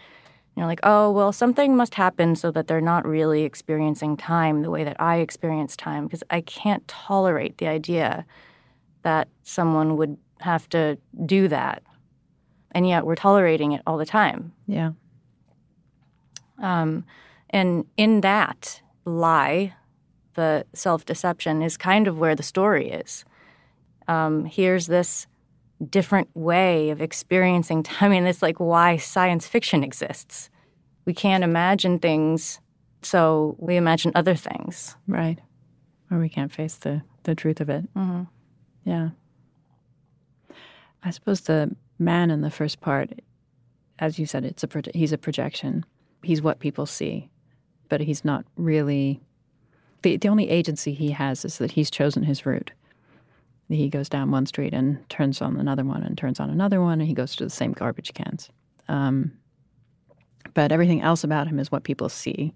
you're 0.56 0.66
like 0.66 0.80
oh 0.82 1.10
well 1.10 1.32
something 1.32 1.76
must 1.76 1.94
happen 1.94 2.34
so 2.34 2.50
that 2.50 2.66
they're 2.66 2.80
not 2.80 3.06
really 3.06 3.42
experiencing 3.42 4.16
time 4.16 4.62
the 4.62 4.70
way 4.70 4.84
that 4.84 4.96
i 5.00 5.16
experience 5.16 5.76
time 5.76 6.04
because 6.04 6.22
i 6.30 6.40
can't 6.40 6.86
tolerate 6.88 7.58
the 7.58 7.66
idea 7.66 8.24
that 9.02 9.28
someone 9.42 9.96
would 9.96 10.16
have 10.40 10.68
to 10.68 10.98
do 11.26 11.46
that 11.48 11.82
and 12.72 12.88
yet 12.88 13.04
we're 13.06 13.14
tolerating 13.14 13.72
it 13.72 13.82
all 13.86 13.96
the 13.98 14.06
time 14.06 14.52
Yeah. 14.66 14.92
um, 16.58 17.04
and 17.50 17.84
in 17.96 18.20
that 18.22 18.80
lie, 19.04 19.74
the 20.34 20.66
self 20.74 21.04
deception 21.04 21.62
is 21.62 21.76
kind 21.76 22.08
of 22.08 22.18
where 22.18 22.34
the 22.34 22.42
story 22.42 22.90
is. 22.90 23.24
Um, 24.08 24.44
here's 24.46 24.86
this 24.88 25.26
different 25.84 26.28
way 26.34 26.90
of 26.90 27.02
experiencing 27.02 27.82
time. 27.82 28.12
I 28.12 28.14
mean, 28.14 28.26
it's 28.26 28.42
like 28.42 28.58
why 28.58 28.96
science 28.96 29.46
fiction 29.46 29.84
exists. 29.84 30.50
We 31.04 31.14
can't 31.14 31.44
imagine 31.44 31.98
things, 31.98 32.60
so 33.02 33.56
we 33.58 33.76
imagine 33.76 34.12
other 34.14 34.34
things. 34.34 34.96
Right. 35.06 35.38
Or 36.10 36.18
we 36.18 36.28
can't 36.28 36.52
face 36.52 36.76
the, 36.76 37.02
the 37.24 37.34
truth 37.34 37.60
of 37.60 37.68
it. 37.68 37.92
Mm-hmm. 37.94 38.22
Yeah. 38.84 39.10
I 41.02 41.10
suppose 41.10 41.42
the 41.42 41.74
man 41.98 42.30
in 42.30 42.40
the 42.40 42.50
first 42.50 42.80
part, 42.80 43.10
as 43.98 44.18
you 44.18 44.26
said, 44.26 44.44
it's 44.44 44.64
a 44.64 44.68
proje- 44.68 44.94
he's 44.94 45.12
a 45.12 45.18
projection. 45.18 45.84
He's 46.22 46.42
what 46.42 46.58
people 46.58 46.86
see, 46.86 47.28
but 47.88 48.00
he's 48.00 48.24
not 48.24 48.44
really. 48.56 49.20
The, 50.02 50.16
the 50.16 50.28
only 50.28 50.50
agency 50.50 50.92
he 50.92 51.10
has 51.10 51.44
is 51.44 51.58
that 51.58 51.72
he's 51.72 51.90
chosen 51.90 52.22
his 52.22 52.44
route. 52.44 52.72
He 53.68 53.88
goes 53.88 54.08
down 54.08 54.30
one 54.30 54.46
street 54.46 54.72
and 54.72 55.08
turns 55.08 55.42
on 55.42 55.56
another 55.56 55.84
one 55.84 56.02
and 56.02 56.16
turns 56.16 56.38
on 56.38 56.50
another 56.50 56.80
one, 56.80 57.00
and 57.00 57.08
he 57.08 57.14
goes 57.14 57.34
to 57.36 57.44
the 57.44 57.50
same 57.50 57.72
garbage 57.72 58.14
cans. 58.14 58.48
Um, 58.88 59.32
but 60.54 60.70
everything 60.70 61.02
else 61.02 61.24
about 61.24 61.48
him 61.48 61.58
is 61.58 61.72
what 61.72 61.82
people 61.82 62.08
see, 62.08 62.54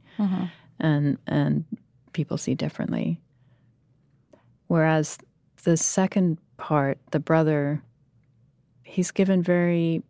and 0.79 1.19
and 1.27 1.65
people 2.13 2.39
see 2.39 2.55
differently. 2.55 3.21
Whereas 4.69 5.19
the 5.65 5.77
second 5.77 6.39
part, 6.57 6.99
the 7.11 7.19
brother, 7.21 7.83
he's 8.85 9.11
given 9.11 9.43
very, 9.43 10.03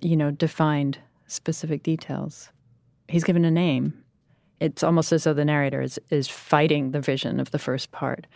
you 0.00 0.16
know, 0.16 0.30
defined 0.30 0.98
specific 1.26 1.82
details. 1.82 2.50
He's 3.08 3.24
given 3.24 3.44
a 3.44 3.50
name. 3.50 4.02
It's 4.60 4.82
almost 4.82 5.12
as 5.12 5.24
though 5.24 5.34
the 5.34 5.44
narrator 5.44 5.82
is, 5.82 6.00
is 6.10 6.26
fighting 6.26 6.90
the 6.90 7.00
vision 7.00 7.38
of 7.38 7.50
the 7.50 7.58
first 7.58 7.92
part 7.92 8.26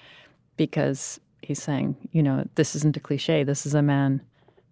because 0.56 1.18
he's 1.42 1.62
saying, 1.62 1.96
you 2.12 2.22
know, 2.22 2.46
this 2.54 2.74
isn't 2.76 2.96
a 2.96 3.00
cliche. 3.00 3.44
This 3.44 3.66
is 3.66 3.74
a 3.74 3.82
man 3.82 4.22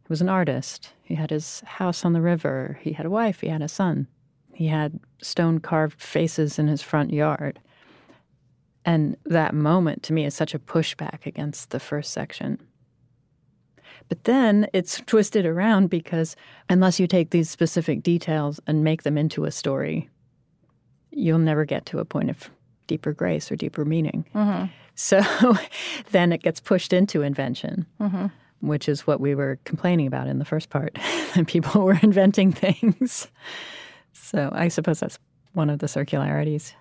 who 0.05 0.09
was 0.09 0.21
an 0.21 0.29
artist. 0.29 0.93
He 1.03 1.15
had 1.15 1.31
his 1.31 1.61
house 1.67 2.05
on 2.05 2.13
the 2.13 2.21
river. 2.21 2.79
He 2.83 2.93
had 2.93 3.07
a 3.07 3.11
wife. 3.11 3.41
He 3.41 3.49
had 3.49 3.63
a 3.63 3.69
son. 3.69 4.07
He 4.55 4.69
had 4.69 5.01
stone 5.23 5.59
carved 5.59 6.01
faces 6.01 6.59
in 6.59 6.69
his 6.69 6.83
front 6.83 7.13
yard. 7.13 7.59
And 8.85 9.17
that 9.27 9.55
moment 9.55 10.03
to 10.05 10.13
me 10.13 10.25
is 10.25 10.35
such 10.35 10.55
a 10.55 10.59
pushback 10.59 11.27
against 11.27 11.71
the 11.71 11.81
first 11.81 12.13
section. 12.13 12.61
But 14.09 14.25
then 14.25 14.67
it's 14.73 15.01
twisted 15.07 15.47
around 15.47 15.89
because 15.89 16.35
unless 16.69 16.99
you 16.99 17.07
take 17.07 17.31
these 17.31 17.51
specific 17.51 18.03
details 18.03 18.61
and 18.67 18.83
make 18.83 19.03
them 19.03 19.17
into 19.17 19.45
a 19.45 19.51
story, 19.51 20.09
you'll 21.11 21.39
never 21.39 21.65
get 21.65 21.87
to 21.87 21.99
a 21.99 22.05
point 22.05 22.31
of 22.31 22.51
deeper 22.87 23.13
grace 23.13 23.53
or 23.53 23.57
deeper 23.57 23.85
meaning. 23.85 24.27
Mm-hmm. 24.35 24.67
So 25.01 25.23
then 26.11 26.31
it 26.31 26.43
gets 26.43 26.61
pushed 26.61 26.93
into 26.93 27.23
invention, 27.23 27.87
mm-hmm. 27.99 28.27
which 28.61 28.87
is 28.87 29.07
what 29.07 29.19
we 29.19 29.35
were 29.35 29.59
complaining 29.65 30.07
about 30.07 30.27
in 30.27 30.39
the 30.39 30.45
first 30.45 30.69
part. 30.69 30.99
and 31.35 31.49
people 31.49 31.81
were 31.85 31.99
inventing 32.03 32.53
things. 32.53 33.27
So 34.13 34.51
I 34.53 34.69
suppose 34.69 35.01
that's 35.01 35.19
one 35.55 35.71
of 35.71 35.79
the 35.79 35.89
circularities. 35.89 36.75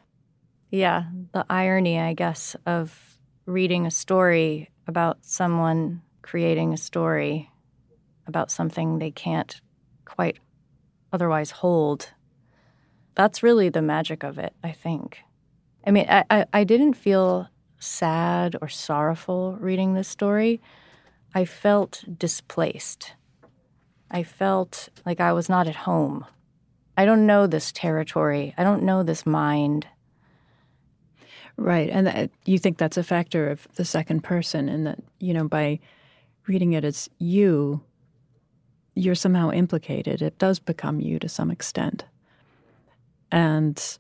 Yeah, 0.70 1.06
the 1.32 1.46
irony, 1.50 1.98
I 1.98 2.14
guess, 2.14 2.58
of 2.66 3.18
reading 3.46 3.88
a 3.88 3.92
story 3.92 4.70
about 4.86 5.20
someone 5.22 6.02
creating 6.22 6.74
a 6.74 6.78
story 6.78 7.50
about 8.28 8.52
something 8.52 9.00
they 9.00 9.12
can't 9.12 9.62
quite 10.04 10.40
otherwise 11.14 11.52
hold. 11.52 12.10
That's 13.16 13.42
really 13.42 13.70
the 13.70 13.82
magic 13.82 14.24
of 14.24 14.38
it, 14.38 14.54
I 14.62 14.74
think. 14.74 15.20
I 15.88 15.92
mean, 15.92 16.06
I, 16.10 16.26
I, 16.30 16.46
I 16.54 16.64
didn't 16.66 16.94
feel 16.94 17.50
sad 17.80 18.56
or 18.62 18.68
sorrowful 18.68 19.58
reading 19.60 19.94
this 19.94 20.08
story. 20.08 20.62
I 21.34 21.46
felt 21.46 22.04
displaced. 22.18 23.14
I 24.12 24.24
felt 24.24 24.90
like 25.06 25.20
I 25.20 25.34
was 25.34 25.50
not 25.50 25.68
at 25.68 25.76
home. 25.76 26.26
I 26.98 27.06
don't 27.06 27.26
know 27.26 27.48
this 27.48 27.72
territory. 27.72 28.54
I 28.58 28.64
don't 28.64 28.84
know 28.84 29.04
this 29.04 29.26
mind. 29.26 29.88
Right. 31.56 31.90
And 31.90 32.08
that, 32.08 32.32
you 32.46 32.58
think 32.58 32.78
that's 32.78 32.98
a 32.98 33.04
factor 33.04 33.50
of 33.50 33.68
the 33.76 33.86
second 33.86 34.24
person, 34.24 34.70
and 34.70 34.88
that, 34.88 35.00
you 35.20 35.34
know, 35.34 35.48
by 35.48 35.80
reading 36.48 36.74
it 36.74 36.84
as 36.84 37.10
you, 37.20 37.82
you're 38.96 39.16
somehow 39.16 39.52
implicated. 39.52 40.22
It 40.22 40.38
does 40.38 40.60
become 40.60 41.00
you 41.00 41.20
to 41.20 41.30
some 41.30 41.52
extent. 41.52 42.06
And 43.32 43.98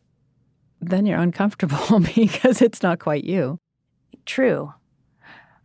then 0.81 1.05
you're 1.05 1.19
uncomfortable 1.19 1.99
because 2.15 2.61
it's 2.61 2.81
not 2.81 2.99
quite 2.99 3.23
you. 3.23 3.59
True. 4.29 4.75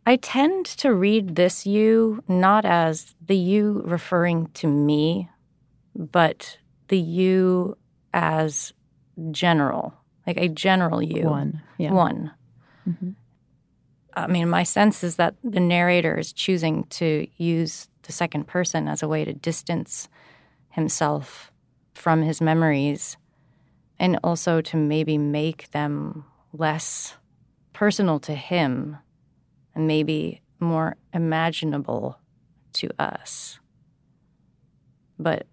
I 0.07 0.17
tend 0.17 0.65
to 0.65 0.95
read 0.95 1.37
this 1.37 1.67
you 1.67 2.25
not 2.27 2.65
as 2.65 3.15
the 3.21 3.37
you 3.37 3.83
referring 3.85 4.47
to 4.55 4.67
me, 4.67 5.29
but 5.95 6.57
the 6.89 6.99
you 6.99 7.77
as 8.15 8.73
general, 9.31 9.93
like 10.27 10.39
a 10.39 10.49
general 10.49 11.03
you. 11.03 11.29
One. 11.29 11.61
Yeah. 11.77 11.93
One. 11.93 12.33
Mm-hmm. 12.89 13.11
I 14.17 14.27
mean, 14.29 14.49
my 14.49 14.63
sense 14.63 15.05
is 15.05 15.17
that 15.17 15.35
the 15.45 15.61
narrator 15.61 16.17
is 16.17 16.33
choosing 16.33 16.85
to 16.85 17.27
use 17.37 17.91
the 18.05 18.13
second 18.13 18.47
person 18.47 18.89
as 18.89 19.03
a 19.03 19.09
way 19.09 19.27
to 19.27 19.35
distance 19.35 20.09
himself 20.71 21.53
from 21.93 22.23
his 22.23 22.41
memories 22.41 23.19
and 23.99 24.19
also 24.25 24.63
to 24.63 24.79
maybe 24.79 25.19
make 25.19 25.71
them 25.73 26.25
less 26.55 27.19
personal 27.75 28.19
to 28.21 28.35
him 28.35 28.97
and 29.75 29.87
maybe 29.87 30.41
more 30.59 30.97
imaginable 31.13 32.19
to 32.73 32.89
us. 32.99 33.59
But 35.19 35.47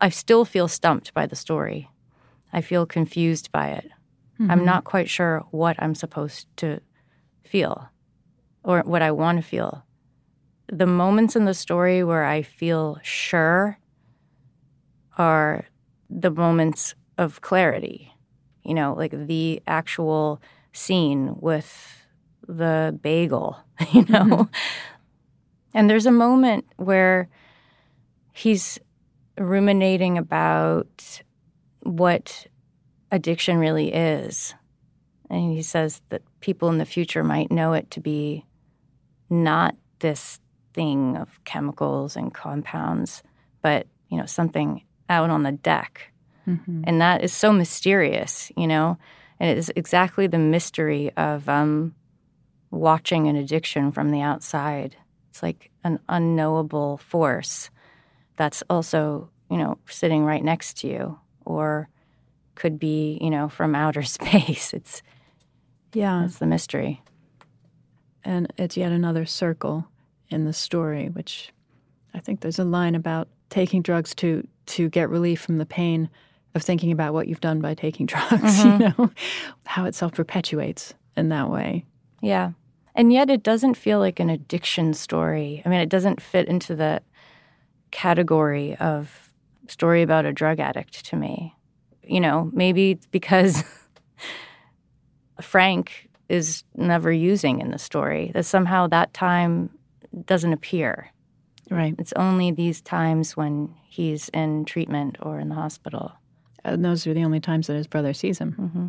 I 0.00 0.10
still 0.10 0.44
feel 0.44 0.68
stumped 0.68 1.14
by 1.14 1.26
the 1.26 1.36
story. 1.36 1.88
I 2.52 2.60
feel 2.60 2.84
confused 2.84 3.50
by 3.50 3.68
it. 3.68 3.90
Mm-hmm. 4.38 4.50
I'm 4.50 4.64
not 4.64 4.84
quite 4.84 5.08
sure 5.08 5.44
what 5.50 5.76
I'm 5.78 5.94
supposed 5.94 6.46
to 6.58 6.80
feel 7.44 7.88
or 8.62 8.80
what 8.80 9.02
I 9.02 9.10
want 9.10 9.38
to 9.38 9.42
feel. 9.42 9.84
The 10.70 10.86
moments 10.86 11.34
in 11.34 11.46
the 11.46 11.54
story 11.54 12.04
where 12.04 12.24
I 12.24 12.42
feel 12.42 12.98
sure 13.02 13.78
are 15.16 15.64
the 16.10 16.30
moments 16.30 16.94
of 17.16 17.40
clarity, 17.40 18.12
you 18.62 18.74
know, 18.74 18.94
like 18.94 19.12
the 19.26 19.62
actual 19.66 20.40
scene 20.72 21.34
with 21.40 22.04
the 22.46 22.98
bagel, 23.02 23.56
you 23.92 24.02
know? 24.02 24.24
Mm-hmm. 24.24 24.42
And 25.74 25.90
there's 25.90 26.06
a 26.06 26.10
moment 26.10 26.64
where 26.76 27.28
he's 28.32 28.78
ruminating 29.38 30.18
about 30.18 31.22
what 31.82 32.46
addiction 33.10 33.58
really 33.58 33.92
is. 33.92 34.54
And 35.30 35.52
he 35.52 35.62
says 35.62 36.02
that 36.08 36.22
people 36.40 36.68
in 36.68 36.78
the 36.78 36.84
future 36.84 37.22
might 37.22 37.50
know 37.50 37.74
it 37.74 37.90
to 37.92 38.00
be 38.00 38.46
not 39.30 39.76
this 39.98 40.40
thing 40.72 41.16
of 41.16 41.42
chemicals 41.44 42.16
and 42.16 42.32
compounds, 42.32 43.22
but 43.62 43.86
you 44.08 44.16
know 44.16 44.26
something 44.26 44.82
out 45.08 45.30
on 45.30 45.42
the 45.42 45.52
deck, 45.52 46.12
mm-hmm. 46.46 46.82
and 46.84 47.00
that 47.00 47.22
is 47.22 47.32
so 47.32 47.52
mysterious, 47.52 48.50
you 48.56 48.66
know, 48.66 48.98
and 49.40 49.50
it 49.50 49.58
is 49.58 49.72
exactly 49.76 50.26
the 50.26 50.38
mystery 50.38 51.10
of 51.16 51.48
um, 51.48 51.94
watching 52.70 53.26
an 53.28 53.36
addiction 53.36 53.92
from 53.92 54.10
the 54.10 54.20
outside. 54.20 54.96
It's 55.30 55.42
like 55.42 55.70
an 55.84 56.00
unknowable 56.08 56.98
force 56.98 57.70
that's 58.36 58.62
also 58.70 59.30
you 59.50 59.56
know 59.56 59.78
sitting 59.88 60.24
right 60.24 60.42
next 60.42 60.78
to 60.78 60.88
you, 60.88 61.18
or 61.44 61.88
could 62.54 62.78
be 62.78 63.18
you 63.20 63.30
know 63.30 63.48
from 63.48 63.74
outer 63.74 64.02
space. 64.04 64.72
It's 64.72 65.02
yeah, 65.92 66.24
it's 66.24 66.38
the 66.38 66.46
mystery 66.46 67.02
and 68.28 68.52
it's 68.58 68.76
yet 68.76 68.92
another 68.92 69.24
circle 69.24 69.88
in 70.28 70.44
the 70.44 70.52
story, 70.52 71.08
which 71.08 71.50
I 72.12 72.20
think 72.20 72.40
there's 72.40 72.58
a 72.58 72.64
line 72.64 72.94
about 72.94 73.28
taking 73.48 73.80
drugs 73.80 74.14
to 74.16 74.46
to 74.66 74.90
get 74.90 75.08
relief 75.08 75.40
from 75.40 75.56
the 75.56 75.64
pain 75.64 76.10
of 76.58 76.64
thinking 76.64 76.92
about 76.92 77.14
what 77.14 77.28
you've 77.28 77.40
done 77.40 77.60
by 77.60 77.74
taking 77.74 78.06
drugs, 78.12 78.62
mm-hmm. 78.62 78.82
you 78.82 78.94
know, 78.98 79.10
how 79.64 79.84
it 79.86 79.94
self 79.94 80.12
perpetuates 80.12 80.94
in 81.16 81.30
that 81.30 81.50
way. 81.50 81.84
Yeah. 82.20 82.52
And 82.94 83.12
yet 83.12 83.30
it 83.30 83.42
doesn't 83.42 83.74
feel 83.74 84.00
like 84.00 84.18
an 84.18 84.28
addiction 84.28 84.92
story. 84.92 85.62
I 85.64 85.68
mean, 85.68 85.80
it 85.80 85.88
doesn't 85.88 86.20
fit 86.20 86.48
into 86.48 86.74
the 86.74 87.00
category 87.90 88.76
of 88.76 89.32
story 89.68 90.02
about 90.02 90.26
a 90.26 90.32
drug 90.32 90.58
addict 90.58 91.04
to 91.06 91.16
me. 91.16 91.54
You 92.02 92.20
know, 92.20 92.50
maybe 92.52 92.92
it's 92.92 93.06
because 93.06 93.62
Frank 95.40 96.08
is 96.28 96.64
never 96.74 97.12
using 97.12 97.60
in 97.60 97.70
the 97.70 97.78
story. 97.78 98.30
That 98.34 98.44
somehow 98.44 98.86
that 98.88 99.14
time 99.14 99.70
doesn't 100.24 100.52
appear. 100.52 101.12
Right. 101.70 101.94
It's 101.98 102.14
only 102.14 102.50
these 102.50 102.80
times 102.80 103.36
when 103.36 103.74
he's 103.88 104.28
in 104.30 104.64
treatment 104.64 105.18
or 105.20 105.38
in 105.38 105.50
the 105.50 105.54
hospital. 105.54 106.12
And 106.74 106.84
those 106.84 107.06
are 107.06 107.14
the 107.14 107.24
only 107.24 107.40
times 107.40 107.66
that 107.66 107.74
his 107.74 107.86
brother 107.86 108.12
sees 108.12 108.38
him. 108.38 108.56
Mm-hmm. 108.58 108.86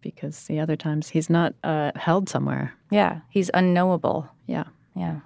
Because 0.00 0.44
the 0.44 0.60
other 0.60 0.76
times 0.76 1.08
he's 1.08 1.30
not 1.30 1.54
uh, 1.64 1.92
held 1.96 2.28
somewhere. 2.28 2.74
Yeah, 2.90 3.20
he's 3.30 3.50
unknowable. 3.54 4.28
Yeah. 4.46 4.64
Yeah. 4.94 5.20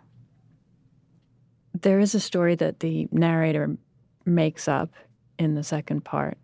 There 1.80 1.98
is 1.98 2.14
a 2.14 2.20
story 2.20 2.54
that 2.56 2.80
the 2.80 3.08
narrator 3.10 3.76
makes 4.24 4.68
up 4.68 4.92
in 5.38 5.54
the 5.54 5.64
second 5.64 6.04
part, 6.04 6.38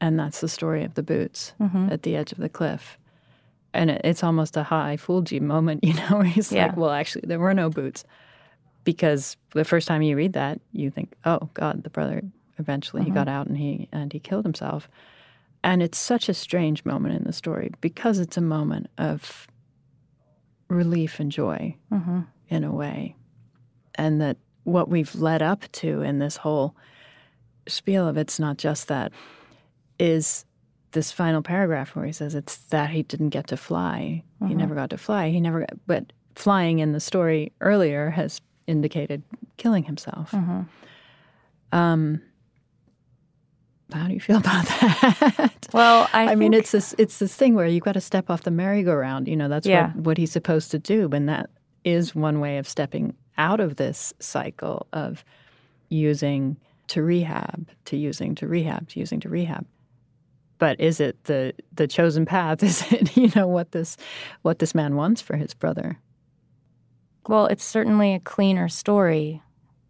and 0.00 0.18
that's 0.18 0.40
the 0.40 0.48
story 0.48 0.84
of 0.84 0.94
the 0.94 1.02
boots 1.02 1.54
mm-hmm. 1.60 1.88
at 1.90 2.02
the 2.02 2.16
edge 2.16 2.32
of 2.32 2.38
the 2.38 2.48
cliff 2.48 2.98
and 3.74 3.90
it's 3.90 4.22
almost 4.22 4.56
a 4.56 4.62
high 4.62 4.96
fooled 4.96 5.30
you 5.30 5.40
moment, 5.40 5.84
you 5.84 5.94
know, 5.94 6.18
where 6.18 6.24
he's 6.24 6.52
yeah. 6.52 6.66
like, 6.66 6.76
well, 6.76 6.90
actually, 6.90 7.24
there 7.26 7.38
were 7.38 7.54
no 7.54 7.70
boots. 7.70 8.04
Because 8.84 9.36
the 9.54 9.64
first 9.64 9.86
time 9.86 10.02
you 10.02 10.16
read 10.16 10.32
that, 10.32 10.60
you 10.72 10.90
think, 10.90 11.14
oh, 11.24 11.48
God, 11.54 11.84
the 11.84 11.90
brother 11.90 12.22
eventually 12.62 13.02
mm-hmm. 13.02 13.10
he 13.10 13.14
got 13.14 13.28
out 13.28 13.46
and 13.46 13.58
he 13.58 13.88
and 13.92 14.12
he 14.12 14.18
killed 14.18 14.44
himself. 14.44 14.88
And 15.64 15.82
it's 15.82 15.98
such 15.98 16.28
a 16.28 16.34
strange 16.34 16.84
moment 16.84 17.14
in 17.14 17.24
the 17.24 17.32
story 17.32 17.70
because 17.80 18.18
it's 18.18 18.36
a 18.36 18.40
moment 18.40 18.88
of 18.98 19.46
relief 20.68 21.20
and 21.20 21.30
joy 21.30 21.76
mm-hmm. 21.92 22.20
in 22.48 22.64
a 22.64 22.72
way. 22.72 23.14
And 23.94 24.20
that 24.20 24.38
what 24.64 24.88
we've 24.88 25.14
led 25.14 25.42
up 25.42 25.70
to 25.72 26.02
in 26.02 26.18
this 26.18 26.36
whole 26.38 26.74
spiel 27.68 28.08
of 28.08 28.16
it's 28.16 28.40
not 28.40 28.58
just 28.58 28.88
that 28.88 29.12
is 29.98 30.44
this 30.92 31.12
final 31.12 31.42
paragraph 31.42 31.94
where 31.94 32.04
he 32.04 32.12
says 32.12 32.34
it's 32.34 32.56
that 32.56 32.90
he 32.90 33.02
didn't 33.02 33.30
get 33.30 33.46
to 33.48 33.56
fly. 33.56 34.22
Mm-hmm. 34.36 34.48
He 34.48 34.54
never 34.54 34.74
got 34.74 34.90
to 34.90 34.98
fly. 34.98 35.30
He 35.30 35.40
never, 35.40 35.60
got, 35.60 35.74
but 35.86 36.12
flying 36.34 36.80
in 36.80 36.92
the 36.92 37.00
story 37.00 37.52
earlier 37.60 38.10
has 38.10 38.40
indicated 38.66 39.22
killing 39.56 39.84
himself. 39.84 40.30
Mm-hmm. 40.32 40.62
Um, 41.76 42.20
How 43.92 44.08
do 44.08 44.14
you 44.14 44.20
feel 44.20 44.36
about 44.44 44.64
that? 44.66 45.68
Well, 45.72 46.08
I, 46.12 46.32
I 46.32 46.34
mean, 46.34 46.52
it's 46.54 46.72
this 46.72 46.94
it's 46.98 47.18
this 47.18 47.34
thing 47.34 47.54
where 47.54 47.66
you've 47.66 47.84
got 47.84 47.92
to 47.92 48.00
step 48.00 48.30
off 48.30 48.42
the 48.42 48.50
merry-go-round. 48.50 49.28
You 49.28 49.36
know, 49.36 49.48
that's 49.48 49.66
Yeah. 49.66 49.88
what, 49.94 49.96
what 50.04 50.18
he's 50.18 50.32
supposed 50.32 50.70
to 50.72 50.78
do, 50.78 51.08
and 51.12 51.28
that 51.28 51.50
is 51.84 52.14
one 52.14 52.40
way 52.40 52.58
of 52.58 52.68
stepping 52.68 53.14
out 53.38 53.60
of 53.60 53.76
this 53.76 54.12
cycle 54.20 54.86
of 54.92 55.24
using 55.88 56.56
to 56.88 57.02
rehab, 57.02 57.68
to 57.86 57.96
using 57.96 58.34
to 58.36 58.46
rehab, 58.46 58.88
to 58.90 59.00
using 59.00 59.20
to 59.20 59.28
rehab. 59.28 59.66
But 60.58 60.78
is 60.80 61.00
it 61.00 61.24
the 61.24 61.54
the 61.74 61.88
chosen 61.88 62.24
path? 62.26 62.62
Is 62.68 62.82
it 62.92 63.16
you 63.16 63.30
know 63.34 63.48
what 63.48 63.72
this 63.72 63.96
what 64.42 64.58
this 64.60 64.74
man 64.74 64.94
wants 64.96 65.20
for 65.20 65.36
his 65.36 65.54
brother? 65.54 65.98
Well, 67.28 67.46
it's 67.46 67.64
certainly 67.64 68.14
a 68.14 68.20
cleaner 68.20 68.68
story. 68.68 69.42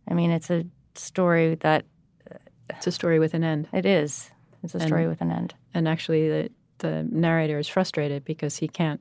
I 0.08 0.14
mean, 0.14 0.30
it's 0.30 0.50
a 0.50 0.64
story 0.94 1.54
that 1.56 1.84
It's 2.76 2.86
a 2.86 2.92
story 2.92 3.18
with 3.18 3.34
an 3.34 3.44
end. 3.44 3.68
it 3.72 3.86
is. 3.86 4.30
It's 4.62 4.74
a 4.74 4.80
story 4.80 5.08
with 5.08 5.20
an 5.20 5.30
end. 5.30 5.54
and 5.74 5.88
actually 5.88 6.28
the 6.28 6.50
the 6.78 7.04
narrator 7.10 7.58
is 7.58 7.68
frustrated 7.68 8.24
because 8.24 8.56
he 8.56 8.66
can't 8.68 9.00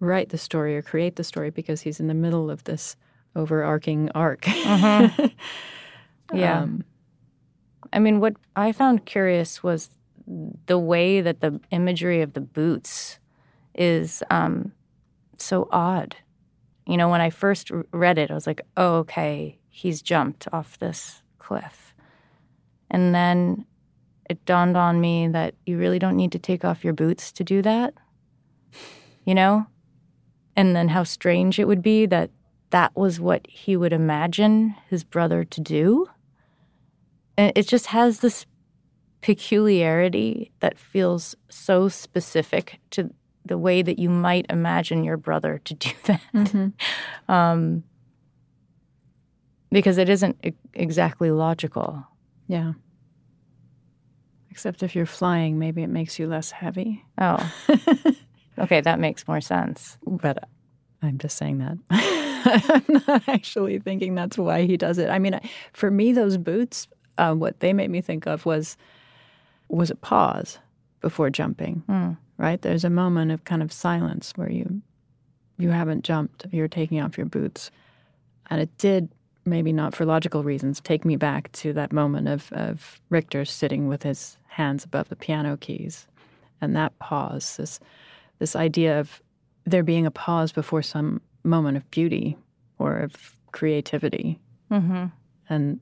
write 0.00 0.28
the 0.28 0.38
story 0.38 0.76
or 0.76 0.82
create 0.82 1.16
the 1.16 1.24
story 1.24 1.50
because 1.50 1.80
he's 1.80 1.98
in 1.98 2.08
the 2.08 2.14
middle 2.14 2.50
of 2.50 2.64
this 2.64 2.96
overarching 3.34 4.10
arc. 4.14 4.46
Yeah. 6.32 6.62
Um, 6.62 6.84
I 7.92 7.98
mean, 7.98 8.18
what 8.18 8.34
I 8.56 8.72
found 8.72 9.04
curious 9.04 9.62
was 9.62 9.90
the 10.66 10.78
way 10.78 11.20
that 11.20 11.40
the 11.40 11.60
imagery 11.70 12.22
of 12.22 12.32
the 12.32 12.40
boots 12.40 13.18
is 13.74 14.22
um, 14.30 14.72
so 15.36 15.68
odd. 15.70 16.16
You 16.86 16.96
know, 16.96 17.08
when 17.08 17.20
I 17.20 17.30
first 17.30 17.70
read 17.92 18.18
it, 18.18 18.30
I 18.30 18.34
was 18.34 18.46
like, 18.46 18.62
oh, 18.76 18.96
okay, 19.00 19.58
he's 19.68 20.02
jumped 20.02 20.48
off 20.52 20.78
this 20.78 21.22
cliff. 21.38 21.93
And 22.94 23.12
then 23.12 23.66
it 24.30 24.44
dawned 24.44 24.76
on 24.76 25.00
me 25.00 25.26
that 25.26 25.56
you 25.66 25.76
really 25.78 25.98
don't 25.98 26.16
need 26.16 26.30
to 26.30 26.38
take 26.38 26.64
off 26.64 26.84
your 26.84 26.92
boots 26.92 27.32
to 27.32 27.42
do 27.42 27.60
that, 27.60 27.92
you 29.24 29.34
know? 29.34 29.66
And 30.54 30.76
then 30.76 30.86
how 30.86 31.02
strange 31.02 31.58
it 31.58 31.66
would 31.66 31.82
be 31.82 32.06
that 32.06 32.30
that 32.70 32.94
was 32.94 33.18
what 33.18 33.48
he 33.48 33.76
would 33.76 33.92
imagine 33.92 34.76
his 34.88 35.02
brother 35.02 35.42
to 35.42 35.60
do. 35.60 36.08
And 37.36 37.50
it 37.56 37.66
just 37.66 37.86
has 37.86 38.20
this 38.20 38.46
peculiarity 39.22 40.52
that 40.60 40.78
feels 40.78 41.34
so 41.48 41.88
specific 41.88 42.78
to 42.90 43.12
the 43.44 43.58
way 43.58 43.82
that 43.82 43.98
you 43.98 44.08
might 44.08 44.46
imagine 44.48 45.02
your 45.02 45.16
brother 45.16 45.60
to 45.64 45.74
do 45.74 45.90
that. 46.04 46.72
Um, 47.28 47.82
because 49.72 49.98
it 49.98 50.08
isn't 50.08 50.36
exactly 50.74 51.32
logical. 51.32 52.06
Yeah. 52.46 52.72
Except 54.50 54.82
if 54.82 54.94
you're 54.94 55.06
flying, 55.06 55.58
maybe 55.58 55.82
it 55.82 55.88
makes 55.88 56.18
you 56.18 56.28
less 56.28 56.50
heavy. 56.52 57.04
Oh, 57.20 57.52
okay, 58.58 58.80
that 58.80 59.00
makes 59.00 59.26
more 59.26 59.40
sense. 59.40 59.98
But 60.06 60.48
I'm 61.02 61.18
just 61.18 61.36
saying 61.36 61.58
that. 61.58 61.78
I'm 61.90 63.02
not 63.06 63.28
actually 63.28 63.78
thinking 63.80 64.14
that's 64.14 64.38
why 64.38 64.62
he 64.62 64.76
does 64.76 64.98
it. 64.98 65.10
I 65.10 65.18
mean, 65.18 65.40
for 65.72 65.90
me, 65.90 66.12
those 66.12 66.36
boots, 66.36 66.86
uh, 67.18 67.34
what 67.34 67.60
they 67.60 67.72
made 67.72 67.90
me 67.90 68.00
think 68.00 68.26
of 68.26 68.46
was 68.46 68.76
was 69.68 69.90
a 69.90 69.96
pause 69.96 70.58
before 71.00 71.30
jumping. 71.30 71.82
Right? 72.36 72.60
There's 72.60 72.84
a 72.84 72.90
moment 72.90 73.32
of 73.32 73.44
kind 73.44 73.62
of 73.62 73.72
silence 73.72 74.32
where 74.36 74.50
you 74.50 74.82
you 75.58 75.70
haven't 75.70 76.04
jumped. 76.04 76.46
You're 76.52 76.68
taking 76.68 77.00
off 77.00 77.16
your 77.16 77.26
boots, 77.26 77.70
and 78.50 78.60
it 78.60 78.76
did 78.78 79.08
maybe 79.44 79.72
not 79.72 79.94
for 79.94 80.04
logical 80.04 80.42
reasons 80.42 80.80
take 80.80 81.04
me 81.04 81.16
back 81.16 81.50
to 81.52 81.72
that 81.72 81.92
moment 81.92 82.28
of 82.28 82.52
of 82.52 83.00
Richter 83.10 83.44
sitting 83.44 83.88
with 83.88 84.02
his 84.02 84.38
hands 84.48 84.84
above 84.84 85.08
the 85.08 85.16
piano 85.16 85.56
keys, 85.56 86.06
and 86.60 86.74
that 86.76 86.98
pause. 86.98 87.56
This 87.56 87.80
this 88.38 88.56
idea 88.56 88.98
of 89.00 89.20
there 89.64 89.82
being 89.82 90.06
a 90.06 90.10
pause 90.10 90.52
before 90.52 90.82
some 90.82 91.20
moment 91.42 91.76
of 91.76 91.90
beauty 91.90 92.36
or 92.78 92.98
of 92.98 93.36
creativity 93.52 94.40
Mm-hmm. 94.70 95.04
and 95.48 95.78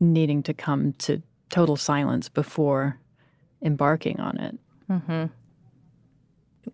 needing 0.00 0.42
to 0.44 0.54
come 0.54 0.92
to 0.94 1.20
total 1.50 1.76
silence 1.76 2.28
before 2.28 2.98
embarking 3.60 4.18
on 4.20 4.38
it. 4.38 4.58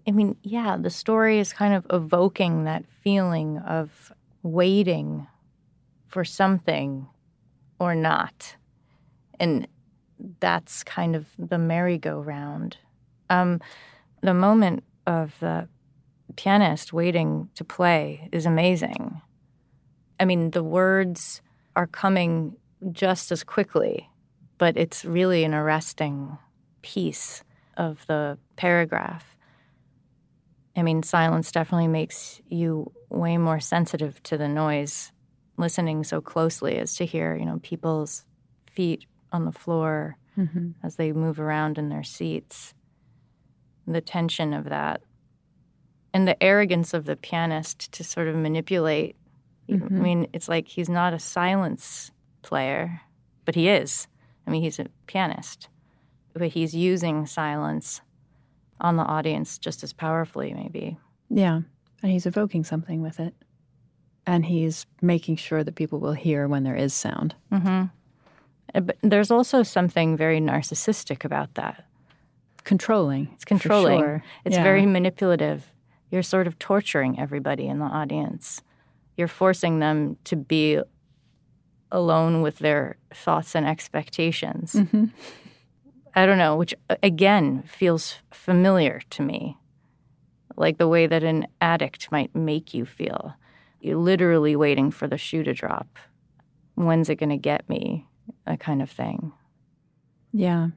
I 0.07 0.11
mean, 0.13 0.37
yeah, 0.43 0.77
the 0.77 0.91
story 0.91 1.39
is 1.41 1.53
kind 1.53 1.75
of 1.75 1.87
evoking 1.91 2.65
that 2.65 2.85
feeling 3.03 3.59
of 3.59 4.13
waiting 4.43 5.27
for 6.11 6.25
something 6.25 7.07
or 7.79 7.95
not. 7.95 8.57
And 9.39 9.67
that's 10.41 10.85
kind 10.85 11.17
of 11.17 11.27
the 11.39 11.57
merry-go-round. 11.57 12.77
Um, 13.31 13.61
the 14.21 14.35
moment 14.35 14.85
of 15.07 15.39
the 15.41 15.69
pianist 16.37 16.93
waiting 16.93 17.49
to 17.55 17.65
play 17.65 18.29
is 18.33 18.45
amazing. 18.45 19.23
I 20.19 20.25
mean, 20.25 20.51
the 20.51 20.65
words 20.65 21.41
are 21.77 21.87
coming 21.87 22.57
just 22.93 23.33
as 23.33 23.45
quickly, 23.45 24.11
but 24.59 24.77
it's 24.77 25.05
really 25.05 25.45
an 25.45 25.55
arresting 25.55 26.37
piece 26.83 27.45
of 27.77 28.05
the 28.09 28.37
paragraph. 28.57 29.37
I 30.77 30.83
mean, 30.83 31.03
silence 31.03 31.53
definitely 31.53 31.89
makes 31.89 32.41
you 32.49 32.93
way 33.09 33.39
more 33.39 33.61
sensitive 33.61 34.23
to 34.25 34.37
the 34.37 34.49
noise, 34.49 35.13
listening 35.61 36.05
so 36.05 36.21
closely 36.21 36.77
as 36.79 36.95
to 36.97 37.07
hear, 37.07 37.37
you 37.37 37.45
know, 37.45 37.61
people's 37.63 38.25
feet 38.71 39.07
on 39.33 39.45
the 39.45 39.53
floor 39.53 40.17
mm-hmm. 40.37 40.71
as 40.83 40.97
they 40.97 41.13
move 41.13 41.39
around 41.39 41.79
in 41.79 41.89
their 41.89 42.03
seats. 42.03 42.75
The 43.87 44.01
tension 44.01 44.53
of 44.53 44.65
that. 44.65 45.03
And 46.13 46.27
the 46.27 46.41
arrogance 46.43 46.93
of 46.93 47.05
the 47.05 47.17
pianist 47.17 47.93
to 47.93 48.05
sort 48.05 48.29
of 48.29 48.35
manipulate. 48.35 49.17
I 49.69 49.73
mm-hmm. 49.75 50.03
mean, 50.03 50.27
it's 50.33 50.49
like 50.49 50.69
he's 50.69 50.89
not 50.89 51.15
a 51.15 51.19
silence 51.19 52.11
player, 52.43 53.03
but 53.45 53.55
he 53.55 53.69
is. 53.69 54.09
I 54.47 54.51
mean, 54.51 54.63
he's 54.63 54.81
a 54.81 54.87
pianist, 55.07 55.69
but 56.33 56.49
he's 56.49 56.75
using 56.75 57.27
silence 57.27 58.01
on 58.81 58.97
the 58.97 59.05
audience 59.05 59.59
just 59.59 59.85
as 59.85 59.93
powerfully, 59.93 60.53
maybe. 60.55 60.99
Yeah. 61.29 61.61
And 62.03 62.11
he's 62.11 62.27
evoking 62.27 62.65
something 62.65 63.03
with 63.03 63.21
it. 63.21 63.35
And 64.27 64.45
he's 64.47 64.87
making 65.03 65.37
sure 65.37 65.65
that 65.65 65.75
people 65.75 65.99
will 65.99 66.13
hear 66.13 66.47
when 66.47 66.63
there 66.65 66.77
is 66.77 66.95
sound. 66.95 67.35
Uh, 67.51 67.87
But 68.73 68.97
there's 69.03 69.31
also 69.31 69.63
something 69.63 70.17
very 70.17 70.41
narcissistic 70.41 71.25
about 71.25 71.55
that. 71.55 71.85
Controlling. 72.65 73.29
It's 73.35 73.45
controlling. 73.45 73.99
sure. 74.01 74.23
It's 74.45 74.57
Yeah. 74.57 74.63
very 74.63 74.87
manipulative. 74.87 75.73
You're 76.11 76.23
sort 76.23 76.47
of 76.47 76.59
torturing 76.59 77.19
everybody 77.19 77.67
in 77.67 77.79
the 77.79 77.87
audience. 77.87 78.63
You're 79.17 79.29
forcing 79.29 79.79
them 79.81 80.17
to 80.25 80.37
be 80.37 80.81
alone 81.91 82.43
with 82.43 82.59
their 82.59 82.97
thoughts 83.13 83.55
and 83.57 83.67
expectations. 83.67 84.75
Mm-hmm. 84.75 85.07
I 86.15 86.27
don't 86.27 86.39
know, 86.39 86.57
which 86.57 86.75
again 87.03 87.63
feels 87.67 88.17
familiar 88.31 89.01
to 89.11 89.23
me. 89.23 89.57
Like 90.57 90.79
the 90.79 90.89
way 90.89 91.07
that 91.07 91.23
an 91.25 91.47
addict 91.61 92.13
might 92.13 92.35
make 92.35 92.75
you 92.75 92.85
feel. 92.85 93.35
You're 93.81 93.97
literally 93.99 94.57
waiting 94.57 94.91
for 94.91 95.07
the 95.09 95.19
shoe 95.19 95.43
to 95.45 95.53
drop. 95.55 95.99
When's 96.75 97.09
it 97.09 97.17
going 97.17 97.31
to 97.31 97.37
get 97.37 97.69
me? 97.69 98.07
A 98.47 98.57
kind 98.57 98.83
of 98.83 98.91
thing. 98.91 99.33
Yeah. 100.33 100.69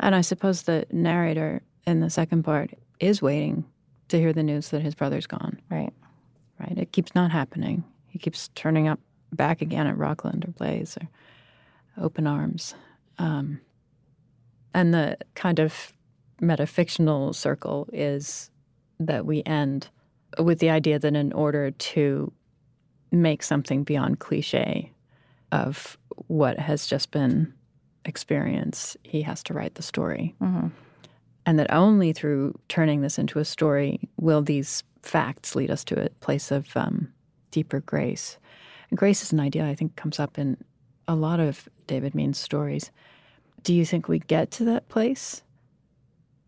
And 0.00 0.14
I 0.14 0.20
suppose 0.20 0.62
the 0.62 0.86
narrator 0.90 1.62
in 1.86 2.00
the 2.00 2.10
second 2.10 2.42
part 2.42 2.72
is 3.00 3.22
waiting 3.22 3.64
to 4.08 4.18
hear 4.18 4.32
the 4.32 4.42
news 4.42 4.68
that 4.70 4.82
his 4.82 4.94
brother's 4.94 5.26
gone, 5.26 5.60
Right. 5.70 5.92
right? 6.60 6.76
It 6.76 6.92
keeps 6.92 7.14
not 7.14 7.30
happening. 7.30 7.84
He 8.06 8.18
keeps 8.18 8.48
turning 8.54 8.88
up 8.88 9.00
back 9.32 9.62
again 9.62 9.86
at 9.86 9.96
Rockland 9.96 10.44
or 10.44 10.52
Blaze 10.52 10.96
or 11.00 11.08
Open 12.04 12.26
Arms. 12.26 12.74
Um, 13.18 13.60
and 14.74 14.92
the 14.92 15.16
kind 15.34 15.58
of 15.58 15.92
metafictional 16.42 17.34
circle 17.34 17.88
is 17.92 18.50
that 19.00 19.24
we 19.24 19.42
end 19.44 19.88
with 20.38 20.58
the 20.58 20.70
idea 20.70 20.98
that 20.98 21.14
in 21.14 21.32
order 21.32 21.70
to 21.70 22.32
make 23.10 23.42
something 23.42 23.84
beyond 23.84 24.18
cliche 24.18 24.90
of 25.52 25.96
what 26.26 26.58
has 26.58 26.86
just 26.86 27.10
been 27.10 27.52
experienced, 28.04 28.96
he 29.02 29.22
has 29.22 29.42
to 29.44 29.54
write 29.54 29.74
the 29.74 29.82
story. 29.82 30.34
And 31.46 31.58
that 31.58 31.72
only 31.72 32.12
through 32.12 32.58
turning 32.68 33.02
this 33.02 33.18
into 33.18 33.38
a 33.38 33.44
story 33.44 34.08
will 34.16 34.42
these 34.42 34.82
facts 35.02 35.54
lead 35.54 35.70
us 35.70 35.84
to 35.84 36.06
a 36.06 36.08
place 36.20 36.50
of 36.50 36.74
um, 36.76 37.12
deeper 37.50 37.80
grace. 37.80 38.38
And 38.90 38.98
grace 38.98 39.22
is 39.22 39.32
an 39.32 39.40
idea 39.40 39.66
I 39.66 39.74
think 39.74 39.96
comes 39.96 40.18
up 40.18 40.38
in 40.38 40.56
a 41.06 41.14
lot 41.14 41.40
of 41.40 41.68
David 41.86 42.14
Means' 42.14 42.38
stories. 42.38 42.90
Do 43.62 43.74
you 43.74 43.84
think 43.84 44.08
we 44.08 44.20
get 44.20 44.50
to 44.52 44.64
that 44.64 44.88
place? 44.88 45.42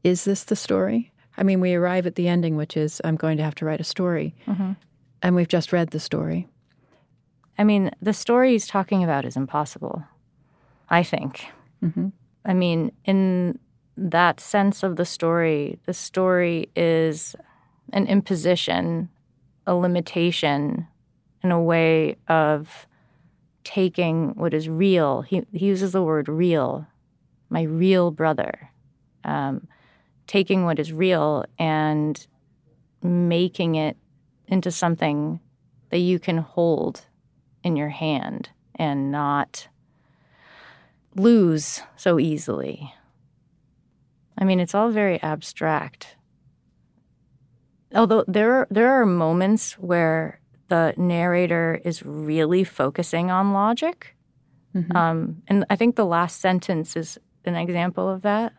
Is 0.02 0.24
this 0.24 0.44
the 0.44 0.56
story? 0.56 1.12
I 1.36 1.42
mean, 1.42 1.60
we 1.60 1.74
arrive 1.74 2.06
at 2.06 2.14
the 2.14 2.28
ending, 2.28 2.56
which 2.56 2.76
is 2.76 3.00
I'm 3.04 3.16
going 3.16 3.36
to 3.36 3.42
have 3.42 3.54
to 3.56 3.64
write 3.64 3.80
a 3.80 3.84
story. 3.84 4.34
And 5.22 5.34
we've 5.36 5.48
just 5.48 5.72
read 5.72 5.90
the 5.90 6.00
story. 6.00 6.48
I 7.58 7.64
mean, 7.64 7.90
the 8.02 8.12
story 8.12 8.52
he's 8.52 8.66
talking 8.66 9.02
about 9.02 9.24
is 9.24 9.36
impossible, 9.36 10.04
I 10.90 11.02
think. 11.02 11.46
I 12.44 12.54
mean, 12.54 12.92
in 13.04 13.58
that 13.96 14.40
sense 14.40 14.82
of 14.82 14.96
the 14.96 15.04
story, 15.04 15.78
the 15.86 15.94
story 15.94 16.68
is 16.76 17.34
an 17.92 18.06
imposition, 18.06 19.08
a 19.66 19.74
limitation, 19.74 20.86
in 21.42 21.50
a 21.50 21.62
way 21.62 22.16
of 22.28 22.86
taking 23.64 24.30
what 24.36 24.52
is 24.54 24.68
real. 24.68 25.22
He, 25.22 25.42
he 25.52 25.66
uses 25.66 25.92
the 25.92 26.02
word 26.02 26.28
real, 26.28 26.86
my 27.48 27.62
real 27.62 28.10
brother. 28.10 28.70
Um, 29.24 29.66
taking 30.26 30.64
what 30.64 30.78
is 30.78 30.92
real 30.92 31.44
and 31.58 32.26
making 33.02 33.74
it 33.74 33.96
into 34.48 34.70
something 34.70 35.40
that 35.90 35.98
you 35.98 36.18
can 36.18 36.38
hold 36.38 37.02
in 37.62 37.76
your 37.76 37.88
hand 37.88 38.50
and 38.74 39.10
not 39.10 39.68
lose 41.14 41.82
so 41.96 42.18
easily. 42.18 42.92
I 44.38 44.44
mean, 44.44 44.60
it's 44.60 44.74
all 44.74 44.90
very 44.90 45.20
abstract. 45.22 46.16
Although 47.94 48.24
there 48.28 48.52
are, 48.52 48.68
there 48.70 48.90
are 49.00 49.06
moments 49.06 49.72
where 49.74 50.40
the 50.68 50.92
narrator 50.96 51.80
is 51.84 52.04
really 52.04 52.64
focusing 52.64 53.30
on 53.30 53.52
logic. 53.52 54.16
Mm-hmm. 54.74 54.96
Um, 54.96 55.42
and 55.48 55.64
I 55.70 55.76
think 55.76 55.96
the 55.96 56.04
last 56.04 56.40
sentence 56.40 56.96
is 56.96 57.18
an 57.44 57.54
example 57.54 58.08
of 58.08 58.22
that. 58.22 58.52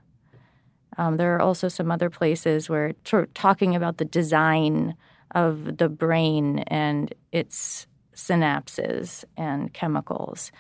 Um, 0.97 1.17
there 1.17 1.35
are 1.35 1.41
also 1.41 1.67
some 1.67 1.91
other 1.91 2.09
places 2.09 2.69
where 2.69 2.93
of 3.23 3.33
talking 3.33 3.75
about 3.75 3.97
the 3.97 4.05
design 4.05 4.95
of 5.35 5.77
the 5.77 5.89
brain 5.89 6.59
and 6.67 7.13
its 7.31 7.87
synapses 8.15 9.23
and 9.35 9.73
chemicals 9.73 10.51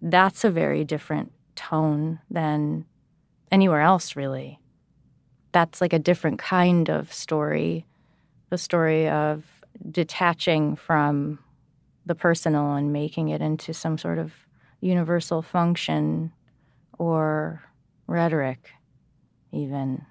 that's 0.00 0.44
a 0.44 0.50
very 0.50 0.84
different 0.84 1.32
tone 1.54 2.20
than 2.30 2.84
anywhere 3.50 3.80
else, 3.80 4.16
really. 4.16 4.58
That's 5.52 5.80
like 5.80 5.92
a 5.92 5.98
different 5.98 6.38
kind 6.38 6.88
of 6.88 7.12
story, 7.12 7.86
the 8.50 8.58
story 8.58 9.08
of 9.08 9.44
detaching 9.90 10.76
from 10.76 11.38
the 12.06 12.14
personal 12.14 12.74
and 12.74 12.92
making 12.92 13.28
it 13.28 13.40
into 13.40 13.74
some 13.74 13.98
sort 13.98 14.18
of 14.18 14.32
universal 14.80 15.42
function 15.42 16.32
or 16.98 17.62
rhetoric, 18.06 18.70
even. 19.52 20.04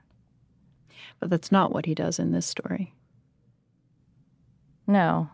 But 1.19 1.29
that's 1.29 1.51
not 1.51 1.71
what 1.71 1.85
he 1.85 1.95
does 1.95 2.19
in 2.19 2.31
this 2.31 2.45
story. 2.45 2.93
No. 4.85 5.29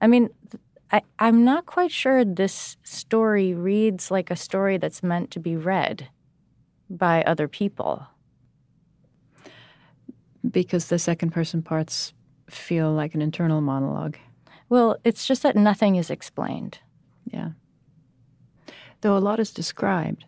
I 0.00 0.06
mean, 0.06 0.30
I, 0.90 1.02
I'm 1.18 1.44
not 1.44 1.66
quite 1.66 1.90
sure 1.90 2.24
this 2.24 2.76
story 2.82 3.54
reads 3.54 4.10
like 4.10 4.30
a 4.30 4.36
story 4.36 4.76
that's 4.76 5.02
meant 5.02 5.30
to 5.32 5.40
be 5.40 5.56
read 5.56 6.08
by 6.90 7.22
other 7.22 7.48
people. 7.48 8.06
Because 10.48 10.86
the 10.86 10.98
second 10.98 11.30
person 11.30 11.62
parts 11.62 12.12
feel 12.50 12.92
like 12.92 13.14
an 13.14 13.22
internal 13.22 13.60
monologue. 13.60 14.18
Well, 14.68 14.96
it's 15.04 15.26
just 15.26 15.42
that 15.42 15.56
nothing 15.56 15.96
is 15.96 16.10
explained. 16.10 16.78
Yeah. 17.24 17.50
Though 19.00 19.16
a 19.16 19.18
lot 19.18 19.40
is 19.40 19.52
described. 19.52 20.24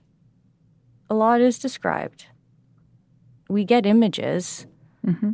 A 1.10 1.14
lot 1.14 1.40
is 1.40 1.58
described. 1.58 2.26
We 3.48 3.64
get 3.64 3.86
images. 3.86 4.66
Mm-hmm 5.06 5.32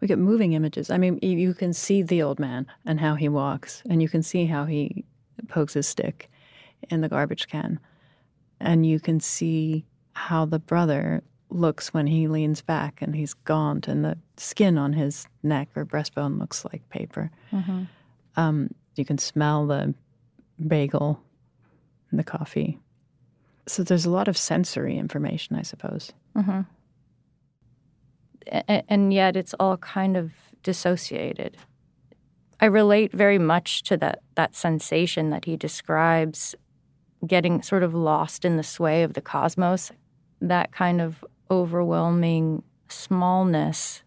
we 0.00 0.08
get 0.08 0.18
moving 0.18 0.52
images. 0.52 0.90
I 0.90 0.98
mean, 0.98 1.18
you 1.22 1.54
can 1.54 1.72
see 1.72 2.02
the 2.02 2.22
old 2.22 2.38
man 2.38 2.66
and 2.86 3.00
how 3.00 3.14
he 3.14 3.28
walks, 3.28 3.82
and 3.88 4.00
you 4.00 4.08
can 4.08 4.22
see 4.22 4.46
how 4.46 4.64
he 4.64 5.04
pokes 5.48 5.74
his 5.74 5.88
stick 5.88 6.30
in 6.90 7.00
the 7.00 7.08
garbage 7.08 7.48
can, 7.48 7.80
and 8.60 8.86
you 8.86 9.00
can 9.00 9.18
see 9.20 9.84
how 10.12 10.44
the 10.44 10.58
brother 10.58 11.22
looks 11.50 11.94
when 11.94 12.06
he 12.06 12.28
leans 12.28 12.60
back 12.60 13.00
and 13.00 13.16
he's 13.16 13.34
gaunt, 13.34 13.88
and 13.88 14.04
the 14.04 14.16
skin 14.36 14.78
on 14.78 14.92
his 14.92 15.26
neck 15.42 15.68
or 15.74 15.84
breastbone 15.84 16.38
looks 16.38 16.64
like 16.64 16.88
paper. 16.90 17.30
Mm-hmm. 17.52 17.84
Um, 18.36 18.70
you 18.94 19.04
can 19.04 19.18
smell 19.18 19.66
the 19.66 19.94
bagel 20.64 21.20
and 22.10 22.18
the 22.18 22.24
coffee. 22.24 22.78
So 23.68 23.82
there's 23.82 24.06
a 24.06 24.10
lot 24.10 24.28
of 24.28 24.36
sensory 24.36 24.98
information, 24.98 25.54
I 25.56 25.62
suppose. 25.62 26.12
Mm-hmm 26.36 26.62
and 28.88 29.12
yet 29.12 29.36
it's 29.36 29.54
all 29.60 29.76
kind 29.78 30.16
of 30.16 30.32
dissociated. 30.62 31.56
I 32.60 32.66
relate 32.66 33.12
very 33.12 33.38
much 33.38 33.82
to 33.84 33.96
that 33.98 34.20
that 34.34 34.56
sensation 34.56 35.30
that 35.30 35.44
he 35.44 35.56
describes 35.56 36.54
getting 37.26 37.62
sort 37.62 37.82
of 37.82 37.94
lost 37.94 38.44
in 38.44 38.56
the 38.56 38.62
sway 38.62 39.02
of 39.02 39.14
the 39.14 39.20
cosmos, 39.20 39.92
that 40.40 40.72
kind 40.72 41.00
of 41.00 41.24
overwhelming 41.50 42.62
smallness 42.88 44.02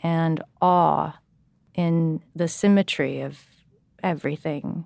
and 0.00 0.42
awe 0.60 1.18
in 1.74 2.22
the 2.34 2.48
symmetry 2.48 3.20
of 3.20 3.40
everything. 4.02 4.84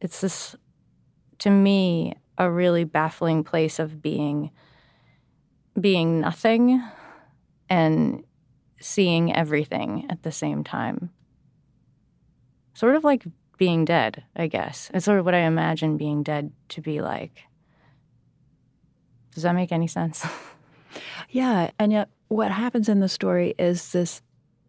It's 0.00 0.20
this 0.20 0.56
to 1.38 1.50
me 1.50 2.14
a 2.38 2.50
really 2.50 2.84
baffling 2.84 3.44
place 3.44 3.78
of 3.78 4.00
being 4.00 4.50
being 5.78 6.20
nothing 6.20 6.82
and 7.68 8.24
seeing 8.80 9.34
everything 9.34 10.06
at 10.10 10.22
the 10.22 10.32
same 10.32 10.64
time. 10.64 11.10
Sort 12.74 12.96
of 12.96 13.04
like 13.04 13.24
being 13.58 13.84
dead, 13.84 14.24
I 14.34 14.46
guess. 14.46 14.90
It's 14.94 15.04
sort 15.04 15.18
of 15.18 15.24
what 15.24 15.34
I 15.34 15.40
imagine 15.40 15.96
being 15.96 16.22
dead 16.22 16.52
to 16.70 16.80
be 16.80 17.00
like. 17.00 17.42
Does 19.34 19.42
that 19.42 19.54
make 19.54 19.72
any 19.72 19.86
sense? 19.86 20.24
yeah, 21.30 21.70
and 21.78 21.92
yet 21.92 22.08
what 22.28 22.50
happens 22.50 22.88
in 22.88 23.00
the 23.00 23.08
story 23.08 23.54
is 23.58 23.92
this 23.92 24.22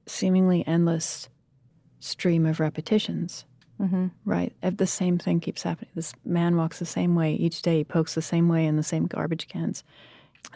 seemingly 0.07 0.65
endless 0.67 1.29
stream 1.99 2.45
of 2.45 2.59
repetitions. 2.59 3.45
Mm-hmm. 3.79 4.07
Right? 4.25 4.53
If 4.61 4.77
the 4.77 4.87
same 4.87 5.17
thing 5.17 5.39
keeps 5.39 5.63
happening, 5.63 5.91
this 5.95 6.13
man 6.25 6.57
walks 6.57 6.79
the 6.79 6.85
same 6.85 7.15
way 7.15 7.33
each 7.33 7.61
day, 7.61 7.77
He 7.77 7.83
pokes 7.83 8.15
the 8.15 8.21
same 8.21 8.49
way 8.49 8.65
in 8.65 8.75
the 8.75 8.83
same 8.83 9.07
garbage 9.07 9.47
cans. 9.47 9.83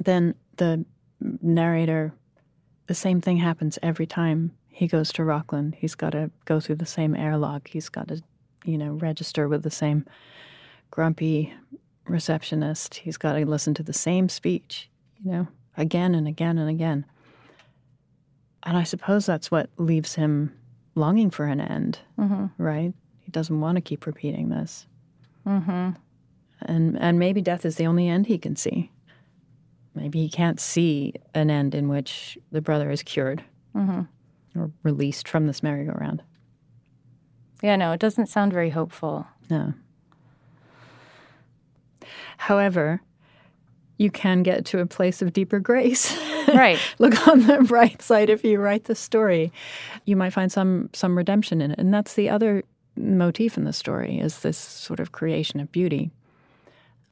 Then 0.04 0.36
the 0.58 0.86
narrator 1.42 2.14
the 2.88 2.94
same 2.94 3.22
thing 3.22 3.38
happens 3.38 3.80
every 3.82 4.06
time 4.06 4.52
he 4.70 4.88
goes 4.88 5.12
to 5.14 5.24
Rockland. 5.24 5.76
He's 5.76 5.96
got 5.96 6.12
to 6.12 6.32
go 6.46 6.60
through 6.60 6.76
the 6.76 6.86
same 6.86 7.16
airlock. 7.16 7.70
He's 7.70 7.90
got 7.90 8.08
to, 8.10 8.22
you 8.66 8.78
know, 8.78 8.94
register 8.94 9.48
with 9.48 9.64
the 9.64 9.72
same 9.72 10.06
grumpy 10.92 11.54
receptionist. 12.06 12.96
He's 12.96 13.18
got 13.18 13.34
to 13.34 13.46
listen 13.46 13.74
to 13.76 13.84
the 13.84 13.94
same 13.94 14.30
speech, 14.30 14.90
you 15.24 15.32
know, 15.32 15.48
again 15.78 16.16
and 16.16 16.28
again 16.28 16.58
and 16.58 16.70
again. 16.70 17.06
And 18.64 18.78
I 18.78 18.84
suppose 18.84 19.26
that's 19.26 19.52
what 19.52 19.70
leaves 19.78 20.16
him 20.16 20.54
longing 20.96 21.30
for 21.30 21.46
an 21.46 21.62
end, 21.62 22.00
mm-hmm. 22.20 22.48
right? 22.62 22.94
He 23.24 23.32
doesn't 23.32 23.60
want 23.60 23.78
to 23.78 23.82
keep 23.82 24.06
repeating 24.06 24.50
this. 24.50 24.88
Mm-hmm. 25.48 25.92
And 26.62 26.98
and 27.00 27.20
maybe 27.20 27.42
death 27.42 27.66
is 27.66 27.76
the 27.76 27.88
only 27.88 28.08
end 28.08 28.28
he 28.28 28.38
can 28.38 28.56
see. 28.56 28.92
Maybe 29.96 30.22
he 30.22 30.30
can't 30.30 30.60
see 30.60 31.14
an 31.34 31.50
end 31.50 31.76
in 31.76 31.88
which 31.88 32.38
the 32.52 32.62
brother 32.62 32.90
is 32.90 33.04
cured 33.04 33.44
mm-hmm. 33.76 34.02
or 34.60 34.72
released 34.82 35.28
from 35.28 35.46
this 35.46 35.62
merry-go-round. 35.62 36.24
Yeah, 37.62 37.76
no, 37.76 37.92
it 37.92 38.00
doesn't 38.00 38.28
sound 38.28 38.54
very 38.54 38.72
hopeful. 38.72 39.28
No. 39.50 39.74
However, 42.38 43.02
you 43.98 44.10
can 44.10 44.42
get 44.44 44.66
to 44.66 44.80
a 44.80 44.86
place 44.86 45.22
of 45.22 45.34
deeper 45.34 45.60
grace. 45.60 46.18
Right. 46.54 46.78
Look 47.00 47.26
on 47.28 47.48
the 47.48 47.64
bright 47.64 48.02
side 48.02 48.30
if 48.30 48.44
you 48.44 48.60
write 48.60 48.84
the 48.84 48.96
story. 48.96 49.52
You 50.06 50.18
might 50.18 50.32
find 50.32 50.52
some 50.52 50.90
some 50.92 51.18
redemption 51.18 51.62
in 51.62 51.72
it. 51.72 51.80
And 51.80 51.94
that's 51.94 52.16
the 52.16 52.30
other 52.30 52.64
motif 52.96 53.58
in 53.58 53.64
the 53.64 53.74
story 53.74 54.20
is 54.20 54.40
this 54.40 54.58
sort 54.58 55.00
of 55.00 55.12
creation 55.12 55.60
of 55.60 55.72
beauty, 55.72 56.12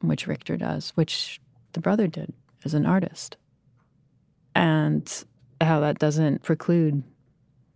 which 0.00 0.26
Richter 0.26 0.56
does, 0.56 0.90
which 0.90 1.40
the 1.72 1.80
brother 1.80 2.06
did 2.06 2.32
as 2.64 2.74
an 2.74 2.86
artist. 2.86 3.36
And 4.54 5.24
how 5.60 5.80
that 5.80 5.98
doesn't 5.98 6.42
preclude 6.42 7.02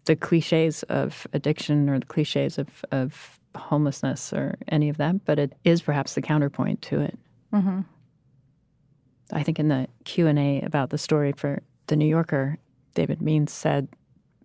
the 0.04 0.16
cliches 0.16 0.82
of 0.84 1.26
addiction 1.32 1.88
or 1.88 1.98
the 1.98 2.06
cliches 2.06 2.58
of, 2.58 2.84
of 2.92 3.40
homelessness 3.56 4.32
or 4.32 4.56
any 4.68 4.88
of 4.88 4.98
that, 4.98 5.24
but 5.24 5.38
it 5.38 5.54
is 5.64 5.82
perhaps 5.82 6.14
the 6.14 6.22
counterpoint 6.22 6.82
to 6.82 7.00
it. 7.00 7.18
Mm-hmm. 7.52 7.80
I 9.32 9.42
think 9.42 9.58
in 9.58 9.68
the 9.68 9.88
Q 10.04 10.26
and 10.28 10.38
A 10.38 10.60
about 10.60 10.90
the 10.90 10.98
story 10.98 11.32
for 11.32 11.62
the 11.88 11.96
New 11.96 12.06
Yorker, 12.06 12.58
David 12.94 13.20
Means 13.20 13.52
said 13.52 13.88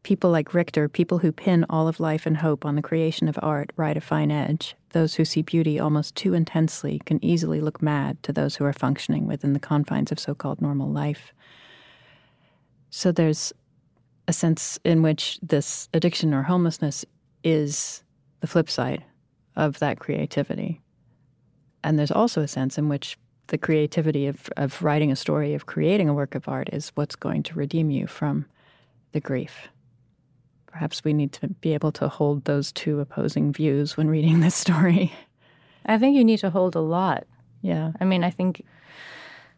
People 0.04 0.32
like 0.32 0.54
Richter, 0.54 0.90
people 0.90 1.20
who 1.20 1.32
pin 1.32 1.66
all 1.70 1.88
of 1.88 2.00
life 2.00 2.26
and 2.26 2.38
hope 2.38 2.66
on 2.66 2.76
the 2.76 2.82
creation 2.82 3.28
of 3.28 3.38
art, 3.42 3.72
ride 3.76 3.98
a 3.98 4.02
fine 4.02 4.32
edge. 4.32 4.76
Those 4.90 5.16
who 5.16 5.26
see 5.26 5.44
beauty 5.44 5.80
almost 5.80 6.16
too 6.16 6.34
intensely 6.34 7.00
can 7.06 7.24
easily 7.24 7.62
look 7.62 7.82
mad 7.82 8.22
to 8.24 8.34
those 8.34 8.56
who 8.56 8.66
are 8.66 8.74
functioning 8.74 9.28
within 9.28 9.54
the 9.54 9.60
confines 9.60 10.12
of 10.12 10.20
so 10.20 10.34
called 10.34 10.60
normal 10.60 10.90
life. 10.90 11.34
So 12.90 13.12
there's 13.12 13.54
a 14.28 14.34
sense 14.34 14.80
in 14.84 15.02
which 15.02 15.40
this 15.42 15.88
addiction 15.94 16.34
or 16.34 16.44
homelessness 16.44 17.06
is 17.44 18.04
the 18.40 18.48
flip 18.48 18.70
side 18.70 19.04
of 19.56 19.80
that 19.80 20.00
creativity. 20.00 20.82
And 21.84 21.98
there's 21.98 22.12
also 22.12 22.42
a 22.42 22.48
sense 22.48 22.78
in 22.78 22.90
which 22.90 23.18
the 23.48 23.58
creativity 23.58 24.28
of, 24.28 24.50
of 24.58 24.82
writing 24.82 25.12
a 25.12 25.16
story, 25.16 25.54
of 25.54 25.66
creating 25.68 26.10
a 26.10 26.14
work 26.14 26.36
of 26.36 26.48
art, 26.48 26.70
is 26.74 26.92
what's 26.96 27.16
going 27.16 27.44
to 27.44 27.56
redeem 27.56 27.92
you 27.92 28.08
from 28.08 28.46
the 29.12 29.20
grief. 29.20 29.68
Perhaps 30.72 31.04
we 31.04 31.14
need 31.14 31.34
to 31.34 31.50
be 31.50 31.74
able 31.74 31.92
to 31.94 32.08
hold 32.08 32.46
those 32.46 32.72
two 32.72 33.00
opposing 33.00 33.52
views 33.52 33.98
when 33.98 34.08
reading 34.08 34.40
this 34.40 34.56
story. 34.56 35.12
I 35.86 35.98
think 35.98 36.16
you 36.16 36.24
need 36.24 36.40
to 36.40 36.50
hold 36.50 36.76
a 36.76 36.82
lot. 36.82 37.26
Yeah. 37.62 37.92
I 38.00 38.06
mean, 38.06 38.24
I 38.24 38.30
think 38.30 38.64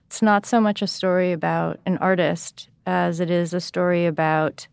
it's 0.07 0.21
not 0.21 0.45
so 0.45 0.59
much 0.59 0.81
a 0.81 0.87
story 0.87 1.31
about 1.31 1.79
an 1.85 1.97
artist 1.97 2.69
as 2.85 3.19
it 3.19 3.29
is 3.29 3.53
a 3.53 3.61
story 3.61 4.05
about 4.05 4.67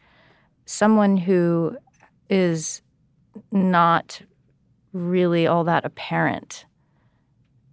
someone 0.65 1.17
who 1.17 1.77
is 2.29 2.83
not 3.53 4.23
really 4.93 5.47
all 5.47 5.65
that 5.65 5.85
apparent. 5.85 6.65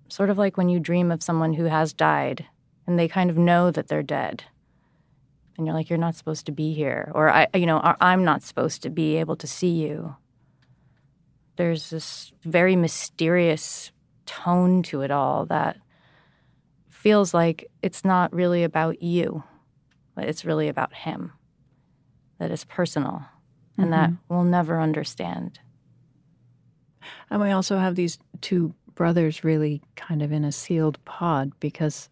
Sort 0.09 0.29
of 0.29 0.37
like 0.37 0.57
when 0.57 0.69
you 0.69 0.79
dream 0.79 1.11
of 1.11 1.23
someone 1.23 1.53
who 1.53 1.65
has 1.65 1.93
died 1.93 2.45
and 2.85 2.97
they 2.97 3.07
kind 3.07 3.29
of 3.29 3.37
know 3.37 3.71
that 3.71 3.87
they're 3.87 4.03
dead. 4.03 4.43
And 5.57 5.65
you're 5.65 5.75
like, 5.75 5.89
you're 5.89 5.97
not 5.97 6.15
supposed 6.15 6.45
to 6.45 6.51
be 6.51 6.73
here. 6.73 7.11
Or, 7.15 7.29
I, 7.29 7.47
you 7.55 7.65
know, 7.65 7.81
I'm 7.99 8.23
not 8.23 8.43
supposed 8.43 8.83
to 8.83 8.89
be 8.89 9.15
able 9.15 9.35
to 9.37 9.47
see 9.47 9.71
you. 9.71 10.15
There's 11.55 11.89
this 11.89 12.31
very 12.43 12.75
mysterious 12.75 13.91
tone 14.27 14.83
to 14.83 15.01
it 15.01 15.09
all 15.09 15.47
that 15.47 15.77
feels 16.89 17.33
like 17.33 17.65
it's 17.81 18.05
not 18.05 18.33
really 18.33 18.63
about 18.63 19.01
you, 19.01 19.43
but 20.13 20.25
it's 20.25 20.45
really 20.45 20.67
about 20.67 20.93
him, 20.93 21.31
that 22.37 22.51
it's 22.51 22.65
personal, 22.65 23.25
and 23.77 23.91
mm-hmm. 23.91 23.91
that 23.91 24.11
we'll 24.29 24.43
never 24.43 24.79
understand. 24.79 25.59
And 27.29 27.41
we 27.41 27.51
also 27.51 27.77
have 27.77 27.95
these 27.95 28.19
two 28.41 28.75
brothers 28.93 29.43
really 29.43 29.81
kind 29.95 30.21
of 30.21 30.31
in 30.31 30.43
a 30.43 30.51
sealed 30.51 31.03
pod 31.05 31.51
because, 31.59 32.09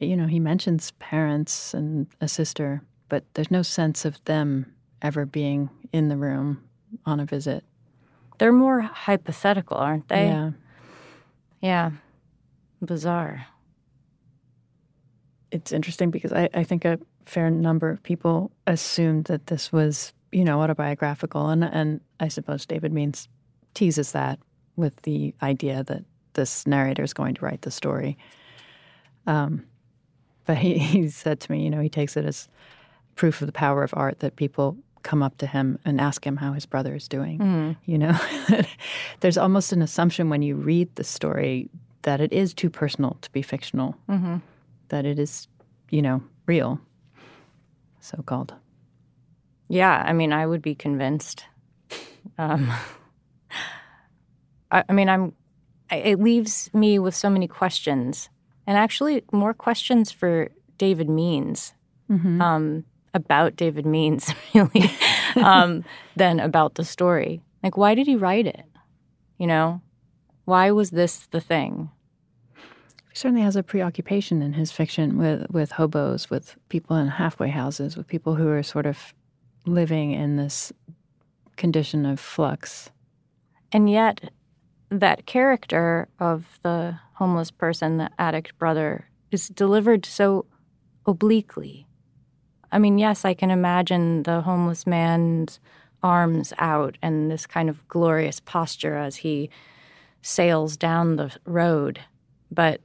you 0.00 0.16
know, 0.16 0.26
he 0.26 0.40
mentions 0.40 0.90
parents 0.92 1.72
and 1.74 2.06
a 2.20 2.28
sister, 2.28 2.82
but 3.08 3.24
there's 3.34 3.50
no 3.50 3.62
sense 3.62 4.04
of 4.04 4.22
them 4.24 4.72
ever 5.02 5.26
being 5.26 5.70
in 5.92 6.08
the 6.08 6.16
room 6.16 6.62
on 7.04 7.20
a 7.20 7.24
visit. 7.24 7.64
They're 8.38 8.52
more 8.52 8.80
hypothetical, 8.80 9.76
aren't 9.76 10.08
they? 10.08 10.26
Yeah. 10.26 10.50
Yeah. 11.60 11.90
Bizarre. 12.84 13.46
It's 15.50 15.72
interesting 15.72 16.10
because 16.10 16.32
I, 16.32 16.48
I 16.52 16.64
think 16.64 16.84
a 16.84 16.98
fair 17.24 17.50
number 17.50 17.88
of 17.88 18.02
people 18.02 18.50
assumed 18.66 19.24
that 19.26 19.46
this 19.46 19.72
was, 19.72 20.12
you 20.32 20.44
know, 20.44 20.60
autobiographical. 20.60 21.48
And, 21.48 21.64
and 21.64 22.00
I 22.20 22.28
suppose 22.28 22.66
David 22.66 22.92
Means 22.92 23.28
teases 23.74 24.12
that 24.12 24.38
with 24.76 25.00
the 25.02 25.34
idea 25.42 25.82
that 25.84 26.04
this 26.34 26.66
narrator 26.66 27.02
is 27.02 27.14
going 27.14 27.34
to 27.34 27.44
write 27.44 27.62
the 27.62 27.70
story. 27.70 28.18
Um, 29.26 29.64
but 30.46 30.58
he, 30.58 30.78
he 30.78 31.08
said 31.08 31.40
to 31.40 31.52
me, 31.52 31.64
you 31.64 31.70
know, 31.70 31.80
he 31.80 31.88
takes 31.88 32.16
it 32.16 32.24
as 32.24 32.48
proof 33.14 33.40
of 33.40 33.46
the 33.46 33.52
power 33.52 33.82
of 33.82 33.94
art 33.96 34.20
that 34.20 34.36
people 34.36 34.76
come 35.02 35.22
up 35.22 35.38
to 35.38 35.46
him 35.46 35.78
and 35.84 36.00
ask 36.00 36.26
him 36.26 36.36
how 36.36 36.52
his 36.52 36.66
brother 36.66 36.94
is 36.94 37.06
doing. 37.06 37.38
Mm. 37.38 37.76
You 37.84 37.98
know, 37.98 38.18
there's 39.20 39.38
almost 39.38 39.72
an 39.72 39.80
assumption 39.80 40.30
when 40.30 40.42
you 40.42 40.56
read 40.56 40.94
the 40.96 41.04
story 41.04 41.70
that 42.02 42.20
it 42.20 42.32
is 42.32 42.52
too 42.52 42.70
personal 42.70 43.16
to 43.20 43.30
be 43.30 43.42
fictional, 43.42 43.96
mm-hmm. 44.08 44.38
that 44.88 45.04
it 45.04 45.18
is, 45.18 45.46
you 45.90 46.02
know, 46.02 46.22
real, 46.46 46.80
so 48.00 48.22
called. 48.26 48.54
Yeah, 49.68 50.02
I 50.06 50.12
mean, 50.12 50.32
I 50.32 50.46
would 50.46 50.62
be 50.62 50.74
convinced. 50.74 51.44
Um, 52.38 52.70
I, 54.70 54.84
I 54.88 54.92
mean, 54.92 55.08
I'm. 55.08 55.32
It 55.90 56.18
leaves 56.18 56.68
me 56.74 56.98
with 56.98 57.14
so 57.14 57.30
many 57.30 57.46
questions, 57.46 58.28
and 58.66 58.76
actually 58.76 59.22
more 59.32 59.54
questions 59.54 60.10
for 60.10 60.48
David 60.78 61.08
Means 61.08 61.74
mm-hmm. 62.10 62.40
um, 62.40 62.84
about 63.14 63.56
David 63.56 63.86
Means, 63.86 64.32
really, 64.54 64.90
um, 65.36 65.84
than 66.16 66.40
about 66.40 66.74
the 66.74 66.84
story. 66.84 67.42
Like, 67.62 67.76
why 67.76 67.94
did 67.94 68.06
he 68.06 68.16
write 68.16 68.46
it? 68.46 68.64
You 69.38 69.46
know, 69.46 69.80
why 70.44 70.70
was 70.70 70.90
this 70.90 71.26
the 71.30 71.40
thing? 71.40 71.90
He 73.10 73.16
certainly 73.16 73.42
has 73.42 73.56
a 73.56 73.62
preoccupation 73.62 74.42
in 74.42 74.54
his 74.54 74.70
fiction 74.70 75.18
with 75.18 75.50
with 75.50 75.72
hobos, 75.72 76.30
with 76.30 76.56
people 76.68 76.96
in 76.96 77.08
halfway 77.08 77.48
houses, 77.48 77.96
with 77.96 78.06
people 78.06 78.34
who 78.34 78.48
are 78.48 78.62
sort 78.62 78.86
of 78.86 79.14
living 79.66 80.12
in 80.12 80.36
this 80.36 80.72
condition 81.56 82.06
of 82.06 82.20
flux. 82.20 82.90
And 83.72 83.90
yet, 83.90 84.30
that 84.90 85.26
character 85.26 86.08
of 86.20 86.58
the 86.62 86.98
homeless 87.16 87.50
person, 87.50 87.98
the 87.98 88.10
addict 88.18 88.56
brother, 88.58 89.08
is 89.30 89.48
delivered 89.48 90.06
so 90.06 90.46
obliquely. 91.06 91.86
I 92.70 92.78
mean, 92.78 92.98
yes, 92.98 93.24
I 93.24 93.34
can 93.34 93.50
imagine 93.50 94.22
the 94.24 94.42
homeless 94.42 94.86
man's 94.86 95.60
arms 96.02 96.52
out 96.58 96.98
and 97.02 97.30
this 97.30 97.46
kind 97.46 97.68
of 97.68 97.86
glorious 97.88 98.38
posture 98.40 98.96
as 98.96 99.16
he 99.16 99.50
sails 100.20 100.76
down 100.76 101.16
the 101.16 101.34
road, 101.44 102.00
but 102.50 102.80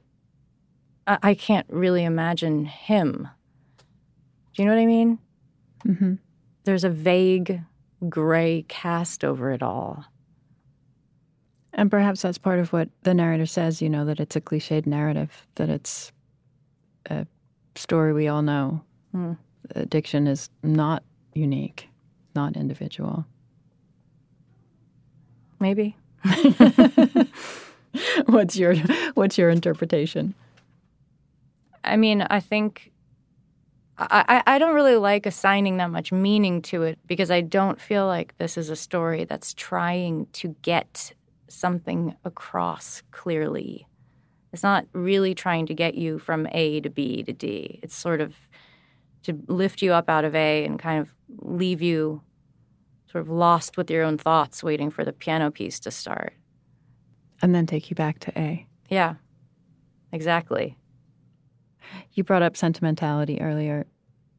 I 1.06 1.34
can't 1.34 1.66
really 1.68 2.04
imagine 2.04 2.64
him. 2.64 3.28
Do 4.54 4.62
you 4.62 4.68
know 4.68 4.74
what 4.74 4.82
I 4.82 4.86
mean? 4.86 5.18
Mm-hmm. 5.84 6.14
There's 6.64 6.84
a 6.84 6.90
vague 6.90 7.60
gray 8.08 8.64
cast 8.68 9.24
over 9.24 9.50
it 9.50 9.62
all. 9.62 10.04
And 11.74 11.90
perhaps 11.90 12.22
that's 12.22 12.38
part 12.38 12.58
of 12.58 12.72
what 12.72 12.88
the 13.02 13.14
narrator 13.14 13.46
says, 13.46 13.80
you 13.80 13.88
know, 13.88 14.04
that 14.04 14.20
it's 14.20 14.36
a 14.36 14.40
cliched 14.40 14.86
narrative, 14.86 15.46
that 15.54 15.70
it's 15.70 16.12
a 17.06 17.26
story 17.74 18.12
we 18.12 18.28
all 18.28 18.42
know. 18.42 18.82
Mm. 19.14 19.38
Addiction 19.74 20.26
is 20.26 20.50
not 20.62 21.02
unique, 21.34 21.88
not 22.34 22.56
individual. 22.56 23.24
Maybe. 25.60 25.96
what's 28.26 28.56
your 28.56 28.76
what's 29.14 29.38
your 29.38 29.50
interpretation? 29.50 30.34
I 31.84 31.96
mean, 31.96 32.22
I 32.22 32.40
think 32.40 32.92
I, 33.98 34.42
I 34.46 34.58
don't 34.58 34.74
really 34.74 34.96
like 34.96 35.26
assigning 35.26 35.76
that 35.76 35.90
much 35.90 36.12
meaning 36.12 36.62
to 36.62 36.82
it 36.82 36.98
because 37.06 37.30
I 37.30 37.40
don't 37.40 37.80
feel 37.80 38.06
like 38.06 38.36
this 38.38 38.56
is 38.56 38.70
a 38.70 38.76
story 38.76 39.24
that's 39.24 39.54
trying 39.54 40.26
to 40.34 40.56
get 40.62 41.12
something 41.52 42.16
across 42.24 43.02
clearly. 43.10 43.86
It's 44.52 44.62
not 44.62 44.86
really 44.92 45.34
trying 45.34 45.66
to 45.66 45.74
get 45.74 45.94
you 45.94 46.18
from 46.18 46.46
A 46.52 46.80
to 46.80 46.90
B 46.90 47.22
to 47.22 47.32
D. 47.32 47.80
It's 47.82 47.94
sort 47.94 48.20
of 48.20 48.34
to 49.22 49.38
lift 49.46 49.82
you 49.82 49.92
up 49.92 50.10
out 50.10 50.24
of 50.24 50.34
A 50.34 50.64
and 50.64 50.78
kind 50.78 51.00
of 51.00 51.14
leave 51.38 51.80
you 51.80 52.22
sort 53.10 53.22
of 53.22 53.28
lost 53.28 53.76
with 53.76 53.90
your 53.90 54.02
own 54.02 54.18
thoughts, 54.18 54.62
waiting 54.62 54.90
for 54.90 55.04
the 55.04 55.12
piano 55.12 55.50
piece 55.50 55.78
to 55.80 55.90
start. 55.90 56.34
And 57.40 57.54
then 57.54 57.66
take 57.66 57.90
you 57.90 57.94
back 57.94 58.18
to 58.20 58.38
A. 58.38 58.66
Yeah, 58.88 59.14
exactly. 60.12 60.76
You 62.12 62.24
brought 62.24 62.42
up 62.42 62.56
sentimentality 62.56 63.40
earlier, 63.40 63.86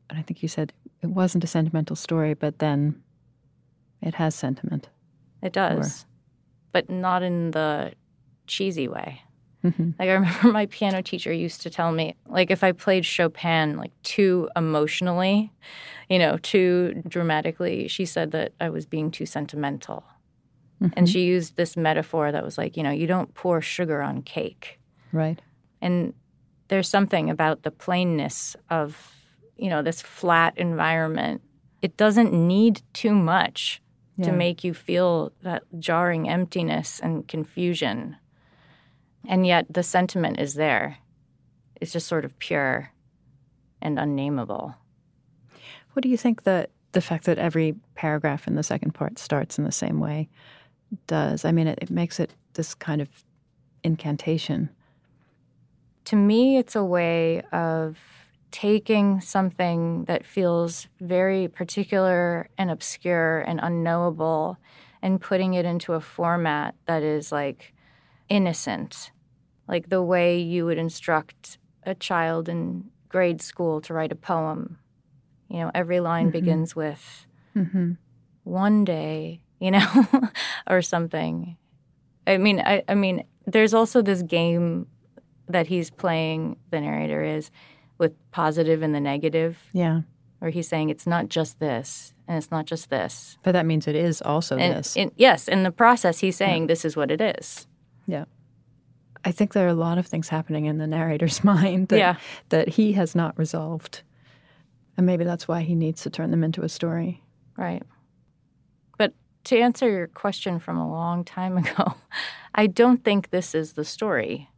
and 0.09 0.17
I 0.17 0.21
think 0.21 0.41
you 0.41 0.49
said 0.49 0.73
it 1.01 1.07
wasn't 1.07 1.43
a 1.43 1.47
sentimental 1.47 1.95
story, 1.95 2.33
but 2.33 2.59
then 2.59 3.01
it 4.01 4.15
has 4.15 4.35
sentiment. 4.35 4.89
It 5.41 5.53
does 5.53 6.05
but 6.73 6.89
not 6.89 7.23
in 7.23 7.51
the 7.51 7.93
cheesy 8.45 8.89
way. 8.89 9.21
Mm-hmm. 9.63 9.91
Like 9.97 10.09
I 10.09 10.13
remember 10.13 10.51
my 10.51 10.65
piano 10.65 11.01
teacher 11.01 11.31
used 11.31 11.61
to 11.61 11.69
tell 11.69 11.93
me, 11.93 12.15
like 12.27 12.51
if 12.51 12.65
I 12.65 12.73
played 12.73 13.05
Chopin 13.05 13.77
like 13.77 13.93
too 14.03 14.49
emotionally, 14.57 15.53
you 16.09 16.19
know, 16.19 16.37
too 16.37 17.01
dramatically, 17.07 17.87
she 17.87 18.05
said 18.05 18.31
that 18.31 18.51
I 18.59 18.69
was 18.69 18.85
being 18.85 19.09
too 19.09 19.25
sentimental. 19.25 20.03
Mm-hmm. 20.81 20.93
And 20.97 21.07
she 21.07 21.23
used 21.23 21.55
this 21.55 21.77
metaphor 21.77 22.33
that 22.33 22.43
was 22.43 22.57
like, 22.57 22.75
you 22.75 22.83
know, 22.83 22.91
you 22.91 23.07
don't 23.07 23.33
pour 23.35 23.61
sugar 23.61 24.01
on 24.01 24.21
cake. 24.21 24.81
Right. 25.13 25.39
And 25.81 26.13
there's 26.67 26.89
something 26.89 27.29
about 27.29 27.63
the 27.63 27.71
plainness 27.71 28.57
of, 28.69 29.15
you 29.55 29.69
know, 29.69 29.81
this 29.81 30.01
flat 30.01 30.57
environment. 30.57 31.41
It 31.81 31.95
doesn't 31.95 32.33
need 32.33 32.81
too 32.93 33.13
much 33.13 33.81
yeah. 34.17 34.25
to 34.25 34.31
make 34.31 34.63
you 34.63 34.73
feel 34.73 35.31
that 35.41 35.63
jarring 35.79 36.29
emptiness 36.29 36.99
and 36.99 37.27
confusion. 37.27 38.17
And 39.27 39.47
yet 39.47 39.65
the 39.69 39.83
sentiment 39.83 40.39
is 40.39 40.55
there. 40.55 40.97
It's 41.79 41.93
just 41.93 42.07
sort 42.07 42.25
of 42.25 42.37
pure 42.39 42.91
and 43.81 43.99
unnameable. 43.99 44.75
What 45.93 46.03
do 46.03 46.09
you 46.09 46.17
think 46.17 46.43
that 46.43 46.69
the 46.91 47.01
fact 47.01 47.25
that 47.25 47.37
every 47.37 47.75
paragraph 47.95 48.47
in 48.47 48.55
the 48.55 48.63
second 48.63 48.93
part 48.93 49.19
starts 49.19 49.57
in 49.57 49.63
the 49.63 49.71
same 49.71 49.99
way 49.99 50.29
does? 51.07 51.45
I 51.45 51.51
mean, 51.51 51.67
it, 51.67 51.79
it 51.81 51.89
makes 51.89 52.19
it 52.19 52.33
this 52.53 52.73
kind 52.73 53.01
of 53.01 53.09
incantation. 53.83 54.69
To 56.05 56.15
me, 56.15 56.57
it's 56.57 56.75
a 56.75 56.83
way 56.83 57.41
of 57.51 57.97
taking 58.53 59.19
something 59.19 60.05
that 60.05 60.23
feels 60.23 60.87
very 61.01 61.47
particular 61.47 62.47
and 62.55 62.69
obscure 62.69 63.39
and 63.39 63.59
unknowable 63.63 64.57
and 65.01 65.19
putting 65.19 65.55
it 65.55 65.65
into 65.65 65.93
a 65.93 65.99
format 65.99 66.75
that 66.85 67.01
is 67.01 67.31
like 67.31 67.73
innocent 68.29 69.11
like 69.67 69.89
the 69.89 70.03
way 70.03 70.39
you 70.39 70.65
would 70.65 70.77
instruct 70.77 71.57
a 71.83 71.95
child 71.95 72.47
in 72.47 72.85
grade 73.09 73.41
school 73.41 73.81
to 73.81 73.93
write 73.93 74.11
a 74.11 74.15
poem. 74.15 74.77
You 75.49 75.59
know, 75.61 75.71
every 75.73 75.99
line 75.99 76.27
Mhm. 76.29 76.31
begins 76.33 76.75
with 76.75 77.25
Mm-hmm. 77.55 77.93
one 78.43 78.83
day, 78.85 79.41
you 79.59 79.71
know, 79.71 79.87
or 80.69 80.81
something. 80.81 81.57
I 82.27 82.37
mean, 82.37 82.59
I, 82.59 82.83
I 82.87 82.93
mean, 82.95 83.23
there's 83.47 83.73
also 83.73 84.01
this 84.01 84.21
game 84.21 84.87
that 85.47 85.67
he's 85.67 85.89
playing. 85.89 86.57
The 86.71 86.81
narrator 86.81 87.23
is 87.23 87.51
with 88.03 88.13
positive 88.31 88.81
and 88.83 88.93
the 88.93 88.99
negative, 88.99 89.57
Yeah. 89.73 90.01
where 90.39 90.51
he's 90.51 90.67
saying 90.67 90.89
it's 90.89 91.07
not 91.07 91.29
just 91.29 91.59
this 91.59 92.13
and 92.27 92.37
it's 92.37 92.51
not 92.51 92.65
just 92.65 92.89
this. 92.89 93.37
But 93.43 93.53
that 93.53 93.65
means 93.65 93.87
it 93.87 93.95
is 93.95 94.21
also 94.21 94.57
And 94.57 94.75
this. 94.75 94.95
in, 94.95 95.11
yes, 95.15 95.47
in 95.47 95.63
the 95.63 95.71
process, 95.71 96.19
he's 96.19 96.35
saying 96.35 96.67
this 96.67 96.83
is 96.85 96.95
what 96.95 97.09
it 97.11 97.21
is. 97.21 97.67
yeah. 98.05 98.25
I 99.25 99.31
think 99.31 99.53
there 99.53 99.65
are 99.65 99.69
a 99.69 99.73
lot 99.87 99.97
of 99.97 100.05
things 100.05 100.27
happening 100.27 100.65
in 100.65 100.79
the 100.79 100.87
narrator's 100.87 101.43
mind 101.53 101.87
that, 101.87 101.97
Yeah. 101.97 102.15
that 102.49 102.67
he 102.77 102.91
has 102.93 103.15
not 103.15 103.37
resolved. 103.39 104.01
And 104.97 105.05
maybe 105.05 105.23
that's 105.23 105.47
why 105.47 105.61
he 105.61 105.75
needs 105.75 106.01
to 106.03 106.09
turn 106.09 106.29
them 106.31 106.43
into 106.43 106.61
a 106.61 106.67
story. 106.69 107.23
Right. 107.57 107.83
But 108.97 109.13
to 109.45 109.57
answer 109.59 109.89
your 109.89 110.07
question 110.07 110.59
from 110.59 110.77
a 110.77 110.89
long 110.89 111.23
time 111.23 111.57
ago, 111.63 111.93
I 112.53 112.67
don't 112.67 113.01
think 113.03 113.29
this 113.29 113.55
is 113.55 113.73
the 113.73 113.85
story. 113.85 114.49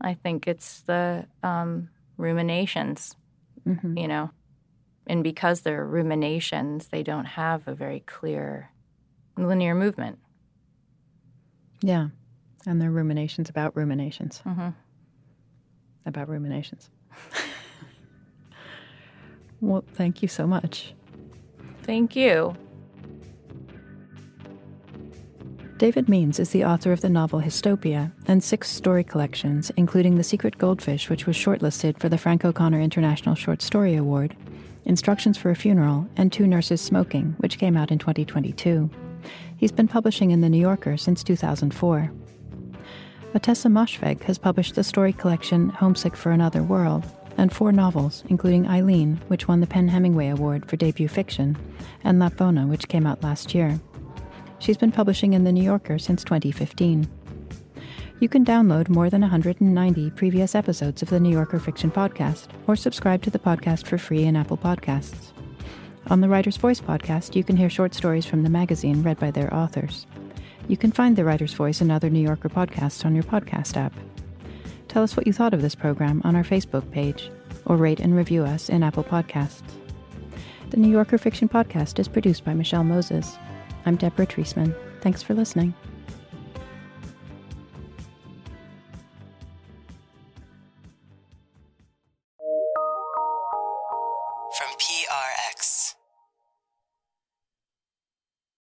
I 0.00 0.14
think 0.14 0.48
it's 0.48 0.80
the 0.82 1.26
um, 1.42 1.90
ruminations, 2.18 3.16
Mhm. 3.66 3.98
you 3.98 4.06
know. 4.08 4.30
And 5.06 5.24
because 5.24 5.62
they're 5.62 5.86
ruminations, 5.86 6.88
they 6.88 7.02
don't 7.02 7.24
have 7.24 7.66
a 7.66 7.74
very 7.74 8.00
clear 8.00 8.70
linear 9.38 9.74
movement. 9.74 10.18
Yeah. 11.80 12.08
And 12.66 12.82
they're 12.82 12.90
ruminations 12.90 13.48
about 13.48 13.74
ruminations. 13.76 14.40
hmm 14.40 14.70
About 16.04 16.28
ruminations. 16.28 16.90
well, 19.60 19.84
thank 19.94 20.22
you 20.22 20.28
so 20.28 20.46
much. 20.46 20.94
Thank 21.82 22.16
you. 22.16 22.54
David 25.78 26.08
Means 26.08 26.40
is 26.40 26.50
the 26.50 26.64
author 26.64 26.90
of 26.90 27.02
the 27.02 27.08
novel 27.08 27.40
Hystopia 27.40 28.10
and 28.26 28.42
six 28.42 28.68
story 28.68 29.04
collections, 29.04 29.70
including 29.76 30.16
The 30.16 30.24
Secret 30.24 30.58
Goldfish, 30.58 31.08
which 31.08 31.24
was 31.24 31.36
shortlisted 31.36 32.00
for 32.00 32.08
the 32.08 32.18
Frank 32.18 32.44
O'Connor 32.44 32.80
International 32.80 33.36
Short 33.36 33.62
Story 33.62 33.94
Award, 33.94 34.34
Instructions 34.86 35.38
for 35.38 35.50
a 35.50 35.54
Funeral, 35.54 36.08
and 36.16 36.32
Two 36.32 36.48
Nurses 36.48 36.80
Smoking, 36.80 37.36
which 37.38 37.58
came 37.58 37.76
out 37.76 37.92
in 37.92 37.98
2022. 38.00 38.90
He's 39.56 39.70
been 39.70 39.86
publishing 39.86 40.32
in 40.32 40.40
The 40.40 40.48
New 40.48 40.60
Yorker 40.60 40.96
since 40.96 41.22
2004. 41.22 42.10
Ottessa 43.34 43.70
Moshfegh 43.70 44.24
has 44.24 44.36
published 44.36 44.74
the 44.74 44.82
story 44.82 45.12
collection 45.12 45.68
Homesick 45.68 46.16
for 46.16 46.32
Another 46.32 46.64
World 46.64 47.04
and 47.36 47.52
four 47.52 47.70
novels, 47.70 48.24
including 48.28 48.66
Eileen, 48.66 49.20
which 49.28 49.46
won 49.46 49.60
the 49.60 49.66
PEN 49.68 49.86
Hemingway 49.86 50.30
Award 50.30 50.68
for 50.68 50.76
debut 50.76 51.06
fiction, 51.06 51.56
and 52.02 52.20
Lapvona, 52.20 52.66
which 52.66 52.88
came 52.88 53.06
out 53.06 53.22
last 53.22 53.54
year. 53.54 53.78
She's 54.58 54.76
been 54.76 54.92
publishing 54.92 55.34
in 55.34 55.44
The 55.44 55.52
New 55.52 55.62
Yorker 55.62 55.98
since 55.98 56.24
2015. 56.24 57.08
You 58.20 58.28
can 58.28 58.44
download 58.44 58.88
more 58.88 59.08
than 59.08 59.20
190 59.20 60.10
previous 60.10 60.56
episodes 60.56 61.02
of 61.02 61.10
the 61.10 61.20
New 61.20 61.30
Yorker 61.30 61.60
Fiction 61.60 61.90
Podcast 61.90 62.48
or 62.66 62.74
subscribe 62.74 63.22
to 63.22 63.30
the 63.30 63.38
podcast 63.38 63.86
for 63.86 63.96
free 63.96 64.24
in 64.24 64.34
Apple 64.34 64.58
Podcasts. 64.58 65.32
On 66.08 66.20
the 66.20 66.28
Writer's 66.28 66.56
Voice 66.56 66.80
podcast, 66.80 67.36
you 67.36 67.44
can 67.44 67.56
hear 67.56 67.70
short 67.70 67.94
stories 67.94 68.26
from 68.26 68.42
the 68.42 68.50
magazine 68.50 69.02
read 69.02 69.20
by 69.20 69.30
their 69.30 69.54
authors. 69.54 70.06
You 70.66 70.76
can 70.76 70.90
find 70.90 71.14
the 71.14 71.24
Writer's 71.24 71.54
Voice 71.54 71.80
and 71.80 71.92
other 71.92 72.10
New 72.10 72.20
Yorker 72.20 72.48
podcasts 72.48 73.04
on 73.04 73.14
your 73.14 73.24
podcast 73.24 73.76
app. 73.76 73.94
Tell 74.88 75.04
us 75.04 75.16
what 75.16 75.26
you 75.26 75.32
thought 75.32 75.54
of 75.54 75.62
this 75.62 75.74
program 75.76 76.20
on 76.24 76.34
our 76.34 76.42
Facebook 76.42 76.90
page 76.90 77.30
or 77.66 77.76
rate 77.76 78.00
and 78.00 78.16
review 78.16 78.42
us 78.42 78.68
in 78.68 78.82
Apple 78.82 79.04
Podcasts. 79.04 79.62
The 80.70 80.76
New 80.76 80.90
Yorker 80.90 81.18
Fiction 81.18 81.48
Podcast 81.48 81.98
is 81.98 82.08
produced 82.08 82.44
by 82.44 82.54
Michelle 82.54 82.84
Moses. 82.84 83.38
I'm 83.86 83.96
Deborah 83.96 84.26
Treisman. 84.26 84.74
Thanks 85.00 85.22
for 85.22 85.34
listening. 85.34 85.74